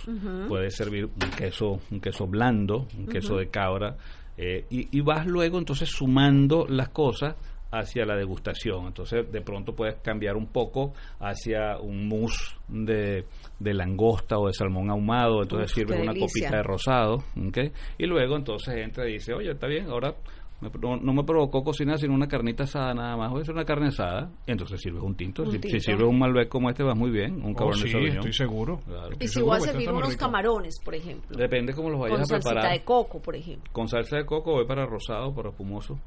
puedes 0.47 0.75
servir 0.75 1.05
un 1.05 1.29
queso, 1.37 1.79
un 1.91 1.99
queso 1.99 2.27
blando, 2.27 2.87
un 2.97 3.07
queso 3.07 3.37
de 3.37 3.49
cabra, 3.49 3.95
eh, 4.37 4.65
y, 4.69 4.97
y 4.97 5.01
vas 5.01 5.25
luego 5.27 5.57
entonces 5.59 5.89
sumando 5.89 6.65
las 6.67 6.89
cosas 6.89 7.35
hacia 7.71 8.05
la 8.05 8.15
degustación. 8.15 8.87
Entonces, 8.87 9.31
de 9.31 9.41
pronto 9.41 9.73
puedes 9.73 9.95
cambiar 10.01 10.35
un 10.35 10.47
poco 10.47 10.93
hacia 11.19 11.77
un 11.79 12.07
mousse 12.07 12.55
de, 12.67 13.25
de 13.59 13.73
langosta 13.73 14.37
o 14.37 14.47
de 14.47 14.53
salmón 14.53 14.89
ahumado. 14.89 15.41
Entonces, 15.41 15.71
Uf, 15.71 15.75
sirves 15.75 15.95
qué 15.97 16.03
una 16.03 16.13
delicia. 16.13 16.41
copita 16.47 16.57
de 16.57 16.63
rosado. 16.63 17.15
¿ok? 17.47 17.57
Y 17.97 18.05
luego, 18.05 18.35
entonces, 18.35 18.75
entra 18.77 19.07
y 19.09 19.13
dice, 19.13 19.33
oye, 19.33 19.51
está 19.51 19.67
bien, 19.67 19.89
ahora 19.89 20.13
me- 20.59 20.69
no, 20.79 20.95
no 20.97 21.13
me 21.13 21.23
provocó 21.23 21.63
cocinar 21.63 21.97
sino 21.97 22.13
una 22.13 22.27
carnita 22.27 22.65
asada 22.65 22.93
nada 22.93 23.17
más. 23.17 23.31
Voy 23.31 23.39
a 23.39 23.41
hacer 23.41 23.55
una 23.55 23.65
carne 23.65 23.87
asada. 23.87 24.29
Entonces, 24.45 24.79
sirves 24.79 25.01
un 25.01 25.15
tinto. 25.15 25.41
Un 25.43 25.51
si, 25.53 25.59
si 25.69 25.79
sirves 25.79 26.07
un 26.07 26.19
Malbec 26.19 26.49
como 26.49 26.69
este, 26.69 26.83
vas 26.83 26.95
muy 26.95 27.09
bien. 27.09 27.43
Un 27.43 27.53
Oh, 27.53 27.55
Cabernet 27.55 27.83
sí, 27.85 27.89
Sauvignon. 27.91 28.17
estoy 28.17 28.33
seguro. 28.33 28.79
Claro. 28.85 29.11
Estoy 29.13 29.25
Y 29.25 29.27
si 29.27 29.33
seguro 29.35 29.57
voy 29.57 29.67
a 29.67 29.71
servir 29.71 29.91
unos 29.91 30.15
camarones, 30.17 30.79
por 30.83 30.93
ejemplo. 30.93 31.35
Depende 31.37 31.73
cómo 31.73 31.89
los 31.89 31.99
vayas 31.99 32.15
Con 32.17 32.21
a 32.21 32.25
salsita 32.25 32.49
preparar. 32.51 32.77
de 32.77 32.83
coco, 32.85 33.19
por 33.21 33.35
ejemplo. 33.35 33.71
Con 33.73 33.87
salsa 33.87 34.17
de 34.17 34.25
coco 34.25 34.51
voy 34.51 34.65
para 34.67 34.85
rosado, 34.85 35.33
para 35.33 35.49
espumoso. 35.49 35.99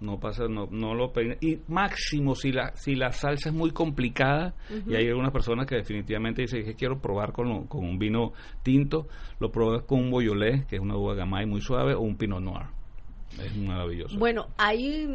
No 0.00 0.18
pasa, 0.18 0.48
no, 0.48 0.66
no 0.70 0.94
lo 0.94 1.12
peine. 1.12 1.36
Y 1.42 1.58
máximo, 1.68 2.34
si 2.34 2.52
la, 2.52 2.74
si 2.74 2.94
la 2.94 3.12
salsa 3.12 3.50
es 3.50 3.54
muy 3.54 3.70
complicada, 3.70 4.54
y 4.86 4.94
hay 4.94 5.06
algunas 5.08 5.30
personas 5.30 5.66
que 5.66 5.74
definitivamente 5.76 6.40
dicen 6.42 6.64
que 6.64 6.74
quiero 6.74 6.98
probar 7.00 7.32
con, 7.32 7.48
lo- 7.50 7.66
con 7.66 7.84
un 7.84 7.98
vino 7.98 8.32
tinto, 8.62 9.08
lo 9.40 9.50
pruebas 9.52 9.82
con 9.82 10.00
un 10.00 10.10
boyolé, 10.10 10.64
que 10.68 10.76
es 10.76 10.82
una 10.82 10.96
uva 10.96 11.14
gamay 11.14 11.44
muy 11.44 11.60
suave, 11.60 11.92
o 11.94 12.00
un 12.00 12.16
pinot 12.16 12.40
noir. 12.40 12.66
Es 13.44 13.54
maravilloso. 13.56 14.18
Bueno, 14.18 14.48
hay, 14.56 15.06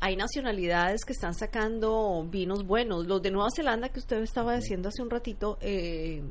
hay 0.00 0.14
nacionalidades 0.16 1.04
que 1.04 1.12
están 1.12 1.34
sacando 1.34 2.24
vinos 2.30 2.64
buenos. 2.66 3.06
Los 3.06 3.20
de 3.22 3.30
Nueva 3.32 3.48
Zelanda 3.54 3.88
que 3.88 3.98
usted 3.98 4.22
estaba 4.22 4.54
diciendo 4.56 4.90
hace 4.90 5.02
un 5.02 5.10
ratito, 5.10 5.58
eh, 5.60 6.22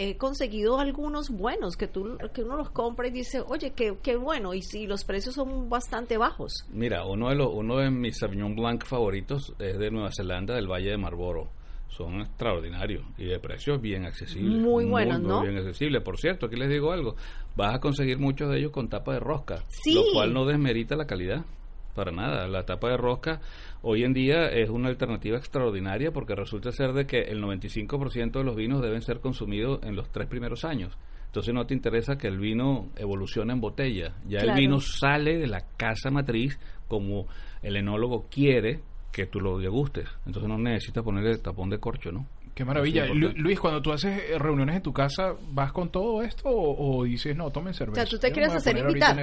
he 0.00 0.16
conseguido 0.16 0.78
algunos 0.78 1.28
buenos 1.28 1.76
que, 1.76 1.88
tú, 1.88 2.16
que 2.32 2.44
uno 2.44 2.56
los 2.56 2.70
compra 2.70 3.08
y 3.08 3.10
dice, 3.10 3.40
oye, 3.40 3.72
qué, 3.74 3.96
qué 4.00 4.14
bueno. 4.14 4.54
Y 4.54 4.62
si 4.62 4.86
los 4.86 5.02
precios 5.02 5.34
son 5.34 5.68
bastante 5.68 6.16
bajos. 6.16 6.64
Mira, 6.72 7.04
uno 7.04 7.30
de, 7.30 7.34
los, 7.34 7.52
uno 7.52 7.78
de 7.78 7.90
mis 7.90 8.16
Sauvignon 8.16 8.54
Blanc 8.54 8.84
favoritos 8.86 9.52
es 9.58 9.76
de 9.76 9.90
Nueva 9.90 10.10
Zelanda, 10.16 10.54
del 10.54 10.68
Valle 10.68 10.90
de 10.90 10.98
Marlboro. 10.98 11.48
Son 11.88 12.20
extraordinarios 12.20 13.04
y 13.16 13.24
de 13.24 13.40
precios 13.40 13.80
bien 13.80 14.04
accesibles. 14.04 14.62
Muy 14.62 14.84
buenos, 14.84 15.18
muy 15.18 15.28
¿no? 15.28 15.42
bien 15.42 15.56
accesibles. 15.56 16.00
Por 16.02 16.16
cierto, 16.16 16.46
aquí 16.46 16.54
les 16.54 16.70
digo 16.70 16.92
algo. 16.92 17.16
Vas 17.56 17.74
a 17.74 17.80
conseguir 17.80 18.20
muchos 18.20 18.50
de 18.50 18.58
ellos 18.58 18.70
con 18.70 18.88
tapa 18.88 19.14
de 19.14 19.18
rosca. 19.18 19.64
Sí. 19.68 19.94
Lo 19.94 20.04
cual 20.12 20.32
no 20.32 20.44
desmerita 20.44 20.94
la 20.94 21.08
calidad. 21.08 21.44
Para 21.94 22.12
nada. 22.12 22.46
La 22.48 22.64
tapa 22.64 22.90
de 22.90 22.96
rosca 22.96 23.40
hoy 23.82 24.04
en 24.04 24.12
día 24.12 24.46
es 24.46 24.70
una 24.70 24.88
alternativa 24.88 25.36
extraordinaria 25.36 26.12
porque 26.12 26.34
resulta 26.34 26.70
ser 26.72 26.92
de 26.92 27.06
que 27.06 27.22
el 27.22 27.42
95% 27.42 28.32
de 28.32 28.44
los 28.44 28.54
vinos 28.56 28.82
deben 28.82 29.02
ser 29.02 29.20
consumidos 29.20 29.80
en 29.82 29.96
los 29.96 30.10
tres 30.10 30.28
primeros 30.28 30.64
años. 30.64 30.96
Entonces 31.26 31.52
no 31.52 31.66
te 31.66 31.74
interesa 31.74 32.16
que 32.16 32.28
el 32.28 32.38
vino 32.38 32.88
evolucione 32.96 33.52
en 33.52 33.60
botella. 33.60 34.14
Ya 34.26 34.40
Claro. 34.40 34.52
el 34.54 34.60
vino 34.60 34.80
sale 34.80 35.38
de 35.38 35.46
la 35.46 35.62
casa 35.76 36.10
matriz 36.10 36.58
como 36.86 37.26
el 37.62 37.76
enólogo 37.76 38.26
quiere 38.30 38.80
que 39.12 39.26
tú 39.26 39.40
lo 39.40 39.58
degustes. 39.58 40.08
Entonces 40.26 40.48
no 40.48 40.56
necesitas 40.58 41.02
ponerle 41.04 41.38
tapón 41.38 41.68
de 41.70 41.78
corcho, 41.78 42.12
¿no? 42.12 42.26
Qué 42.58 42.64
maravilla. 42.64 43.06
Lu-. 43.06 43.32
Luis, 43.36 43.60
cuando 43.60 43.80
tú 43.80 43.92
haces 43.92 44.20
eh, 44.30 44.36
reuniones 44.36 44.74
en 44.74 44.82
tu 44.82 44.92
casa, 44.92 45.32
¿vas 45.52 45.70
con 45.70 45.90
todo 45.92 46.22
esto 46.24 46.48
o, 46.48 46.98
o 46.98 47.04
dices, 47.04 47.36
no, 47.36 47.50
tomen 47.52 47.72
cerveza? 47.72 48.02
O 48.02 48.04
sea, 48.04 48.10
¿tú 48.10 48.18
te 48.18 48.32
quieres 48.32 48.52
hacer 48.52 48.76
invitar? 48.78 49.16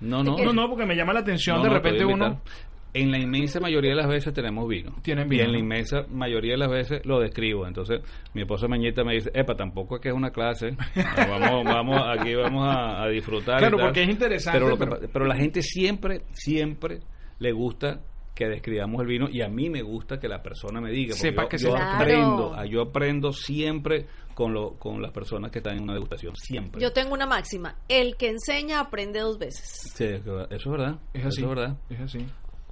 No, 0.00 0.24
no. 0.24 0.36
No, 0.36 0.52
no, 0.52 0.68
porque 0.68 0.84
me 0.86 0.96
llama 0.96 1.12
la 1.12 1.20
atención. 1.20 1.58
No, 1.58 1.62
de 1.62 1.68
repente 1.70 2.04
uno... 2.04 2.40
En 2.92 3.12
la 3.12 3.18
inmensa 3.18 3.60
mayoría 3.60 3.90
de 3.90 3.96
las 3.96 4.08
veces 4.08 4.32
tenemos 4.34 4.66
vino. 4.68 4.92
Tienen 5.02 5.28
Y 5.28 5.30
vino, 5.30 5.44
en 5.44 5.52
la 5.52 5.58
inmensa 5.60 6.04
mayoría 6.10 6.54
de 6.54 6.58
las 6.58 6.68
veces 6.68 7.06
lo 7.06 7.20
describo. 7.20 7.64
Entonces, 7.68 8.00
mi 8.34 8.40
esposa 8.40 8.66
Mañita 8.66 9.04
me 9.04 9.14
dice, 9.14 9.30
epa, 9.32 9.54
tampoco 9.54 9.94
es 9.94 10.02
que 10.02 10.08
es 10.08 10.14
una 10.14 10.30
clase. 10.32 10.76
vamos, 11.16 11.62
vamos, 11.64 12.02
aquí 12.18 12.34
vamos 12.34 12.66
a, 12.66 13.04
a 13.04 13.08
disfrutar. 13.08 13.58
y 13.58 13.60
Claro, 13.60 13.76
tal". 13.76 13.86
porque 13.86 14.02
es 14.02 14.08
interesante, 14.08 14.58
Pero, 14.58 14.70
lo 14.70 14.76
que 14.76 14.84
pero- 14.86 15.00
pa- 15.02 15.06
pero 15.12 15.24
la 15.26 15.36
gente 15.36 15.62
siempre, 15.62 16.22
siempre 16.32 16.98
le 17.38 17.52
gusta 17.52 18.00
que 18.34 18.46
describamos 18.48 19.00
el 19.02 19.06
vino 19.06 19.28
y 19.30 19.42
a 19.42 19.48
mí 19.48 19.68
me 19.68 19.82
gusta 19.82 20.18
que 20.18 20.28
la 20.28 20.42
persona 20.42 20.80
me 20.80 20.90
diga. 20.90 21.10
porque 21.14 21.20
Sepa 21.20 21.42
yo, 21.42 21.48
que 21.48 21.58
yo 21.58 21.68
se- 21.70 21.74
Claro. 21.76 21.96
aprendo, 21.96 22.54
ah, 22.54 22.64
yo 22.66 22.80
aprendo 22.82 23.32
siempre 23.32 24.06
con, 24.34 24.54
lo, 24.54 24.74
con 24.78 25.02
las 25.02 25.10
personas 25.10 25.50
que 25.50 25.58
están 25.58 25.76
en 25.76 25.82
una 25.82 25.92
degustación. 25.94 26.34
Siempre. 26.36 26.80
Yo 26.80 26.92
tengo 26.92 27.12
una 27.12 27.26
máxima. 27.26 27.76
El 27.88 28.16
que 28.16 28.28
enseña 28.28 28.80
aprende 28.80 29.20
dos 29.20 29.38
veces. 29.38 29.92
Sí, 29.94 30.04
eso 30.04 30.46
es 30.48 30.64
verdad. 30.66 30.98
Es 31.12 31.26
así. 31.26 31.40
Eso 31.42 31.50
es 31.50 31.56
verdad. 31.56 31.76
Es 31.90 32.00
así. 32.00 32.26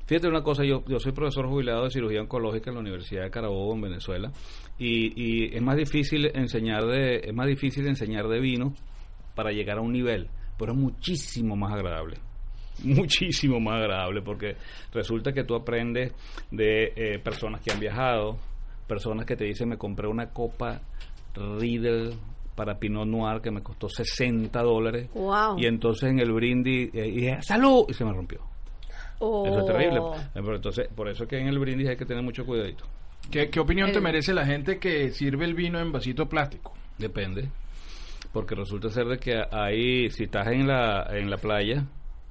Fíjate 0.06 0.26
una 0.28 0.42
cosa, 0.42 0.64
yo, 0.64 0.82
yo 0.86 0.98
soy 0.98 1.12
profesor 1.12 1.46
jubilado 1.48 1.84
de 1.84 1.90
cirugía 1.90 2.22
oncológica 2.22 2.70
en 2.70 2.76
la 2.76 2.80
Universidad 2.80 3.24
de 3.24 3.30
Carabobo 3.30 3.74
en 3.74 3.82
Venezuela 3.82 4.32
y, 4.78 5.12
y 5.22 5.54
es 5.54 5.60
más 5.60 5.76
difícil 5.76 6.30
enseñar 6.34 6.86
de 6.86 7.16
es 7.24 7.34
más 7.34 7.46
difícil 7.46 7.86
enseñar 7.86 8.26
de 8.26 8.40
vino 8.40 8.72
para 9.34 9.52
llegar 9.52 9.76
a 9.76 9.80
un 9.82 9.92
nivel, 9.92 10.30
pero 10.58 10.72
es 10.72 10.78
muchísimo 10.78 11.56
más 11.56 11.74
agradable. 11.74 12.16
Muchísimo 12.84 13.58
más 13.60 13.80
agradable 13.82 14.22
porque 14.22 14.56
resulta 14.92 15.32
que 15.32 15.44
tú 15.44 15.54
aprendes 15.54 16.12
de 16.50 16.92
eh, 16.96 17.18
personas 17.18 17.60
que 17.60 17.72
han 17.72 17.80
viajado, 17.80 18.36
personas 18.86 19.26
que 19.26 19.36
te 19.36 19.44
dicen 19.44 19.68
me 19.68 19.76
compré 19.78 20.06
una 20.08 20.30
copa 20.30 20.80
Riedel 21.34 22.14
para 22.54 22.78
Pinot 22.78 23.06
Noir 23.06 23.40
que 23.40 23.50
me 23.50 23.62
costó 23.62 23.88
60 23.88 24.60
dólares 24.62 25.08
Wow. 25.14 25.58
y 25.58 25.66
entonces 25.66 26.10
en 26.10 26.18
el 26.18 26.32
brindis 26.32 26.90
eh, 26.94 27.06
y 27.06 27.10
dije, 27.20 27.38
salud 27.42 27.84
y 27.88 27.94
se 27.94 28.04
me 28.04 28.12
rompió. 28.12 28.40
Oh. 29.20 29.46
Eso 29.46 29.60
es 29.60 29.66
terrible. 29.66 29.98
Eh, 29.98 30.30
Pero 30.34 30.56
entonces, 30.56 30.88
por 30.94 31.08
eso 31.08 31.24
es 31.24 31.28
que 31.28 31.38
en 31.38 31.48
el 31.48 31.58
brindis 31.58 31.88
hay 31.88 31.96
que 31.96 32.06
tener 32.06 32.22
mucho 32.22 32.44
cuidadito. 32.46 32.84
¿Qué, 33.30 33.50
qué 33.50 33.60
opinión 33.60 33.90
te 33.92 34.00
merece 34.00 34.32
la 34.32 34.46
gente 34.46 34.78
que 34.78 35.10
sirve 35.10 35.44
el 35.44 35.54
vino 35.54 35.80
en 35.80 35.90
vasito 35.92 36.28
plástico? 36.28 36.72
Depende. 36.98 37.48
Porque 38.32 38.54
resulta 38.54 38.88
ser 38.90 39.06
de 39.06 39.18
que 39.18 39.42
ahí, 39.50 40.08
si 40.10 40.24
estás 40.24 40.46
en 40.48 40.66
la, 40.68 41.06
en 41.10 41.28
la 41.30 41.36
playa, 41.36 41.84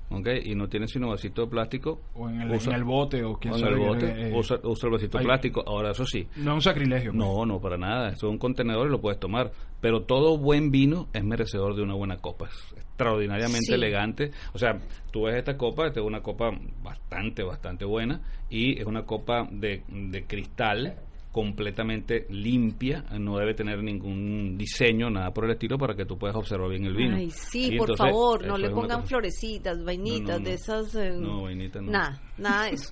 ¿ok? 0.09 0.27
Y 0.45 0.55
no 0.55 0.67
tienes 0.69 0.91
sino 0.91 1.09
vasito 1.09 1.41
de 1.43 1.47
plástico, 1.47 2.01
O 2.15 2.29
en 2.29 2.41
el, 2.41 2.51
usa- 2.51 2.69
en 2.71 2.75
el 2.77 2.83
bote, 2.83 3.23
o 3.23 3.35
quién 3.37 3.53
o 3.53 3.57
en 3.57 3.61
sabe. 3.63 3.73
el 3.73 3.79
bote, 3.87 4.05
eh, 4.07 4.29
eh, 4.29 4.33
usa, 4.37 4.59
usa 4.63 4.87
el 4.87 4.93
vasito 4.93 5.17
hay- 5.17 5.25
plástico. 5.25 5.63
Ahora, 5.67 5.91
eso 5.91 6.05
sí, 6.05 6.27
No 6.37 6.51
es 6.51 6.55
un 6.55 6.61
sacrilegio. 6.61 7.11
pues. 7.11 7.17
no, 7.19 7.45
no, 7.45 7.59
para 7.59 7.77
nada. 7.77 8.09
Eso 8.09 8.27
es 8.27 8.31
un 8.31 8.37
contenedor 8.37 8.87
y 8.87 8.91
lo 8.91 9.01
puedes 9.01 9.19
tomar. 9.19 9.51
Pero 9.81 10.03
todo 10.03 10.37
buen 10.37 10.71
vino 10.71 11.07
es 11.13 11.23
merecedor 11.23 11.75
de 11.75 11.83
una 11.83 11.93
buena 11.93 12.17
copa. 12.17 12.47
Es 12.47 12.73
extraordinariamente 12.77 13.67
Sí. 13.67 13.73
elegante. 13.73 14.31
O 14.53 14.57
sea, 14.57 14.79
tú 15.11 15.23
ves 15.23 15.35
esta 15.35 15.55
copa, 15.55 15.87
esta 15.87 15.99
es 15.99 16.05
una 16.05 16.21
copa 16.21 16.51
bastante, 16.81 17.43
bastante 17.43 17.85
buena. 17.85 18.21
Y 18.49 18.79
es 18.79 18.85
una 18.87 19.03
copa 19.05 19.47
de, 19.51 19.83
de 19.87 20.25
cristal 20.25 20.95
completamente 21.31 22.25
limpia, 22.29 23.03
no 23.19 23.37
debe 23.37 23.53
tener 23.53 23.83
ningún 23.83 24.57
diseño, 24.57 25.09
nada 25.09 25.31
por 25.31 25.45
el 25.45 25.51
estilo, 25.51 25.77
para 25.77 25.95
que 25.95 26.05
tú 26.05 26.17
puedas 26.17 26.35
observar 26.35 26.69
bien 26.69 26.85
el 26.85 26.95
vino. 26.95 27.15
Ay, 27.15 27.29
sí, 27.29 27.73
Y 27.73 27.77
por 27.77 27.91
entonces, 27.91 28.05
favor, 28.13 28.45
no 28.45 28.57
le 28.57 28.69
pongan 28.69 29.03
florecitas, 29.05 29.83
vainitas, 29.83 30.39
No, 30.39 30.39
no, 30.39 30.45
de 30.49 30.53
esas... 30.55 30.95
eh, 30.95 31.11
No, 31.15 31.43
vainita 31.43 31.79
no. 31.81 31.91
Nada, 31.91 32.19
nada 32.37 32.63
de 32.65 32.71
eso. 32.71 32.91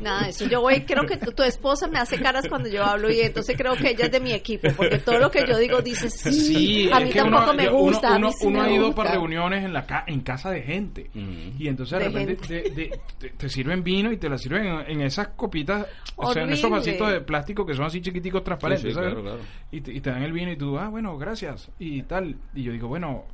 Nada 0.00 0.22
de 0.24 0.30
eso. 0.30 0.46
Yo 0.48 0.60
voy, 0.60 0.82
creo 0.82 1.04
que 1.04 1.16
tu, 1.16 1.32
tu 1.32 1.42
esposa 1.42 1.88
me 1.88 1.98
hace 1.98 2.18
caras 2.20 2.46
cuando 2.48 2.68
yo 2.68 2.84
hablo 2.84 3.10
y 3.10 3.20
entonces 3.20 3.56
creo 3.56 3.74
que 3.74 3.90
ella 3.90 4.06
es 4.06 4.12
de 4.12 4.20
mi 4.20 4.32
equipo, 4.32 4.68
porque 4.76 4.98
todo 4.98 5.18
lo 5.18 5.30
que 5.30 5.44
yo 5.48 5.58
digo 5.58 5.82
dice 5.82 6.10
sí, 6.10 6.32
Sí, 6.32 6.90
a 6.92 6.98
es 6.98 7.04
mí 7.06 7.10
que 7.10 7.18
tampoco 7.18 7.42
uno- 7.44 7.54
me 7.54 7.68
uno- 7.68 7.78
gusta, 7.78 8.08
a 8.14 8.18
mí 8.18 8.24
Uno, 8.24 8.32
sí 8.32 8.46
uno 8.46 8.60
me 8.62 8.66
ha 8.66 8.72
ido 8.72 8.86
gusta. 8.86 9.02
para 9.02 9.14
reuniones 9.14 9.64
en 9.64 9.72
la 9.72 9.84
ca- 9.86 10.04
en 10.06 10.20
casa 10.20 10.50
de 10.50 10.62
gente. 10.62 11.10
Ujú. 11.14 11.54
Y 11.58 11.68
entonces 11.68 11.98
de, 11.98 12.04
De 12.04 12.10
repente 12.10 12.46
te, 12.46 12.54
de- 12.70 13.00
te- 13.18 13.30
te 13.30 13.48
sirven 13.48 13.82
vino 13.82 14.12
y 14.12 14.16
te 14.16 14.28
la 14.28 14.38
sirven 14.38 14.64
en, 14.66 14.90
en 14.90 15.00
esas 15.02 15.28
copitas, 15.28 15.86
o 16.16 16.32
sea, 16.32 16.42
en 16.44 16.50
esos 16.50 16.70
vasitos 16.70 17.10
de 17.10 17.20
plástico 17.20 17.66
que 17.66 17.69
son 17.74 17.84
así 17.86 18.00
chiquiticos 18.00 18.42
transparentes, 18.44 18.82
Sí, 18.84 18.88
sí, 18.90 18.94
¿sabes? 18.94 19.10
claro, 19.14 19.22
claro. 19.22 19.40
Y, 19.70 19.80
te, 19.80 19.92
y 19.92 20.00
te 20.00 20.10
dan 20.10 20.22
el 20.22 20.32
vino 20.32 20.50
y 20.52 20.56
tú, 20.56 20.78
ah, 20.78 20.88
bueno, 20.88 21.16
gracias, 21.18 21.70
y 21.78 22.02
tal. 22.02 22.36
Y 22.54 22.62
yo 22.62 22.72
digo, 22.72 22.88
bueno... 22.88 23.24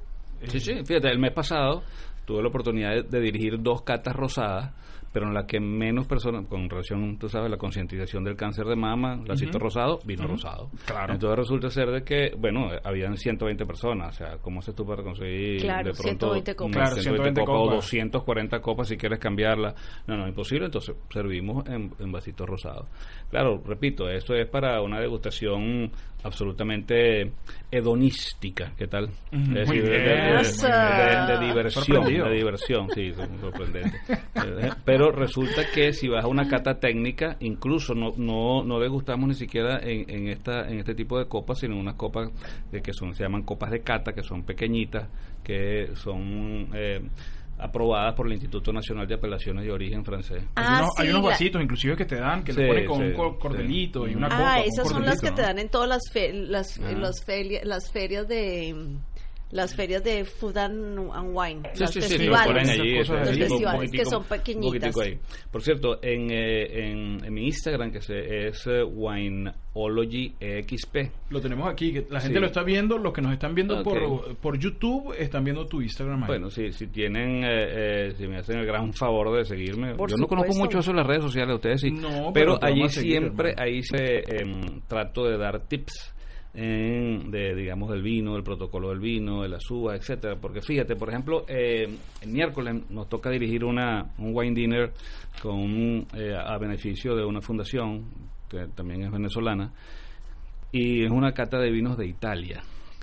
eh, 0.40 0.46
Sí, 0.50 0.60
sí, 0.60 0.74
fíjate, 0.84 1.08
el 1.10 1.18
mes 1.18 1.32
pasado 1.32 1.82
tuve 2.24 2.42
la 2.42 2.48
oportunidad 2.48 2.90
de, 2.90 3.02
de 3.04 3.20
dirigir 3.20 3.60
dos 3.62 3.82
catas 3.82 4.14
rosadas, 4.16 4.72
pero 5.16 5.28
en 5.28 5.32
la 5.34 5.46
que 5.46 5.58
menos 5.60 6.06
personas, 6.06 6.44
con 6.46 6.68
relación, 6.68 7.16
tú 7.18 7.26
sabes, 7.30 7.50
la 7.50 7.56
concientización 7.56 8.22
del 8.22 8.36
cáncer 8.36 8.66
de 8.66 8.76
mama, 8.76 9.18
lacito 9.26 9.58
rosado, 9.58 9.98
vino 10.04 10.26
rosado. 10.26 10.70
Claro. 10.84 11.14
Entonces 11.14 11.38
resulta 11.38 11.70
ser 11.70 11.90
de 11.90 12.02
que, 12.04 12.32
bueno, 12.36 12.68
habían 12.84 13.16
120 13.16 13.64
personas, 13.64 14.14
o 14.14 14.18
sea, 14.18 14.36
¿cómo 14.42 14.60
haces 14.60 14.74
tú 14.74 14.84
para 14.86 15.02
conseguir 15.02 15.62
Claro, 15.62 15.88
de 15.88 15.94
pronto 15.94 16.34
120 16.34 16.54
copas. 16.54 16.76
Claro, 16.76 16.96
120 17.00 17.40
copas 17.40 17.54
o 17.54 17.62
copas. 17.62 17.76
240 17.76 18.60
copas 18.60 18.88
si 18.88 18.96
quieres 18.98 19.18
cambiarla? 19.18 19.74
No, 20.06 20.18
no, 20.18 20.28
imposible, 20.28 20.66
entonces 20.66 20.94
servimos 21.10 21.66
en, 21.66 21.90
en 21.98 22.12
vasitos 22.12 22.46
rosados. 22.46 22.86
Claro, 23.30 23.62
repito, 23.66 24.10
esto 24.10 24.34
es 24.34 24.46
para 24.50 24.82
una 24.82 25.00
degustación 25.00 25.90
absolutamente 26.24 27.30
hedonística, 27.70 28.72
¿qué 28.76 28.86
tal? 28.88 29.10
Es 29.30 29.38
muy 29.68 29.78
decir, 29.78 29.82
de- 29.84 29.98
de- 29.98 31.46
diversión, 31.46 32.04
de 32.04 32.30
diversión, 32.34 32.88
sí, 32.94 33.12
sorprendente. 33.40 33.96
Eh, 34.08 34.70
Pero 35.10 35.18
resulta 35.18 35.62
que 35.74 35.92
si 35.92 36.08
vas 36.08 36.24
a 36.24 36.28
una 36.28 36.48
cata 36.48 36.78
técnica, 36.80 37.36
incluso 37.40 37.94
no 37.94 38.12
no 38.16 38.62
no 38.64 38.78
degustamos 38.80 39.28
ni 39.28 39.34
siquiera 39.34 39.78
en, 39.82 40.08
en 40.10 40.28
esta 40.28 40.68
en 40.68 40.78
este 40.78 40.94
tipo 40.94 41.18
de 41.18 41.26
copas, 41.26 41.58
sino 41.60 41.76
unas 41.78 41.94
copas 41.94 42.30
de 42.72 42.82
que 42.82 42.92
son 42.92 43.14
se 43.14 43.22
llaman 43.22 43.42
copas 43.42 43.70
de 43.70 43.80
cata, 43.82 44.12
que 44.12 44.22
son 44.22 44.42
pequeñitas, 44.44 45.08
que 45.44 45.90
son 45.94 46.68
eh, 46.74 47.00
aprobadas 47.58 48.14
por 48.14 48.26
el 48.26 48.34
Instituto 48.34 48.72
Nacional 48.72 49.06
de 49.06 49.14
Apelaciones 49.14 49.64
de 49.64 49.72
Origen 49.72 50.04
Francés. 50.04 50.42
Hay, 50.56 50.64
Ah, 50.68 50.78
unos, 50.82 50.90
hay 50.98 51.08
unos 51.08 51.22
la- 51.22 51.28
vasitos 51.30 51.62
inclusive 51.62 51.96
que 51.96 52.04
te 52.04 52.16
dan, 52.16 52.44
que 52.44 52.52
Sí, 52.52 52.60
le 52.60 52.66
ponen 52.68 52.86
con 52.86 52.98
sí, 52.98 53.04
un 53.04 53.38
cordelito 53.38 54.06
y 54.06 54.14
una 54.14 54.26
Ah, 54.26 54.30
copa. 54.30 54.54
Ah, 54.56 54.60
esas 54.60 54.88
son 54.88 55.04
las 55.06 55.20
que 55.20 55.30
te 55.30 55.40
dan 55.42 55.58
en 55.58 55.68
todas 55.70 55.88
las 55.88 56.02
fe- 56.12 56.32
las, 56.32 56.78
Ah. 56.80 56.92
las, 56.92 57.24
feria- 57.24 57.64
las 57.64 57.90
ferias 57.90 58.28
de 58.28 58.74
las 59.52 59.74
ferias 59.76 60.02
de 60.02 60.24
Food 60.24 60.56
and, 60.58 60.98
and 61.12 61.30
Wine, 61.32 61.62
Sí, 61.74 61.80
los 61.80 61.90
sí, 61.90 62.02
sí, 62.02 62.26
lo 62.26 62.36
festivales. 62.36 62.68
allí, 62.68 62.98
cosas 62.98 63.10
un 63.10 63.18
Los 63.26 63.38
festivales, 63.48 63.90
que 63.92 64.04
son 64.04 64.24
pequeñitas. 64.24 64.98
ahí. 64.98 65.18
Por 65.52 65.62
cierto, 65.62 65.98
en, 66.02 66.30
eh, 66.32 66.88
en, 66.90 67.24
en 67.24 67.32
mi 67.34 67.46
Instagram, 67.46 67.92
que 67.92 68.00
se, 68.00 68.48
es 68.48 68.66
eh, 68.66 68.82
Wineology 68.82 70.34
EXP, 70.40 70.96
Lo 71.30 71.40
tenemos 71.40 71.68
aquí, 71.70 71.92
que 71.92 72.06
la 72.10 72.20
gente 72.20 72.34
Sí. 72.34 72.40
lo 72.40 72.46
está 72.46 72.62
viendo, 72.62 72.98
los 72.98 73.12
que 73.12 73.22
nos 73.22 73.32
están 73.32 73.54
viendo 73.54 73.82
por, 73.82 74.36
por 74.36 74.58
YouTube 74.58 75.14
están 75.18 75.44
viendo 75.44 75.66
tu 75.66 75.80
Instagram 75.80 76.22
ahí. 76.24 76.28
Bueno, 76.28 76.50
si, 76.50 76.72
si 76.72 76.88
tienen, 76.88 77.44
eh, 77.44 77.48
eh, 78.08 78.14
si 78.16 78.26
me 78.26 78.38
hacen 78.38 78.58
el 78.58 78.66
gran 78.66 78.92
favor 78.92 79.36
de 79.36 79.44
seguirme. 79.44 79.94
Por 79.94 80.10
Yo 80.10 80.16
no 80.16 80.26
conozco 80.26 80.54
mucho 80.54 80.80
eso 80.80 80.90
en 80.90 80.96
las 80.96 81.06
redes 81.06 81.22
sociales, 81.22 81.54
ustedes 81.54 81.80
sí. 81.80 81.90
No, 81.90 82.32
pero 82.32 82.58
pero 82.58 82.58
allí 82.62 82.88
seguir, 82.88 83.12
siempre, 83.20 83.50
hermano. 83.50 83.64
ahí 83.70 83.82
se 83.82 84.18
em, 84.40 84.80
trato 84.88 85.24
de 85.24 85.38
dar 85.38 85.60
tips 85.66 86.14
en, 86.56 87.30
de, 87.30 87.54
digamos, 87.54 87.90
del 87.90 88.02
vino, 88.02 88.34
el 88.34 88.42
protocolo 88.42 88.88
del 88.88 88.98
vino, 88.98 89.42
de 89.42 89.48
las 89.50 89.70
uvas, 89.70 89.98
etcétera. 90.00 90.36
Porque 90.40 90.62
fíjate, 90.62 90.96
por 90.96 91.10
ejemplo, 91.10 91.44
eh, 91.46 91.86
el 92.22 92.30
miércoles 92.30 92.90
nos 92.90 93.08
toca 93.08 93.30
dirigir 93.30 93.62
una, 93.62 94.10
un 94.18 94.30
wine 94.34 94.54
dinner 94.54 94.92
con 95.42 96.06
eh, 96.14 96.34
a 96.34 96.56
beneficio 96.56 97.14
de 97.14 97.24
una 97.24 97.42
fundación 97.42 98.06
que 98.48 98.68
también 98.74 99.02
es 99.02 99.10
venezolana 99.10 99.72
y 100.72 101.04
es 101.04 101.10
una 101.10 101.32
cata 101.32 101.58
de 101.58 101.70
vinos 101.70 101.98
de 101.98 102.06
Italia. 102.06 102.62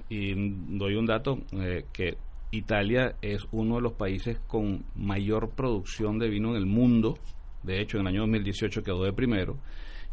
Y 0.09 0.33
doy 0.77 0.95
un 0.95 1.05
dato 1.05 1.39
eh, 1.53 1.85
que 1.93 2.17
Italia 2.51 3.15
es 3.21 3.45
uno 3.51 3.75
de 3.75 3.81
los 3.81 3.93
países 3.93 4.39
con 4.47 4.83
mayor 4.95 5.51
producción 5.51 6.17
de 6.17 6.29
vino 6.29 6.49
en 6.51 6.55
el 6.55 6.65
mundo. 6.65 7.17
De 7.61 7.81
hecho, 7.81 7.97
en 7.97 8.01
el 8.01 8.07
año 8.13 8.21
2018 8.21 8.83
quedó 8.83 9.03
de 9.03 9.13
primero. 9.13 9.57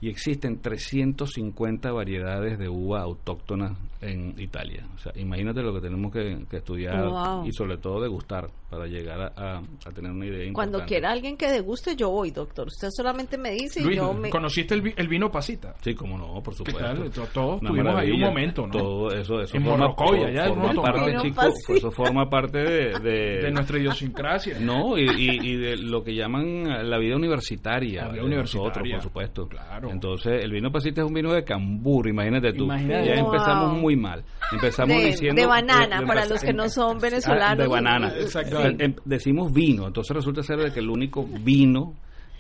Y 0.03 0.09
existen 0.09 0.61
350 0.61 1.93
variedades 1.93 2.59
de 2.59 2.69
uva 2.69 3.03
autóctonas 3.03 3.73
en 4.01 4.35
Italia. 4.41 4.87
O 4.95 4.99
sea, 4.99 5.13
imagínate 5.17 5.61
lo 5.63 5.75
que 5.75 5.81
tenemos 5.83 6.11
que, 6.11 6.39
que 6.49 6.57
estudiar 6.57 7.07
Wow. 7.07 7.47
y 7.47 7.53
sobre 7.53 7.77
todo 7.77 8.01
degustar 8.01 8.49
para 8.71 8.87
llegar 8.87 9.21
a, 9.21 9.57
a- 9.57 9.59
a 9.59 9.91
tener 9.93 10.11
una 10.11 10.25
idea 10.25 10.51
Cuando 10.55 10.87
quiera 10.87 11.11
alguien 11.11 11.37
que 11.37 11.51
deguste, 11.51 11.97
yo 11.97 12.09
voy, 12.09 12.31
doctor. 12.31 12.69
Usted 12.69 12.89
solamente 12.93 13.37
me 13.37 13.51
dice 13.51 13.83
y 13.83 13.97
yo 13.97 14.15
me... 14.15 14.31
¿conociste 14.31 14.73
el, 14.75 14.81
vi- 14.81 14.95
el 14.97 15.07
vino 15.07 15.31
pasita? 15.31 15.75
Sí, 15.83 15.95
como 15.95 16.17
no, 16.17 16.41
por 16.43 16.55
¿Qué 16.55 16.59
supuesto. 16.59 16.81
tal? 16.81 17.11
To- 17.11 17.27
Todos 17.27 17.61
Una 17.61 17.71
tuvimos 17.71 17.95
ahí 17.97 18.11
un 18.13 18.21
momento, 18.21 18.67
¿no? 18.67 18.73
Todo 18.73 19.13
eso, 19.13 19.41
eso 19.43 19.55
En 19.57 19.65
forma, 19.65 19.95
parte, 19.95 21.17
chico, 21.21 21.43
eso 21.77 21.91
forma 21.91 22.31
parte 22.31 22.59
de, 22.59 22.99
de- 23.01 23.43
De 23.43 23.51
nuestra 23.51 23.79
idiosincrasia. 23.79 24.59
no 24.61 24.97
y, 24.97 25.03
y- 25.03 25.47
y 25.51 25.57
de 25.57 25.77
lo 25.77 26.03
que 26.03 26.15
llaman 26.15 26.89
la 26.89 26.97
vida 26.97 27.17
universitaria, 27.17 28.07
La 28.07 28.13
vida 28.13 28.23
de 28.23 28.29
nosotros, 28.31 28.63
universitaria. 28.79 28.95
por 28.97 29.03
supuesto. 29.03 29.49
Claro. 29.49 29.90
Entonces, 29.93 30.45
el 30.45 30.51
vino 30.53 30.71
pasita 30.71 31.03
es 31.03 31.07
un 31.07 31.15
vino 31.15 31.33
de 31.33 31.45
cambur, 31.45 32.09
imagínate 32.09 32.53
tú. 32.53 32.65
Imagínate. 32.65 33.07
Ya 33.09 33.23
Wow. 33.23 33.33
empezamos 33.33 33.79
muy 33.79 33.97
mal. 33.97 34.25
Empezamos 34.53 34.97
De- 34.97 35.05
diciendo 35.07 35.41
de 35.41 35.47
banana, 35.47 35.97
de- 35.97 36.03
de 36.03 36.07
para 36.07 36.27
los 36.27 36.41
que 36.43 36.53
no 36.53 36.69
son 36.69 36.97
Ah, 36.97 37.01
venezolanos. 37.01 37.59
de 37.59 37.67
banana. 37.67 38.13
Exacto. 38.19 38.61
Em- 38.65 38.77
em- 38.81 38.97
decimos 39.05 39.53
vino, 39.53 39.87
entonces 39.87 40.15
resulta 40.17 40.43
ser 40.43 40.59
de 40.59 40.73
que 40.73 40.81
el 40.81 40.91
único 40.91 41.25
vino 41.27 41.95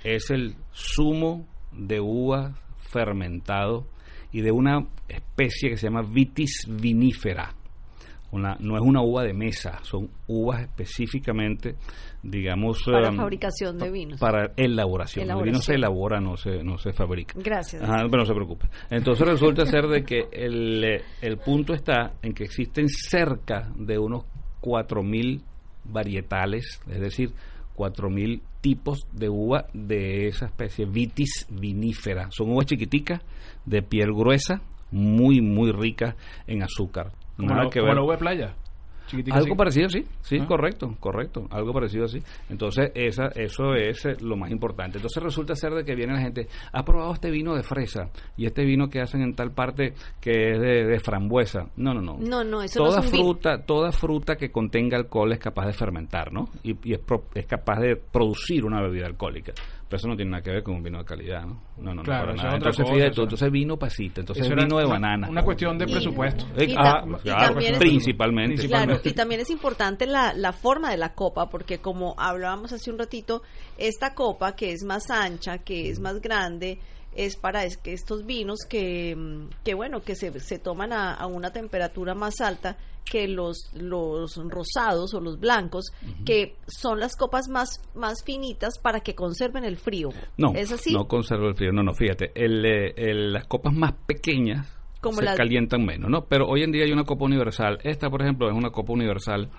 es 0.05 0.31
el 0.31 0.55
zumo 0.73 1.47
de 1.73 2.01
uva 2.01 2.55
fermentado 2.79 3.87
y 4.33 4.41
de 4.41 4.51
una 4.53 4.87
especie 5.09 5.71
que 5.71 5.77
se 5.77 5.87
llama 5.87 6.03
vitis 6.03 6.67
no 8.33 8.77
es 8.77 8.83
una 8.83 9.03
uva 9.03 9.25
de 9.25 9.33
mesa, 9.33 9.81
son 9.83 10.09
uvas 10.29 10.63
específicamente, 10.63 11.75
digamos, 12.23 12.83
Para 12.85 13.09
em, 13.09 13.17
fabricación 13.17 13.79
de 13.79 13.91
vinos. 13.91 14.21
para 14.21 14.53
elaboración. 14.57 15.31
El 15.31 15.43
vino 15.43 15.59
se 15.59 15.75
elabora, 15.75 16.21
no 16.21 16.37
se, 16.37 16.63
no 16.63 16.79
se 16.79 16.93
fabrica. 16.93 17.35
Gracias. 17.37 17.83
Ajá, 17.83 18.05
pero 18.11 18.19
no 18.19 18.27
se 18.27 18.35
preocupe. 18.35 18.69
Entonces 18.91 19.27
resulta 19.27 19.67
ser 19.67 19.87
de 19.89 20.05
que 20.05 20.29
el, 20.33 20.85
eh, 20.85 21.03
el 21.21 21.39
punto 21.39 21.75
está 21.75 22.13
en 22.23 22.33
que 22.33 22.45
existen 22.45 22.89
cerca 22.89 23.69
de 23.77 23.99
unos 23.99 24.25
4.000 24.61 25.43
varietales, 25.85 26.81
es 26.89 27.01
decir, 27.01 27.33
4.000 27.77 28.43
tipos 28.61 29.07
de 29.13 29.29
uva 29.29 29.67
de 29.73 30.27
esa 30.29 30.47
especie, 30.47 30.85
vitis 30.85 31.47
vinífera. 31.51 32.29
Son 32.31 32.51
uvas 32.51 32.67
chiquiticas, 32.67 33.23
de 33.65 33.83
piel 33.83 34.13
gruesa, 34.13 34.61
muy, 34.91 35.41
muy 35.41 35.73
ricas 35.73 36.15
en 36.47 36.63
azúcar. 36.63 37.13
Como, 37.41 37.51
Nada 37.51 37.65
la, 37.65 37.71
que 37.71 37.81
como 37.81 37.89
ver. 37.89 37.97
la 37.97 38.03
uva 38.03 38.13
de 38.15 38.19
playa. 38.19 38.55
Algo 39.13 39.39
así. 39.41 39.55
parecido, 39.57 39.89
sí, 39.89 40.07
sí, 40.21 40.39
Ah. 40.41 40.47
correcto, 40.47 40.95
correcto, 41.01 41.49
algo 41.51 41.73
parecido 41.73 42.05
así. 42.05 42.23
Entonces, 42.49 42.93
esa, 42.95 43.27
eso 43.35 43.75
es 43.75 44.05
eh, 44.05 44.17
lo 44.21 44.37
más 44.37 44.53
importante. 44.53 44.99
Entonces 44.99 45.21
resulta 45.21 45.57
ser 45.57 45.73
de 45.75 45.85
que 45.85 45.97
viene 45.97 46.13
la 46.13 46.21
gente, 46.21 46.47
ha 46.73 46.85
probado 46.85 47.13
este 47.15 47.29
vino 47.29 47.57
de 47.57 47.65
fresa 47.65 48.09
y 48.37 48.47
este 48.47 48.65
vino 48.65 48.89
que 48.89 49.01
hacen 49.01 49.23
en 49.23 49.35
tal 49.35 49.51
parte 49.51 49.95
que 50.21 50.53
es 50.53 50.61
de, 50.61 50.85
de 50.87 51.01
frambuesa. 51.01 51.67
No, 51.77 51.93
no, 51.93 52.01
no. 52.01 52.19
No, 52.21 52.45
no, 52.45 52.63
eso 52.63 52.79
no 52.79 52.85
toda 52.87 53.01
es 53.01 53.07
un 53.07 53.11
vino. 53.11 53.25
fruta, 53.25 53.63
toda 53.67 53.91
fruta 53.91 54.37
que 54.37 54.53
contenga 54.53 54.97
alcohol 54.97 55.33
es 55.33 55.41
capaz 55.41 55.67
de 55.67 55.73
fermentar, 55.73 56.33
¿no? 56.33 56.49
Y, 56.63 56.77
y 56.89 56.93
es, 56.93 57.01
pro- 57.01 57.25
es 57.35 57.47
capaz 57.47 57.81
de 57.81 57.97
producir 57.97 58.65
una 58.65 58.81
bebida 58.81 59.07
alcohólica. 59.07 59.53
Pero 59.91 59.99
eso 59.99 60.07
no 60.07 60.15
tiene 60.15 60.31
nada 60.31 60.43
que 60.45 60.51
ver 60.53 60.63
con 60.63 60.77
un 60.77 60.85
vino 60.85 60.99
de 60.99 61.05
calidad, 61.05 61.43
¿no? 61.45 61.61
No, 61.79 61.93
no, 61.93 61.95
no, 61.95 62.03
para 62.05 62.33
nada. 62.33 62.55
Entonces, 62.55 62.85
cosa, 62.85 62.95
fíjate 62.95 63.13
era- 63.13 63.23
entonces 63.25 63.51
vino 63.51 63.77
pasita, 63.77 64.21
entonces 64.21 64.49
vino 64.49 64.79
de 64.79 64.85
una- 64.85 64.87
banana. 64.87 65.29
Una 65.29 65.43
cuestión 65.43 65.77
de 65.79 65.87
Y- 65.87 65.91
presupuesto. 65.93 66.45
Eh, 66.57 66.67
Y 66.71 66.75
ah, 66.79 67.05
y 67.05 67.15
claro, 67.23 67.59
es- 67.59 67.77
principalmente. 67.79 68.69
Claro, 68.69 69.01
y 69.03 69.13
también 69.15 69.41
es 69.41 69.51
importante 69.51 70.07
la, 70.07 70.33
la 70.33 70.53
forma 70.53 70.93
de 70.93 70.97
la 70.97 71.13
copa, 71.15 71.51
porque 71.51 71.79
como 71.81 72.15
hablábamos 72.19 72.73
hace 72.73 72.89
un 72.93 72.99
ratito, 73.01 73.43
esta 73.79 74.15
copa 74.15 74.55
que 74.55 74.71
es 74.71 74.85
más 74.85 75.11
ancha, 75.11 75.59
que 75.59 75.91
es 75.91 75.99
más 75.99 76.21
grande, 76.21 76.79
es 77.15 77.37
para 77.37 77.65
es 77.65 77.77
que 77.77 77.93
estos 77.93 78.25
vinos 78.27 78.61
que, 78.69 79.15
mm, 79.17 79.49
que 79.65 79.75
bueno, 79.75 80.01
que 80.03 80.15
se, 80.15 80.39
se 80.41 80.59
toman 80.59 80.93
a, 80.93 81.15
a 81.15 81.27
una 81.27 81.53
temperatura 81.53 82.15
más 82.15 82.41
alta 82.41 82.77
que 83.05 83.27
los, 83.27 83.71
los 83.75 84.37
rosados 84.37 85.15
o 85.15 85.21
los 85.21 85.41
blancos, 85.41 85.93
que 86.25 86.55
son 86.69 87.01
las 87.01 87.17
copas 87.17 87.49
más, 87.49 87.81
más 87.95 88.23
finitas 88.23 88.79
para 88.79 89.01
que 89.01 89.15
conserven 89.17 89.65
el 89.65 89.77
frío. 89.79 90.11
No, 90.37 90.53
¿Es 90.55 90.71
así? 90.71 90.93
no 90.93 91.09
conserva 91.09 91.49
el 91.49 91.57
frío. 91.57 91.73
No, 91.73 91.83
no, 91.83 91.93
fíjate, 91.95 92.31
el, 92.35 92.65
eh, 92.65 92.95
el- 92.97 93.33
las 93.33 93.47
copas 93.47 93.73
más 93.75 93.95
pequeñas 94.07 94.69
Como 95.01 95.17
se 95.19 95.25
las- 95.25 95.37
calientan 95.37 95.85
menos, 95.85 96.09
¿no? 96.11 96.27
Pero 96.27 96.47
hoy 96.47 96.63
en 96.63 96.71
día 96.71 96.85
hay 96.85 96.93
una 96.93 97.05
copa 97.05 97.25
universal. 97.25 97.79
Esta, 97.83 98.09
por 98.11 98.23
ejemplo, 98.23 98.49
es 98.49 98.55
una 98.55 98.71
copa 98.71 98.93
universal. 98.93 99.51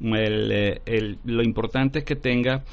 El, 0.00 0.52
eh, 0.52 0.82
el- 0.84 1.18
lo 1.24 1.42
importante 1.42 2.00
es 2.00 2.04
que 2.04 2.16
tenga... 2.16 2.64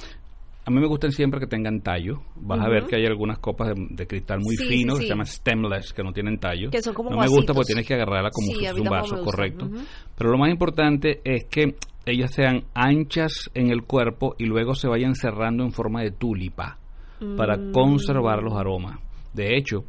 A 0.68 0.72
mí 0.72 0.80
me 0.80 0.88
gustan 0.88 1.12
siempre 1.12 1.40
que 1.40 1.46
tengan 1.48 1.82
tallo. 1.82 2.22
Vas 2.36 2.60
a 2.60 2.68
ver 2.68 2.86
que 2.88 2.96
hay 2.96 3.06
algunas 3.06 3.38
copas 3.38 3.68
de, 3.70 3.88
de 3.92 4.08
cristal 4.08 4.40
muy 4.42 4.56
Sí, 4.56 4.66
fino 4.66 4.96
sí, 4.96 5.02
que 5.02 5.06
se 5.06 5.10
llaman 5.10 5.28
stemless, 5.28 5.94
que 5.94 6.04
no 6.04 6.12
tienen 6.12 6.40
tallo. 6.40 6.72
Que 6.72 6.82
son 6.82 6.94
como 6.96 7.12
no 7.12 7.18
me 7.18 7.28
gusta 7.28 7.54
porque 7.54 7.68
tienes 7.68 7.86
que 7.88 7.94
agarrarla 7.94 8.32
como 8.32 8.48
Sí, 8.48 8.54
si 8.56 8.60
fuese 8.66 8.82
un 8.82 8.90
vaso, 8.90 9.22
correcto. 9.22 9.70
Pero 10.18 10.32
lo 10.32 10.38
más 10.40 10.50
importante 10.50 11.22
es 11.24 11.46
que 11.46 11.76
ellas 12.08 12.32
sean 12.34 12.64
anchas 12.74 13.50
en 13.54 13.70
el 13.70 13.84
cuerpo 13.84 14.36
y 14.40 14.46
luego 14.46 14.74
se 14.74 14.88
vayan 14.88 15.14
cerrando 15.16 15.64
en 15.64 15.72
forma 15.72 16.02
de 16.02 16.12
tulipa 16.12 16.80
para 17.38 17.58
Mm. 17.58 17.72
conservar 17.72 18.42
los 18.44 18.54
aromas. 18.56 19.00
De 19.34 19.56
hecho, 19.58 19.84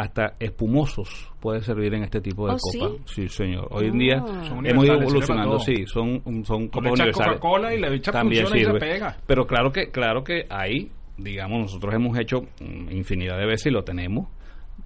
hasta 0.00 0.34
espumosos 0.38 1.32
puede 1.40 1.60
servir 1.62 1.94
en 1.94 2.02
este 2.04 2.20
tipo 2.20 2.46
de 2.46 2.54
¿Oh, 2.54 2.58
copa. 2.58 2.94
sí? 3.06 3.28
señor. 3.28 3.68
Hoy 3.70 3.86
en 3.86 3.94
Ah. 3.94 3.98
día 3.98 4.18
Son 4.48 4.66
hemos 4.66 4.84
ido 4.84 4.94
sirve 4.94 5.02
evolucionando, 5.02 5.58
sí, 5.60 5.86
son, 5.86 6.22
son 6.44 6.68
copas 6.68 6.92
universales. 6.92 7.38
Coca-Cola 7.38 7.74
y 7.74 7.80
le 7.80 7.94
echas 7.94 8.12
También 8.12 8.42
funciona 8.46 8.60
y 8.60 8.64
se 8.64 8.70
sirve. 8.80 8.80
pega. 8.94 9.16
Pero 9.26 9.46
claro 9.46 9.72
que, 9.72 9.90
claro 9.90 10.22
que 10.22 10.46
hay, 10.50 10.90
digamos, 11.16 11.60
nosotros 11.60 11.94
hemos 11.94 12.18
hecho 12.18 12.42
mm, 12.60 12.90
infinidad 12.92 13.38
de 13.38 13.46
veces 13.46 13.66
y 13.66 13.70
lo 13.70 13.84
tenemos, 13.84 14.28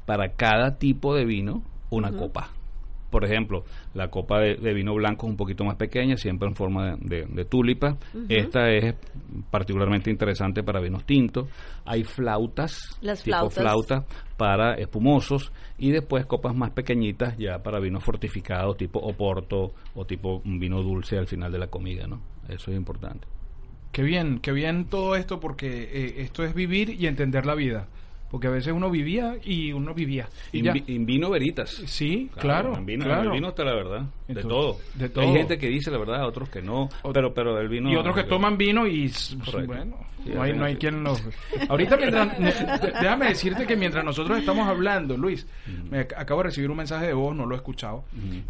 para 0.07 0.31
cada 0.35 0.79
tipo 0.79 1.15
de 1.15 1.25
vino, 1.25 1.63
una 1.91 2.13
copa. 2.13 2.51
Por 3.11 3.25
ejemplo, 3.25 3.65
la 3.95 4.09
copa 4.09 4.39
de, 4.41 4.55
de 4.55 4.73
vino 4.73 4.95
blanco 4.95 5.27
es 5.27 5.31
un 5.31 5.37
poquito 5.37 5.65
más 5.65 5.75
pequeña, 5.77 6.17
siempre 6.17 6.49
en 6.49 6.55
forma 6.55 6.97
de, 6.97 7.23
de- 7.23 7.27
de 7.27 7.45
tulipa. 7.45 7.97
Esta 8.29 8.71
es 8.71 8.95
particularmente 9.51 10.11
interesante 10.11 10.63
para 10.63 10.81
vinos 10.81 11.05
tintos. 11.05 11.49
Hay 11.85 12.05
flautas, 12.05 12.97
Las 13.01 13.23
tipo 13.23 13.37
flautas. 13.51 13.55
flauta 13.59 14.05
para 14.37 14.75
espumosos 14.75 15.53
y 15.79 15.91
después 15.91 16.25
copas 16.27 16.55
más 16.55 16.71
pequeñitas 16.71 17.37
ya 17.37 17.63
para 17.63 17.81
vinos 17.81 18.03
fortificados 18.05 18.77
tipo 18.77 18.99
oporto 19.01 19.73
o 19.95 20.05
tipo 20.05 20.41
un 20.45 20.59
vino 20.59 20.83
dulce 20.83 21.19
al 21.19 21.27
final 21.27 21.51
de 21.53 21.59
la 21.59 21.67
comida, 21.67 22.07
¿no? 22.07 22.21
Eso 22.49 22.71
es 22.71 22.77
importante. 22.77 23.27
Qué 23.93 24.03
bien, 24.03 24.39
qué 24.39 24.53
bien 24.53 24.85
todo 24.87 25.17
esto 25.17 25.41
porque 25.41 25.67
eh, 25.67 26.15
esto 26.23 26.45
es 26.45 26.55
vivir 26.55 26.91
y 26.91 27.07
entender 27.07 27.45
la 27.45 27.55
vida. 27.57 27.89
Porque 28.31 28.47
a 28.47 28.51
veces 28.51 28.73
uno 28.73 28.91
vivía 28.91 29.37
y 29.43 29.73
uno 29.73 29.93
vivía. 29.93 30.29
Y 30.53 30.63
ya. 30.63 30.73
vino 30.73 31.31
veritas. 31.31 31.71
Sí, 31.87 32.31
claro. 32.39 32.81
Vino, 32.85 33.05
claro. 33.05 33.33
vino 33.33 33.49
está 33.49 33.65
la 33.65 33.75
verdad. 33.75 34.03
de 34.29 34.43
todo. 34.43 34.79
de 34.95 35.09
todo. 35.09 35.25
Hay 35.25 35.33
gente 35.33 35.59
que 35.59 35.67
dice 35.69 35.91
la 35.91 35.99
verdad, 35.99 36.25
otros 36.27 36.49
que 36.49 36.63
no. 36.63 36.89
Ot- 37.03 37.13
pero, 37.13 37.35
pero 37.35 37.59
el 37.59 37.69
vino. 37.69 37.91
y 37.91 37.97
otros 37.97 38.15
que 38.15 38.23
toman 38.25 38.57
vino 38.57 38.87
y 38.87 39.07
s- 39.07 39.37
Correcto. 39.37 39.67
bueno, 39.67 39.97
Sí, 40.23 40.31
no 40.35 40.43
hay, 40.43 40.53
no 40.53 40.65
hay 40.67 40.77
quien 40.77 41.03
lo... 41.03 41.17
Ahorita 41.71 41.97
mientras, 41.97 42.39
déjame 43.01 43.29
decirte 43.29 43.67
que 43.67 43.75
mientras 43.75 44.05
nosotros 44.05 44.39
estamos 44.39 44.69
hablando, 44.69 45.17
Luis, 45.17 45.47
me 45.91 46.07
ac- 46.07 46.15
acabo 46.17 46.43
de 46.43 46.49
recibir 46.51 46.71
un 46.71 46.77
mensaje 46.77 47.07
de 47.07 47.15
voz, 47.15 47.35
no 47.35 47.47
lo 47.47 47.55
he 47.55 47.57
escuchado, 47.57 48.05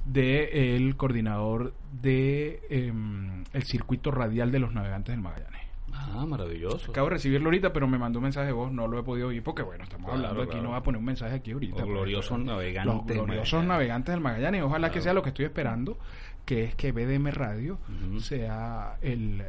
de 0.04 0.74
el 0.76 0.96
coordinador 0.96 1.72
de 2.02 2.60
em, 2.70 3.44
el 3.52 3.62
circuito 3.62 4.10
radial 4.10 4.50
de 4.50 4.58
los 4.58 4.72
navegantes 4.74 5.14
del 5.14 5.22
Magallanes. 5.22 5.59
Ah, 5.93 6.24
maravilloso. 6.26 6.91
Acabo 6.91 7.09
de 7.09 7.14
recibirlo 7.14 7.47
ahorita, 7.49 7.72
pero 7.72 7.86
me 7.86 7.99
mandó 7.99 8.18
un 8.18 8.24
mensaje 8.24 8.47
de 8.49 8.53
voz, 8.53 8.72
no 8.72 8.86
lo 8.88 8.99
he 8.99 9.03
podido 9.03 9.28
oír 9.28 9.43
porque, 9.43 9.62
bueno, 9.62 9.84
estamos 9.84 10.07
Claro, 10.11 10.28
hablando 10.28 10.43
aquí, 10.51 10.61
no 10.62 10.68
voy 10.70 10.78
a 10.78 10.82
poner 10.82 10.99
un 10.99 11.05
mensaje 11.05 11.34
aquí 11.36 11.53
ahorita. 11.53 11.72
Los 11.72 11.80
porque- 11.82 11.93
gloriosos 11.95 12.38
navegantes 12.38 12.95
Los 12.95 13.05
gloriosos 13.26 13.53
Magallanes. 13.53 13.68
navegantes 13.68 14.12
del 14.14 14.20
Magallanes. 14.20 14.62
Ojalá 14.62 14.91
que 14.91 15.01
sea 15.01 15.12
lo 15.12 15.22
que 15.22 15.28
estoy 15.30 15.45
esperando, 15.47 15.99
que 16.45 16.64
es 16.64 16.74
que 16.74 16.93
BDM 16.93 17.30
Radio 17.30 17.78
sea 18.20 18.97
el, 19.03 19.43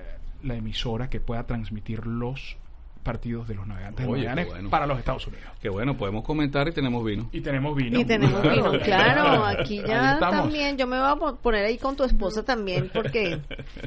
la 0.44 0.56
emisora 0.56 1.10
que 1.10 1.20
pueda 1.20 1.46
transmitir 1.46 2.06
los 2.06 2.58
partidos 3.04 3.48
de 3.48 3.56
los 3.56 3.66
navegantes 3.66 4.06
Oye, 4.06 4.14
del 4.14 4.22
qué 4.22 4.28
Magallanes 4.30 4.48
bueno. 4.54 4.70
para 4.70 4.86
los 4.86 5.00
Estados 5.00 5.26
Unidos. 5.26 5.48
Que 5.60 5.70
bueno, 5.70 5.98
podemos 5.98 6.24
comentar 6.24 6.68
y 6.68 6.72
tenemos 6.72 7.04
vino. 7.04 7.30
Y 7.32 7.42
tenemos 7.42 7.76
vino. 7.76 8.00
Y 8.00 8.06
tenemos 8.06 8.42
vino, 8.44 8.72
claro, 8.84 9.44
aquí 9.46 9.82
ya 9.82 10.20
también, 10.20 10.78
yo 10.78 10.86
me 10.86 11.00
voy 11.00 11.10
a 11.10 11.16
po- 11.16 11.36
poner 11.38 11.66
ahí 11.66 11.78
con 11.80 11.96
tu 11.96 12.04
esposa 12.04 12.44
también, 12.44 12.92
porque 12.94 13.40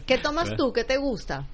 ¿qué 0.06 0.18
tomas 0.18 0.56
tú? 0.56 0.72
¿Qué 0.72 0.82
te 0.82 0.96
gusta? 0.96 1.46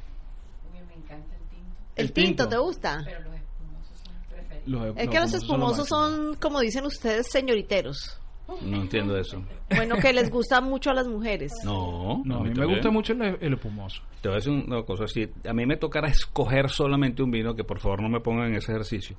El 1.96 2.12
tinto, 2.12 2.20
¿El, 2.20 2.26
tinto, 2.26 2.42
tinto. 2.44 2.48
te 2.48 2.56
gusta? 2.58 3.02
pero 3.04 3.20
los 3.20 3.34
espumosos 3.34 3.98
son 4.04 4.14
preferidos. 4.28 4.66
Los- 4.66 4.96
Es 4.96 5.08
que 5.08 5.20
los 5.20 5.32
lo 5.32 5.38
espumosos 5.38 5.88
son, 5.88 6.34
como 6.36 6.60
dicen 6.60 6.84
ustedes, 6.86 7.26
señoriteros. 7.30 8.19
No 8.62 8.82
entiendo 8.82 9.16
eso. 9.16 9.42
Bueno, 9.74 9.96
que 9.96 10.12
les 10.12 10.30
gusta 10.30 10.60
mucho 10.60 10.90
a 10.90 10.94
las 10.94 11.06
mujeres. 11.06 11.52
No, 11.64 12.22
No, 12.24 12.38
a 12.38 12.42
mí 12.44 12.50
me 12.54 12.66
gusta 12.66 12.90
mucho 12.90 13.12
el, 13.12 13.38
el 13.40 13.52
espumoso. 13.54 14.02
Te 14.20 14.28
voy 14.28 14.34
a 14.34 14.36
decir 14.36 14.52
una 14.52 14.82
cosa, 14.82 15.06
si 15.06 15.28
a 15.48 15.52
mí 15.52 15.64
me 15.64 15.76
tocara 15.76 16.08
escoger 16.08 16.68
solamente 16.70 17.22
un 17.22 17.30
vino, 17.30 17.54
que 17.54 17.64
por 17.64 17.78
favor 17.78 18.02
no 18.02 18.08
me 18.08 18.20
pongan 18.20 18.48
en 18.48 18.56
ese 18.56 18.72
ejercicio, 18.72 19.16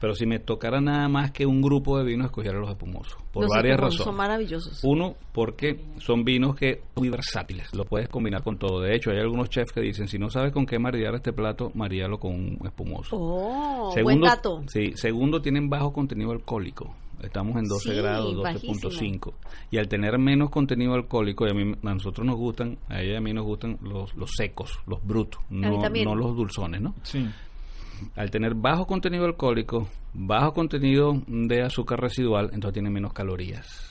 pero 0.00 0.14
si 0.14 0.26
me 0.26 0.38
tocara 0.38 0.80
nada 0.80 1.08
más 1.08 1.30
que 1.30 1.46
un 1.46 1.60
grupo 1.62 1.98
de 1.98 2.04
vinos, 2.04 2.26
escogiera 2.26 2.58
los 2.58 2.70
espumosos, 2.70 3.16
por 3.32 3.44
los 3.44 3.50
varias 3.50 3.74
espumosos 3.74 3.98
razones. 3.98 4.04
son 4.04 4.16
maravillosos. 4.16 4.80
Uno, 4.84 5.14
porque 5.32 5.80
son 5.98 6.24
vinos 6.24 6.56
que 6.56 6.82
muy 6.96 7.10
versátiles, 7.10 7.74
lo 7.74 7.84
puedes 7.84 8.08
combinar 8.08 8.42
con 8.42 8.58
todo. 8.58 8.80
De 8.80 8.94
hecho, 8.96 9.10
hay 9.10 9.18
algunos 9.18 9.50
chefs 9.50 9.72
que 9.72 9.80
dicen, 9.80 10.08
si 10.08 10.18
no 10.18 10.30
sabes 10.30 10.52
con 10.52 10.66
qué 10.66 10.78
maridar 10.78 11.14
este 11.14 11.32
plato, 11.32 11.70
maríalo 11.74 12.18
con 12.18 12.34
un 12.34 12.58
espumoso. 12.64 13.16
Oh, 13.18 13.94
buen 14.02 14.20
dato. 14.20 14.62
Sí, 14.66 14.92
segundo, 14.94 15.40
tienen 15.40 15.68
bajo 15.68 15.92
contenido 15.92 16.32
alcohólico. 16.32 16.94
Estamos 17.22 17.56
en 17.56 17.64
12 17.64 17.90
Sí, 17.90 17.96
grados, 17.96 18.34
12.5. 18.34 19.32
Y 19.70 19.78
al 19.78 19.88
tener 19.88 20.18
menos 20.18 20.50
contenido 20.50 20.94
alcohólico, 20.94 21.46
y 21.46 21.50
a, 21.50 21.54
mí, 21.54 21.74
a 21.82 21.94
nosotros 21.94 22.26
nos 22.26 22.36
gustan, 22.36 22.78
a 22.88 23.00
ella 23.00 23.14
y 23.14 23.16
a 23.16 23.20
mí 23.20 23.32
nos 23.32 23.44
gustan 23.44 23.78
los, 23.82 24.14
los 24.14 24.30
secos, 24.36 24.78
los 24.86 25.04
brutos, 25.04 25.42
no, 25.50 25.80
no 25.88 26.14
los 26.14 26.36
dulzones, 26.36 26.80
¿no? 26.80 26.94
Sí. 27.02 27.26
Al 28.16 28.30
tener 28.30 28.54
bajo 28.54 28.86
contenido 28.86 29.26
alcohólico, 29.26 29.88
bajo 30.14 30.54
contenido 30.54 31.22
de 31.26 31.62
azúcar 31.62 32.00
residual, 32.00 32.50
entonces 32.52 32.74
tiene 32.74 32.90
menos 32.90 33.12
calorías. 33.12 33.89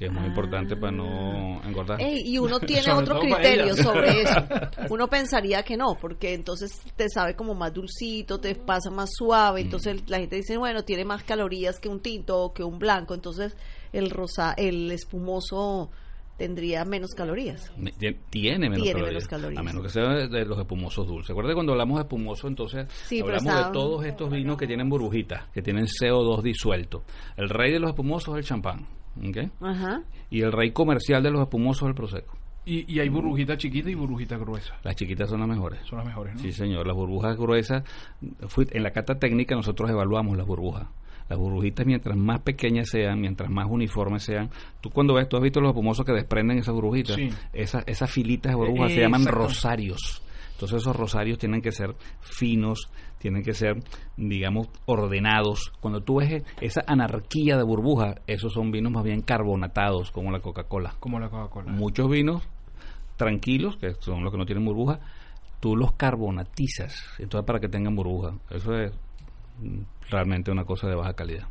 Que 0.00 0.06
es 0.06 0.12
muy 0.12 0.24
importante 0.24 0.76
para 0.76 0.92
no 0.92 1.62
engordar. 1.62 2.00
Ah. 2.00 2.02
Ey, 2.02 2.22
y 2.24 2.38
uno 2.38 2.58
tiene 2.66 2.84
Sobre 2.84 3.02
otro 3.02 3.20
criterio 3.20 3.76
sobre 3.76 4.22
eso. 4.22 4.34
Uno 4.88 5.08
pensaría 5.08 5.62
que 5.62 5.76
no, 5.76 5.98
porque 6.00 6.32
entonces 6.32 6.70
te 6.96 7.10
sabe 7.10 7.34
como 7.36 7.52
más 7.54 7.74
dulcito, 7.74 8.40
te 8.40 8.54
pasa 8.54 8.88
más 8.88 9.10
suave. 9.12 9.60
Entonces 9.60 10.08
la 10.08 10.18
gente 10.18 10.36
dice, 10.36 10.56
bueno, 10.56 10.84
tiene 10.84 11.04
más 11.04 11.22
calorías 11.24 11.78
que 11.78 11.90
un 11.90 12.00
tinto 12.00 12.44
o 12.44 12.54
que 12.54 12.64
un 12.64 12.78
blanco. 12.78 13.12
Entonces 13.12 13.54
el 13.92 14.08
rosa, 14.08 14.54
el 14.56 14.90
espumoso 14.90 15.90
tendría 16.38 16.86
menos 16.86 17.10
calorías. 17.14 17.70
Tiene 18.30 18.70
menos, 18.70 18.82
Tiene 18.82 19.00
calorías, 19.00 19.06
menos 19.12 19.28
calorías. 19.28 19.60
A 19.60 19.62
menos 19.62 19.82
que 19.82 19.90
sea 19.90 20.04
de, 20.28 20.44
los 20.46 20.58
espumosos 20.58 21.06
dulces. 21.06 21.28
Acuérdate 21.32 21.52
cuando 21.52 21.72
hablamos 21.72 21.98
de 21.98 22.04
espumoso, 22.04 22.48
entonces 22.48 22.86
Sí, 23.04 23.20
hablamos 23.20 23.44
está- 23.44 23.66
de 23.66 23.72
todos 23.74 24.06
estos 24.06 24.30
vinos 24.30 24.56
que 24.56 24.66
tienen 24.66 24.88
burbujitas, 24.88 25.44
que 25.52 25.60
tienen 25.60 25.84
CO2 25.84 26.40
disuelto. 26.40 27.04
El 27.36 27.50
rey 27.50 27.70
de 27.70 27.80
los 27.80 27.90
espumosos 27.90 28.32
es 28.32 28.38
el 28.38 28.44
champán. 28.46 28.99
¿Ok? 29.16 29.50
Ajá. 29.60 30.02
Y 30.30 30.42
el 30.42 30.52
rey 30.52 30.70
comercial 30.72 31.22
de 31.22 31.30
los 31.30 31.42
espumosos 31.42 31.82
es 31.82 31.88
el 31.88 31.94
prosecco. 31.94 32.36
Y, 32.66 32.92
y 32.92 33.00
hay 33.00 33.08
burbujita 33.08 33.56
chiquita 33.56 33.88
y 33.90 33.94
burbujita 33.94 34.36
gruesa. 34.36 34.74
Las 34.84 34.94
chiquitas 34.94 35.28
son 35.30 35.40
las 35.40 35.48
mejores. 35.48 35.80
Son 35.86 35.98
las 35.98 36.06
mejores, 36.06 36.34
¿no? 36.34 36.40
Sí, 36.40 36.52
señor. 36.52 36.86
Las 36.86 36.94
burbujas 36.94 37.36
gruesas, 37.36 37.82
en 38.20 38.82
la 38.82 38.90
cata 38.92 39.18
técnica 39.18 39.54
nosotros 39.54 39.90
evaluamos 39.90 40.36
las 40.36 40.46
burbujas. 40.46 40.86
Las 41.28 41.38
burbujitas, 41.38 41.86
mientras 41.86 42.16
más 42.16 42.40
pequeñas 42.40 42.88
sean, 42.90 43.20
mientras 43.20 43.48
más 43.50 43.66
uniformes 43.70 44.24
sean, 44.24 44.50
tú 44.80 44.90
cuando 44.90 45.14
ves, 45.14 45.28
tú 45.28 45.36
has 45.36 45.42
visto 45.42 45.60
los 45.60 45.70
espumosos 45.70 46.04
que 46.04 46.12
desprenden 46.12 46.58
esas 46.58 46.74
burbujitas, 46.74 47.16
Sí. 47.16 47.30
esas, 47.52 47.84
esas 47.86 48.10
filitas 48.10 48.50
de 48.52 48.56
burbujas 48.56 48.90
Eh, 48.90 48.94
se 48.96 49.00
llaman 49.00 49.22
exacto. 49.22 49.40
rosarios. 49.44 50.22
Entonces 50.60 50.82
esos 50.82 50.94
rosarios 50.94 51.38
tienen 51.38 51.62
que 51.62 51.72
ser 51.72 51.94
finos, 52.20 52.90
tienen 53.16 53.42
que 53.42 53.54
ser, 53.54 53.82
digamos, 54.18 54.68
ordenados. 54.84 55.72
Cuando 55.80 56.02
tú 56.02 56.16
ves 56.16 56.42
esa 56.60 56.82
anarquía 56.86 57.56
de 57.56 57.62
burbujas, 57.62 58.16
esos 58.26 58.52
son 58.52 58.70
vinos 58.70 58.92
más 58.92 59.02
bien 59.02 59.22
carbonatados, 59.22 60.10
como 60.10 60.30
la 60.30 60.40
Coca-Cola 60.40 60.94
Como 61.00 61.18
la 61.18 61.30
Coca-Cola. 61.30 61.72
muchos 61.72 62.10
vinos 62.10 62.42
tranquilos, 63.16 63.78
que 63.78 63.94
son 64.00 64.22
los 64.22 64.30
que 64.30 64.36
no 64.38 64.44
tienen 64.44 64.66
burbuja, 64.66 65.00
tú 65.60 65.76
los 65.76 65.92
carbonatizas, 65.92 66.94
entonces 67.18 67.46
para 67.46 67.58
que 67.58 67.68
tengan 67.70 67.96
burbuja. 67.96 68.34
Eso 68.50 68.74
es 68.78 68.92
realmente 70.10 70.50
una 70.50 70.64
cosa 70.66 70.88
de 70.88 70.94
baja 70.94 71.14
calidad. 71.14 71.48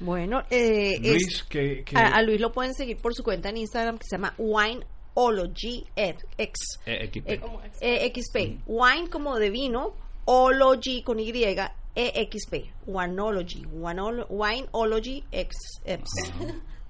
Bueno, 0.00 0.40
eh, 0.50 0.94
es- 1.02 1.10
Luis, 1.12 1.44
que... 1.50 1.82
que- 1.84 1.98
a, 1.98 2.14
a 2.16 2.22
Luis 2.22 2.40
lo 2.40 2.50
pueden 2.52 2.72
seguir 2.72 2.96
por 2.96 3.14
su 3.14 3.22
cuenta 3.22 3.50
en 3.50 3.58
Instagram 3.58 3.98
que 3.98 4.04
se 4.08 4.16
llama 4.16 4.32
Wineology 5.14 5.84
X. 5.96 6.80
Eh, 6.86 7.08
XP. 7.10 7.28
Eh, 7.30 7.40
eh, 7.80 8.12
XP. 8.14 8.60
Wine 8.66 9.08
como 9.10 9.36
de 9.36 9.50
vino, 9.50 9.94
ology 10.26 11.02
con 11.02 11.18
Y, 11.18 11.32
EXP. 11.94 12.70
Wineology. 12.86 13.64
Wineolo- 13.66 14.26
Wineology 14.28 15.24
X. 15.32 15.56
X. 15.84 16.04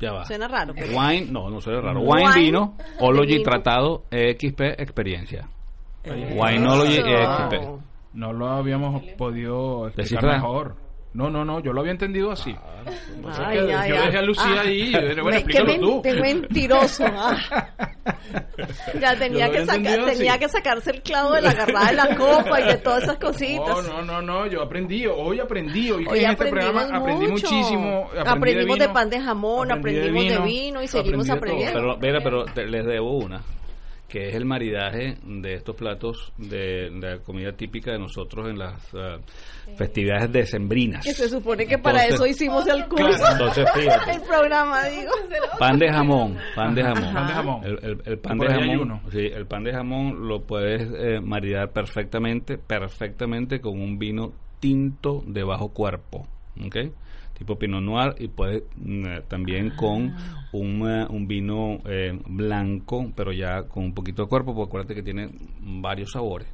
ya 0.01 0.13
va. 0.13 0.25
Suena 0.25 0.49
raro. 0.49 0.75
pero- 0.75 0.97
Wine, 0.99 1.27
no, 1.31 1.49
no 1.49 1.61
suena 1.61 1.81
raro. 1.81 2.01
Wine 2.01 2.29
Wine, 2.29 2.41
vino, 2.41 2.77
Ology 3.01 3.39
vino. 3.39 3.43
tratado, 3.51 4.05
XP 4.11 4.61
experiencia. 4.81 5.49
Eh, 6.05 6.37
Wineology 6.39 6.99
Eso. 6.99 7.49
XP. 7.49 7.83
No 8.15 8.33
lo 8.33 8.49
habíamos 8.49 9.03
podido 9.17 9.87
explicar 9.87 9.95
¿Descifrar? 10.23 10.37
mejor. 10.37 10.77
No, 11.19 11.29
no, 11.29 11.45
no, 11.45 11.59
yo 11.59 11.73
lo 11.73 11.81
había 11.81 11.91
entendido 11.91 12.31
así. 12.31 12.55
Ay, 12.87 13.59
que 13.67 13.75
ay, 13.75 13.91
yo 13.91 13.97
ay. 13.97 14.07
dejé 14.07 14.19
a 14.19 14.23
Lucía 14.23 14.61
ahí, 14.61 14.93
yo 14.93 15.01
dije, 15.01 15.15
bueno, 15.21 15.31
me- 15.31 15.37
explícalo 15.39 15.67
qué 15.67 15.73
men- 15.73 15.81
tú. 15.81 16.03
qué 16.03 16.13
mentiroso. 16.15 17.05
ah. 17.13 17.37
Ya 19.01 19.17
tenía 19.19 19.51
que, 19.51 19.59
entendido 19.59 20.05
tenía 20.07 20.33
así. 20.35 20.41
que 20.41 20.49
sacarse 20.49 20.91
el 20.93 21.03
clavo 21.03 21.33
de 21.33 21.43
la 21.43 21.51
agarrada 21.51 21.87
de 21.89 21.93
la 21.97 22.17
copa 22.17 22.61
y 22.61 22.65
de 22.67 22.77
todas 22.79 23.03
esas 23.03 23.19
cositas. 23.19 23.67
No, 23.67 23.83
no, 23.83 24.03
no, 24.03 24.23
no, 24.23 24.47
yo 24.47 24.63
aprendí, 24.63 25.07
hoy 25.07 25.41
aprendí, 25.41 25.91
hoy, 25.91 26.07
Hoy 26.07 26.21
en 26.21 26.31
este 26.31 26.45
aprendimos 26.45 26.73
programa 26.85 26.99
aprendí 26.99 27.27
mucho. 27.27 27.51
muchísimo. 27.51 28.05
aprendí 28.11 28.31
aprendimos 28.31 28.79
de, 28.79 28.85
vino, 28.85 28.95
pan 28.95 29.11
de 29.11 29.21
jamón, 29.21 29.73
aprendí 29.73 30.01
aprendimos 30.01 30.33
de 30.45 30.47
vino, 30.49 30.83
y 30.83 30.87
seguimos 30.87 31.29
aprendiendo. 31.31 31.81
Pero, 31.81 31.97
mira, 32.01 32.21
pero 32.23 32.45
te- 32.45 32.67
les 32.67 32.87
debo 32.87 33.19
una, 33.19 33.41
que 34.09 34.29
es 34.29 34.35
el 34.35 34.47
maridaje 34.47 35.19
de 35.23 35.53
estos 35.55 35.77
platos 35.77 36.33
de, 36.39 36.89
de 36.91 37.11
la 37.11 37.19
comida 37.19 37.53
típica 37.53 37.93
de 37.93 37.99
nosotros 37.99 38.49
en 38.49 38.59
las 38.59 38.75
ah, 38.95 39.19
festividades 39.77 40.33
decembrinas. 40.33 41.05
que 41.05 41.13
se 41.13 41.29
supone 41.29 41.67
que 41.67 41.77
para 41.79 42.05
Entonces- 42.05 42.15
eso 42.15 42.27
hicimos 42.27 42.67
el 42.69 42.87
curso. 42.89 43.23
Entonces, 43.31 43.69
fíjate. 43.75 44.13
el 44.13 44.23
programa, 44.23 44.85
digo. 44.87 45.11
Pan 45.59 45.79
de 45.79 45.89
jamón, 45.93 46.39
pan 46.57 46.75
de 46.75 46.83
jamón. 46.83 47.15
Pan 47.15 47.27
de 47.27 47.33
jamón. 47.35 47.65
El, 47.65 47.79
el- 47.83 48.03
el 48.07 48.19
pan 48.19 48.39
de 48.39 48.47
jamón, 48.49 49.01
sí, 49.13 49.19
el 49.27 49.47
pan 49.47 49.65
de 49.65 49.73
jamón 49.75 50.27
lo 50.27 50.41
puedes 50.43 50.89
eh, 50.99 51.21
maridar 51.21 51.71
perfectamente, 51.73 52.57
perfectamente 52.57 53.61
con 53.61 53.79
un 53.79 53.99
vino 53.99 54.33
tinto 54.59 55.23
de 55.27 55.45
bajo 55.45 55.69
cuerpo, 55.69 56.27
¿ok? 56.65 56.77
Tipo 57.39 57.57
Pinot 57.57 57.83
Noir 57.83 58.15
y 58.19 58.29
puedes 58.29 58.65
mm, 58.77 59.07
eh, 59.07 59.23
también 59.29 59.71
con 59.71 60.15
un, 60.53 60.91
eh, 60.91 61.07
un 61.09 61.27
vino 61.27 61.79
eh, 61.85 62.19
blanco, 62.27 63.13
pero 63.15 63.33
ya 63.33 63.63
con 63.69 63.85
un 63.85 63.95
poquito 63.95 64.23
de 64.23 64.29
cuerpo, 64.29 64.55
porque 64.55 64.69
acuérdate 64.69 64.95
que 64.95 65.03
tiene 65.03 65.31
varios 65.61 66.13
sabores. 66.13 66.49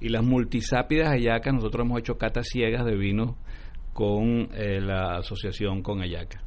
Y 0.00 0.08
las 0.08 0.24
multisápidas 0.24 1.10
Ayaca, 1.10 1.52
nosotros 1.52 1.86
hemos 1.86 2.00
hecho 2.00 2.18
catas 2.18 2.48
ciegas 2.48 2.84
de 2.84 2.96
vinos 2.96 3.36
con 3.92 4.48
eh, 4.52 4.80
la 4.80 5.18
asociación 5.18 5.82
con 5.82 6.02
Ayaca. 6.02 6.42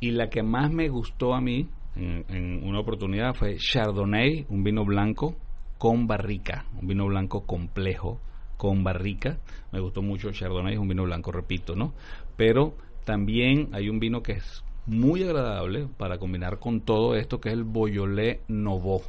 Y 0.00 0.10
la 0.10 0.28
que 0.28 0.42
más 0.42 0.70
me 0.70 0.88
gustó 0.88 1.34
a 1.34 1.40
mí 1.40 1.68
en, 1.94 2.24
en 2.28 2.64
una 2.64 2.80
oportunidad 2.80 3.34
fue 3.34 3.56
Chardonnay, 3.56 4.46
un 4.48 4.64
vino 4.64 4.84
blanco 4.84 5.36
con 5.78 6.06
barrica, 6.06 6.66
un 6.80 6.88
vino 6.88 7.06
blanco 7.06 7.46
complejo 7.46 8.20
con 8.56 8.82
barrica. 8.82 9.38
Me 9.70 9.80
gustó 9.80 10.02
mucho 10.02 10.32
Chardonnay, 10.32 10.74
es 10.74 10.80
un 10.80 10.88
vino 10.88 11.04
blanco, 11.04 11.30
repito, 11.30 11.76
¿no? 11.76 11.94
Pero 12.36 12.74
también 13.04 13.68
hay 13.72 13.88
un 13.88 13.98
vino 13.98 14.22
que 14.22 14.32
es 14.32 14.64
muy 14.86 15.22
agradable 15.22 15.86
para 15.96 16.18
combinar 16.18 16.58
con 16.58 16.80
todo 16.80 17.14
esto, 17.14 17.40
que 17.40 17.48
es 17.50 17.54
el 17.54 17.64
Beaujolais 17.64 18.40
Nouveau, 18.48 19.02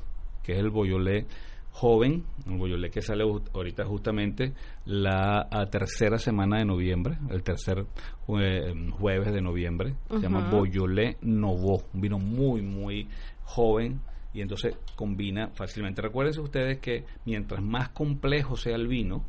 que 0.43 0.53
es 0.53 0.59
el 0.59 0.69
Beaujolais 0.69 1.25
joven, 1.71 2.23
el 2.45 2.57
Beaujolais 2.59 2.91
que 2.91 3.01
sale 3.01 3.23
ahorita 3.23 3.83
justamente 3.85 4.53
la 4.85 5.47
tercera 5.71 6.19
semana 6.19 6.59
de 6.59 6.65
noviembre, 6.65 7.17
el 7.31 7.41
tercer 7.41 7.85
jue- 8.27 8.91
jueves 8.91 9.33
de 9.33 9.41
noviembre, 9.41 9.95
se 10.09 10.19
llama 10.21 10.41
Beaujolais 10.51 11.17
Nouveau, 11.21 11.81
un 11.93 12.01
vino 12.01 12.19
muy, 12.19 12.61
muy 12.61 13.07
joven 13.43 13.99
y 14.33 14.41
entonces 14.41 14.75
combina 14.95 15.49
fácilmente. 15.55 16.01
Recuérdense 16.01 16.41
ustedes 16.41 16.79
que 16.79 17.05
mientras 17.25 17.61
más 17.63 17.89
complejo 17.89 18.55
sea 18.57 18.75
el 18.75 18.87
vino, 18.87 19.25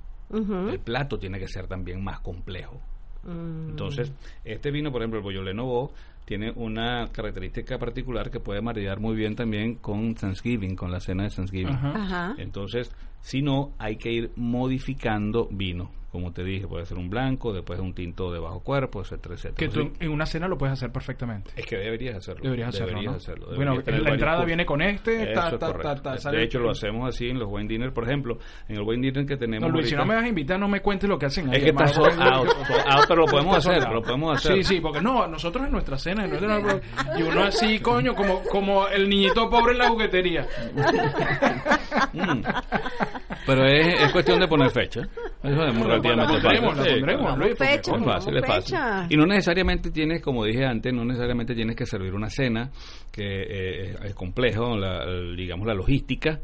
el 0.69 0.81
plato 0.81 1.19
tiene 1.19 1.39
que 1.39 1.49
ser 1.49 1.67
también 1.67 2.03
más 2.05 2.21
complejo. 2.21 2.81
Mm. 3.27 3.70
Entonces, 3.70 4.12
este 4.45 4.70
vino, 4.70 4.93
por 4.93 5.03
ejemplo, 5.03 5.18
el 5.20 5.25
Beaujolais 5.25 5.57
Nouveau, 5.57 5.91
tiene 6.25 6.53
una 6.57 7.09
característica 7.12 7.79
particular 7.79 8.31
que 8.31 8.41
puede 8.41 8.62
maridar 8.62 8.99
muy 9.01 9.14
bien 9.14 9.37
también 9.37 9.75
con 9.77 10.14
Thanksgiving, 10.14 10.75
con 10.75 10.91
la 10.91 11.01
cena 11.01 11.25
de 11.25 11.31
Thanksgiving. 11.31 11.75
Ajá. 11.75 11.93
Ajá. 11.97 12.35
Entonces, 12.39 12.91
sino 13.20 13.72
hay 13.79 13.97
que 13.97 14.12
ir 14.12 14.31
modificando 14.37 15.49
vino. 15.51 15.91
Como 16.15 16.33
te 16.33 16.45
dije, 16.45 16.69
puede 16.69 16.87
ser 16.87 16.97
un 16.97 17.11
blanco, 17.11 17.53
después 17.53 17.81
un 17.81 17.93
tinto 17.93 18.33
de 18.33 18.39
bajo 18.39 18.61
cuerpo, 18.61 19.01
etcétera, 19.01 19.35
etcétera. 19.35 19.57
Que 19.57 19.69
tú 19.69 19.91
en 19.99 20.11
una 20.12 20.27
cena 20.27 20.47
lo 20.47 20.57
puedes 20.57 20.75
hacer 20.75 20.93
perfectamente. 20.93 21.51
Es 21.57 21.67
que 21.67 21.77
deberías 21.77 22.19
hacerlo. 22.19 22.41
Deberías 22.45 22.69
hacerlo, 22.69 22.87
Deberías 22.91 23.11
¿no? 23.12 23.17
hacerlo. 23.17 23.47
Bueno, 23.57 23.73
Deberías 23.79 24.03
la 24.05 24.11
entrada 24.11 24.37
cursos. 24.37 24.47
viene 24.47 24.65
con 24.65 24.81
este, 24.81 25.27
ta, 25.35 25.59
ta, 25.59 25.97
ta, 26.01 26.12
De- 26.12 26.19
sale- 26.19 26.39
de 26.39 26.45
hecho, 26.45 26.61
lo 26.61 26.71
hacemos 26.71 27.09
así 27.09 27.29
en 27.31 27.41
los 27.41 27.49
wine 27.51 27.67
dinner, 27.67 27.93
por 27.93 28.05
ejemplo. 28.05 28.39
En 28.69 28.77
el 28.77 28.83
wine 28.83 29.09
dinner 29.09 29.27
que 29.27 29.37
tenemos. 29.37 29.69
No, 29.69 29.75
Luis, 29.75 29.89
si 29.89 29.97
no 29.97 30.07
me 30.07 30.15
vas 30.15 30.23
a 30.23 30.29
invitar, 30.29 30.57
no 30.61 30.69
me 30.69 30.81
cuentes 30.81 31.11
lo 31.11 31.19
que 31.19 31.27
hacen 31.27 31.53
Es 31.53 31.61
que 31.65 31.71
está 31.71 31.85
out, 31.87 32.49
out, 32.49 33.05
pero 33.09 33.23
lo 33.23 33.27
podemos 33.27 33.57
hacer, 33.57 33.83
lo 33.93 34.01
podemos 34.01 34.37
hacer. 34.37 34.55
Sí, 34.59 34.62
sí, 34.77 34.81
porque 34.81 35.01
no, 35.01 35.27
nosotros 35.27 35.67
en 35.67 35.73
nuestra 35.73 35.99
cena, 35.99 36.29
y 37.19 37.23
uno 37.23 37.43
así, 37.43 37.81
coño, 37.81 38.15
como, 38.15 38.41
como 38.45 38.87
el 38.87 39.09
niñito 39.09 39.51
pobre 39.51 39.73
en 39.73 39.79
la 39.79 39.89
juguetería. 39.89 40.47
Mm. 42.12 42.43
Pero 43.47 43.65
es, 43.67 44.01
es 44.03 44.12
cuestión 44.12 44.39
de 44.41 44.49
poner 44.49 44.71
fecha. 44.71 45.03
Eso 45.45 45.66
es 45.66 45.74
muy 45.74 45.82
La 45.82 45.88
relativamente 45.99 46.40
fácil. 46.40 46.62
la 46.64 46.84
Sí, 46.84 46.90
pondremos, 46.90 47.22
claro. 47.26 47.36
Luis, 47.36 47.55
porque, 47.57 47.64
Fecha, 47.72 47.80
Es 47.80 47.88
coño, 47.90 48.05
fácil, 48.05 48.36
es 48.36 48.47
fácil. 48.47 48.62
fecha. 48.76 49.07
Y 49.11 49.16
no 49.16 49.26
necesariamente 49.26 49.90
tienes, 49.90 50.22
como 50.22 50.45
dije 50.45 50.64
antes, 50.64 50.92
no 50.92 51.05
necesariamente 51.05 51.55
tienes 51.55 51.76
que 51.76 51.86
servir 51.86 52.14
una 52.14 52.30
cena, 52.30 52.70
que 53.12 53.22
eh, 53.42 53.90
es, 53.90 54.01
es 54.07 54.14
complejo, 54.14 54.76
la, 54.76 55.05
digamos, 55.36 55.66
la 55.66 55.74
logística, 55.74 56.40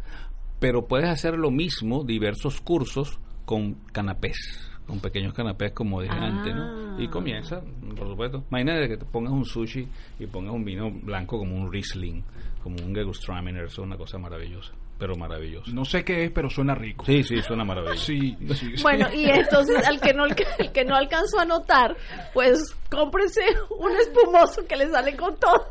pero 0.59 0.87
puedes 0.87 1.09
hacer 1.09 1.35
lo 1.39 1.51
mismo, 1.51 2.05
diversos 2.05 2.61
cursos 2.61 3.19
con 3.45 3.75
canapés 3.93 4.67
con 4.87 4.99
pequeños 4.99 5.33
canapés 5.35 5.71
como 5.71 6.03
dije 6.03 6.17
Ah. 6.19 6.27
antes, 6.27 6.53
¿no? 6.53 7.01
Y 7.01 7.07
comienza, 7.07 7.61
por 7.97 8.09
supuesto. 8.09 8.43
Imagínate 8.51 8.89
que 8.89 8.97
te 8.97 9.05
pongas 9.05 9.33
un 9.33 9.45
sushi 9.45 9.87
y 10.19 10.27
pongas 10.27 10.53
un 10.53 10.65
vino 10.65 10.91
blanco 10.91 11.39
como 11.39 11.55
un 11.55 11.71
Riesling, 11.73 12.25
como 12.61 12.75
un 12.85 12.93
Gewürztraminer, 12.93 13.67
eso 13.67 13.83
es 13.83 13.87
una 13.87 13.97
cosa 13.97 14.19
maravillosa, 14.19 14.73
pero 15.01 15.17
maravillosa. 15.17 15.73
No 15.73 15.85
sé 15.85 16.05
qué 16.05 16.25
es, 16.27 16.31
pero 16.31 16.49
suena 16.51 16.75
rico. 16.77 17.05
Sí, 17.07 17.25
sí, 17.25 17.41
suena 17.43 17.65
maravilloso. 17.65 18.05
Sí, 18.05 18.37
sí, 18.55 18.77
sí. 18.77 18.83
Bueno, 18.83 19.09
y 19.13 19.25
entonces 19.29 19.85
al 19.89 20.01
que 20.01 20.13
no 20.15 20.25
al 20.25 20.37
que 20.73 20.85
no 20.85 20.95
alcanzó 20.95 21.41
a 21.41 21.45
notar, 21.45 21.97
pues 22.35 22.77
cómprese 22.91 23.41
un 23.71 23.91
espumoso 23.97 24.65
que 24.69 24.77
le 24.77 24.89
sale 24.91 25.17
con 25.17 25.35
todo. 25.41 25.67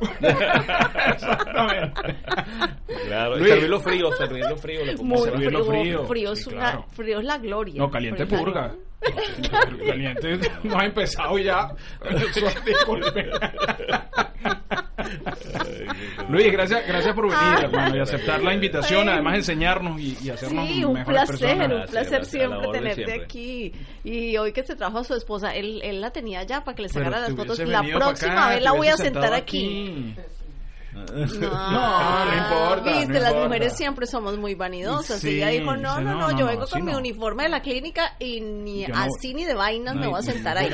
Exactamente. 1.13 2.15
Claro, 3.07 3.37
y 3.39 3.47
servirlo 3.47 3.79
frío, 3.79 4.11
servirlo 4.13 4.57
frío. 4.57 4.85
lo 4.85 5.03
Muy 5.03 5.17
servirlo 5.19 5.63
frío, 5.65 5.81
frío. 5.83 6.05
frío, 6.05 6.35
Sí, 6.35 6.41
es 6.41 6.47
una- 6.47 6.57
claro. 6.57 6.85
frío 6.91 7.19
es 7.19 7.25
la 7.25 7.37
gloria. 7.37 7.75
No, 7.77 7.89
caliente 7.89 8.25
purga. 8.25 8.75
Caliente 9.85 10.39
no 10.63 10.77
ha 10.79 10.85
empezado 10.85 11.37
ya. 11.39 11.69
Luis, 16.29 16.51
gracias, 16.51 16.85
gracias 16.87 17.15
por 17.15 17.25
venir, 17.29 17.63
hermano, 17.63 17.95
y 17.95 17.99
aceptar 17.99 18.43
la 18.43 18.53
invitación, 18.53 19.09
además 19.09 19.35
enseñarnos 19.35 19.99
y, 19.99 20.17
y 20.21 20.29
hacernos 20.29 20.67
Sí, 20.67 20.83
un 20.83 20.93
mejores 20.93 21.23
placer, 21.29 21.57
personas. 21.57 21.85
un 21.85 21.91
placer 21.91 22.25
siempre 22.25 22.67
tenerte 22.71 22.95
siempre. 23.05 23.23
aquí. 23.23 23.73
Y 24.03 24.37
hoy 24.37 24.51
que 24.51 24.63
se 24.63 24.75
trajo 24.75 24.99
a 24.99 25.03
su 25.03 25.15
esposa, 25.15 25.55
él, 25.55 25.81
él 25.83 26.01
la 26.01 26.11
tenía 26.11 26.43
ya 26.43 26.63
para 26.63 26.75
que 26.75 26.83
le 26.83 26.89
sacara 26.89 27.21
las 27.21 27.31
fotos. 27.35 27.59
La 27.59 27.81
próxima 27.81 28.33
acá, 28.45 28.49
vez 28.55 28.63
la 28.63 28.71
voy 28.73 28.87
a 28.87 28.97
sentar 28.97 29.23
sentado 29.23 29.35
aquí. 29.35 30.15
No, 31.39 32.25
no 32.25 32.37
importa, 32.37 32.91
Viste, 32.91 33.07
no 33.07 33.13
las 33.19 33.29
importa. 33.31 33.47
mujeres 33.47 33.77
siempre 33.77 34.05
somos 34.07 34.37
muy 34.37 34.55
vanidosas. 34.55 35.19
Sí, 35.19 35.29
y 35.31 35.35
ella 35.37 35.47
dijo, 35.49 35.75
no, 35.75 35.99
no, 35.99 36.01
no, 36.01 36.13
no, 36.13 36.19
no, 36.19 36.31
yo 36.31 36.45
no, 36.45 36.51
vengo 36.51 36.67
con 36.67 36.83
mi 36.85 36.91
no. 36.91 36.97
uniforme 36.99 37.43
de 37.43 37.49
la 37.49 37.61
clínica 37.61 38.15
y 38.19 38.41
ni 38.41 38.81
Yo 38.81 38.89
no- 38.93 38.97
así 39.01 39.33
ni 39.33 39.45
de 39.45 39.53
vainas 39.53 39.95
me 39.95 40.07
voy 40.07 40.19
a 40.19 40.21
sentar 40.21 40.57
ahí. 40.57 40.69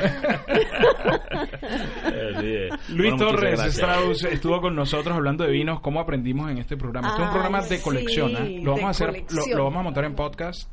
Luis 2.88 3.12
Bueno, 3.12 3.16
Torres. 3.16 3.60
Strauss 3.66 4.24
estuvo 4.24 4.60
con 4.60 4.74
nosotros 4.74 5.16
hablando 5.16 5.44
de 5.44 5.50
vinos, 5.50 5.80
cómo 5.80 6.00
aprendimos 6.00 6.50
en 6.50 6.58
este 6.58 6.76
programa. 6.76 7.08
Este 7.08 7.22
es 7.22 7.26
un 7.26 7.32
programa 7.32 7.62
de 7.62 7.76
sí, 7.76 7.82
colección. 7.82 8.36
¿eh? 8.36 8.60
Lo 8.62 8.72
vamos 8.72 8.86
a 8.86 8.90
hacer, 8.90 9.24
lo 9.54 9.64
vamos 9.64 9.80
a 9.80 9.82
montar 9.82 10.04
en 10.04 10.14
podcast 10.14 10.70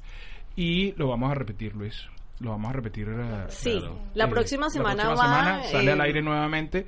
y 0.55 0.93
lo 0.97 1.07
vamos 1.07 1.31
a 1.31 1.35
repetir, 1.35 1.75
Luis. 1.75 2.07
Lo 2.43 2.51
vamos 2.51 2.69
a 2.71 2.73
repetir. 2.73 3.07
eh, 3.09 3.45
Sí, 3.47 3.77
Claro. 3.79 3.99
la 4.13 4.25
eh, 4.25 4.27
próxima 4.27 4.69
semana 4.69 5.03
próxima 5.03 5.27
va. 5.27 5.35
semana 5.43 5.63
sale 5.63 5.89
eh, 5.89 5.93
al 5.93 6.01
aire 6.01 6.21
nuevamente. 6.21 6.85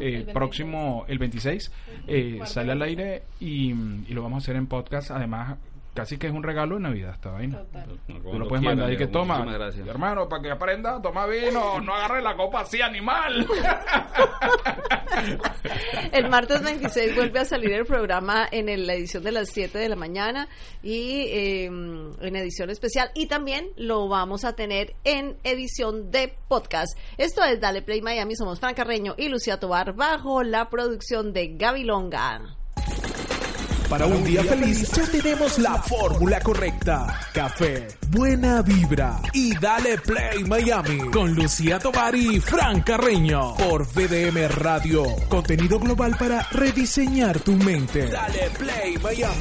eh, 0.00 0.26
próximo, 0.32 1.04
el 1.08 1.18
26, 1.18 1.72
eh, 2.06 2.40
sale 2.44 2.72
al 2.72 2.82
aire 2.82 3.22
y, 3.40 3.70
y 3.72 4.12
lo 4.14 4.22
vamos 4.22 4.42
a 4.42 4.44
hacer 4.44 4.56
en 4.56 4.66
podcast. 4.66 5.10
Además, 5.10 5.56
casi 5.94 6.16
que 6.18 6.28
es 6.28 6.32
un 6.32 6.42
regalo 6.42 6.76
de 6.76 6.82
Navidad 6.82 7.14
esta 7.14 7.30
vaina. 7.30 7.62
Tú 8.06 8.38
lo 8.38 8.46
puedes 8.48 8.64
mandar 8.64 8.92
y 8.92 8.96
que 8.96 9.06
toma, 9.08 9.44
hermano, 9.86 10.28
para 10.28 10.42
que 10.42 10.50
aprenda, 10.50 11.00
toma 11.02 11.26
vino, 11.26 11.80
no 11.84 11.94
agarre 11.94 12.22
la 12.22 12.36
copa 12.36 12.60
así, 12.60 12.80
animal. 12.80 13.46
El 16.12 16.28
martes 16.30 16.62
26 16.62 17.14
vuelve 17.16 17.40
a 17.40 17.44
salir 17.44 17.72
el 17.72 17.84
programa 17.84 18.46
en 18.50 18.68
el- 18.68 18.86
la 18.86 18.94
edición 18.94 19.22
de 19.24 19.32
las 19.32 19.48
7 19.50 19.76
de 19.78 19.88
la 19.88 19.96
mañana 19.96 20.48
y 20.82 21.22
eh, 21.28 21.64
en 21.66 22.36
edición 22.36 22.70
especial. 22.70 23.10
Y 23.14 23.26
también 23.26 23.66
lo 23.76 24.08
vamos 24.08 24.44
a 24.44 24.54
tener 24.54 24.94
en 25.04 25.36
edición 25.44 26.10
de 26.10 26.34
podcast. 26.48 26.96
Esto 27.16 27.42
es 27.44 27.60
Dale 27.60 27.82
Play 27.82 28.00
Miami. 28.00 28.36
Somos 28.36 28.60
Fran 28.60 28.74
Carreño 28.74 29.14
y 29.18 29.28
Lucía 29.28 29.58
Tobar 29.58 29.94
bajo 29.94 30.42
la 30.42 30.68
producción 30.70 31.32
de 31.32 31.48
Gaby 31.56 31.84
Longa. 31.84 32.56
Para 33.88 34.04
un 34.06 34.22
día 34.22 34.44
feliz 34.44 34.90
ya 34.92 35.06
tenemos 35.06 35.58
la 35.58 35.80
fórmula 35.80 36.38
correcta. 36.40 37.20
Café, 37.32 37.88
buena 38.10 38.60
vibra 38.60 39.18
y 39.32 39.58
dale 39.58 39.96
play 39.96 40.44
Miami 40.44 40.98
con 41.10 41.34
Lucía 41.34 41.78
Tobar 41.78 42.14
y 42.14 42.38
Fran 42.38 42.82
Carreño 42.82 43.54
por 43.56 43.86
VDM 43.86 44.46
Radio. 44.50 45.04
Contenido 45.28 45.78
global 45.78 46.16
para 46.18 46.42
rediseñar 46.50 47.40
tu 47.40 47.52
mente. 47.52 48.08
Dale 48.08 48.50
play 48.58 48.98
Miami. 48.98 49.34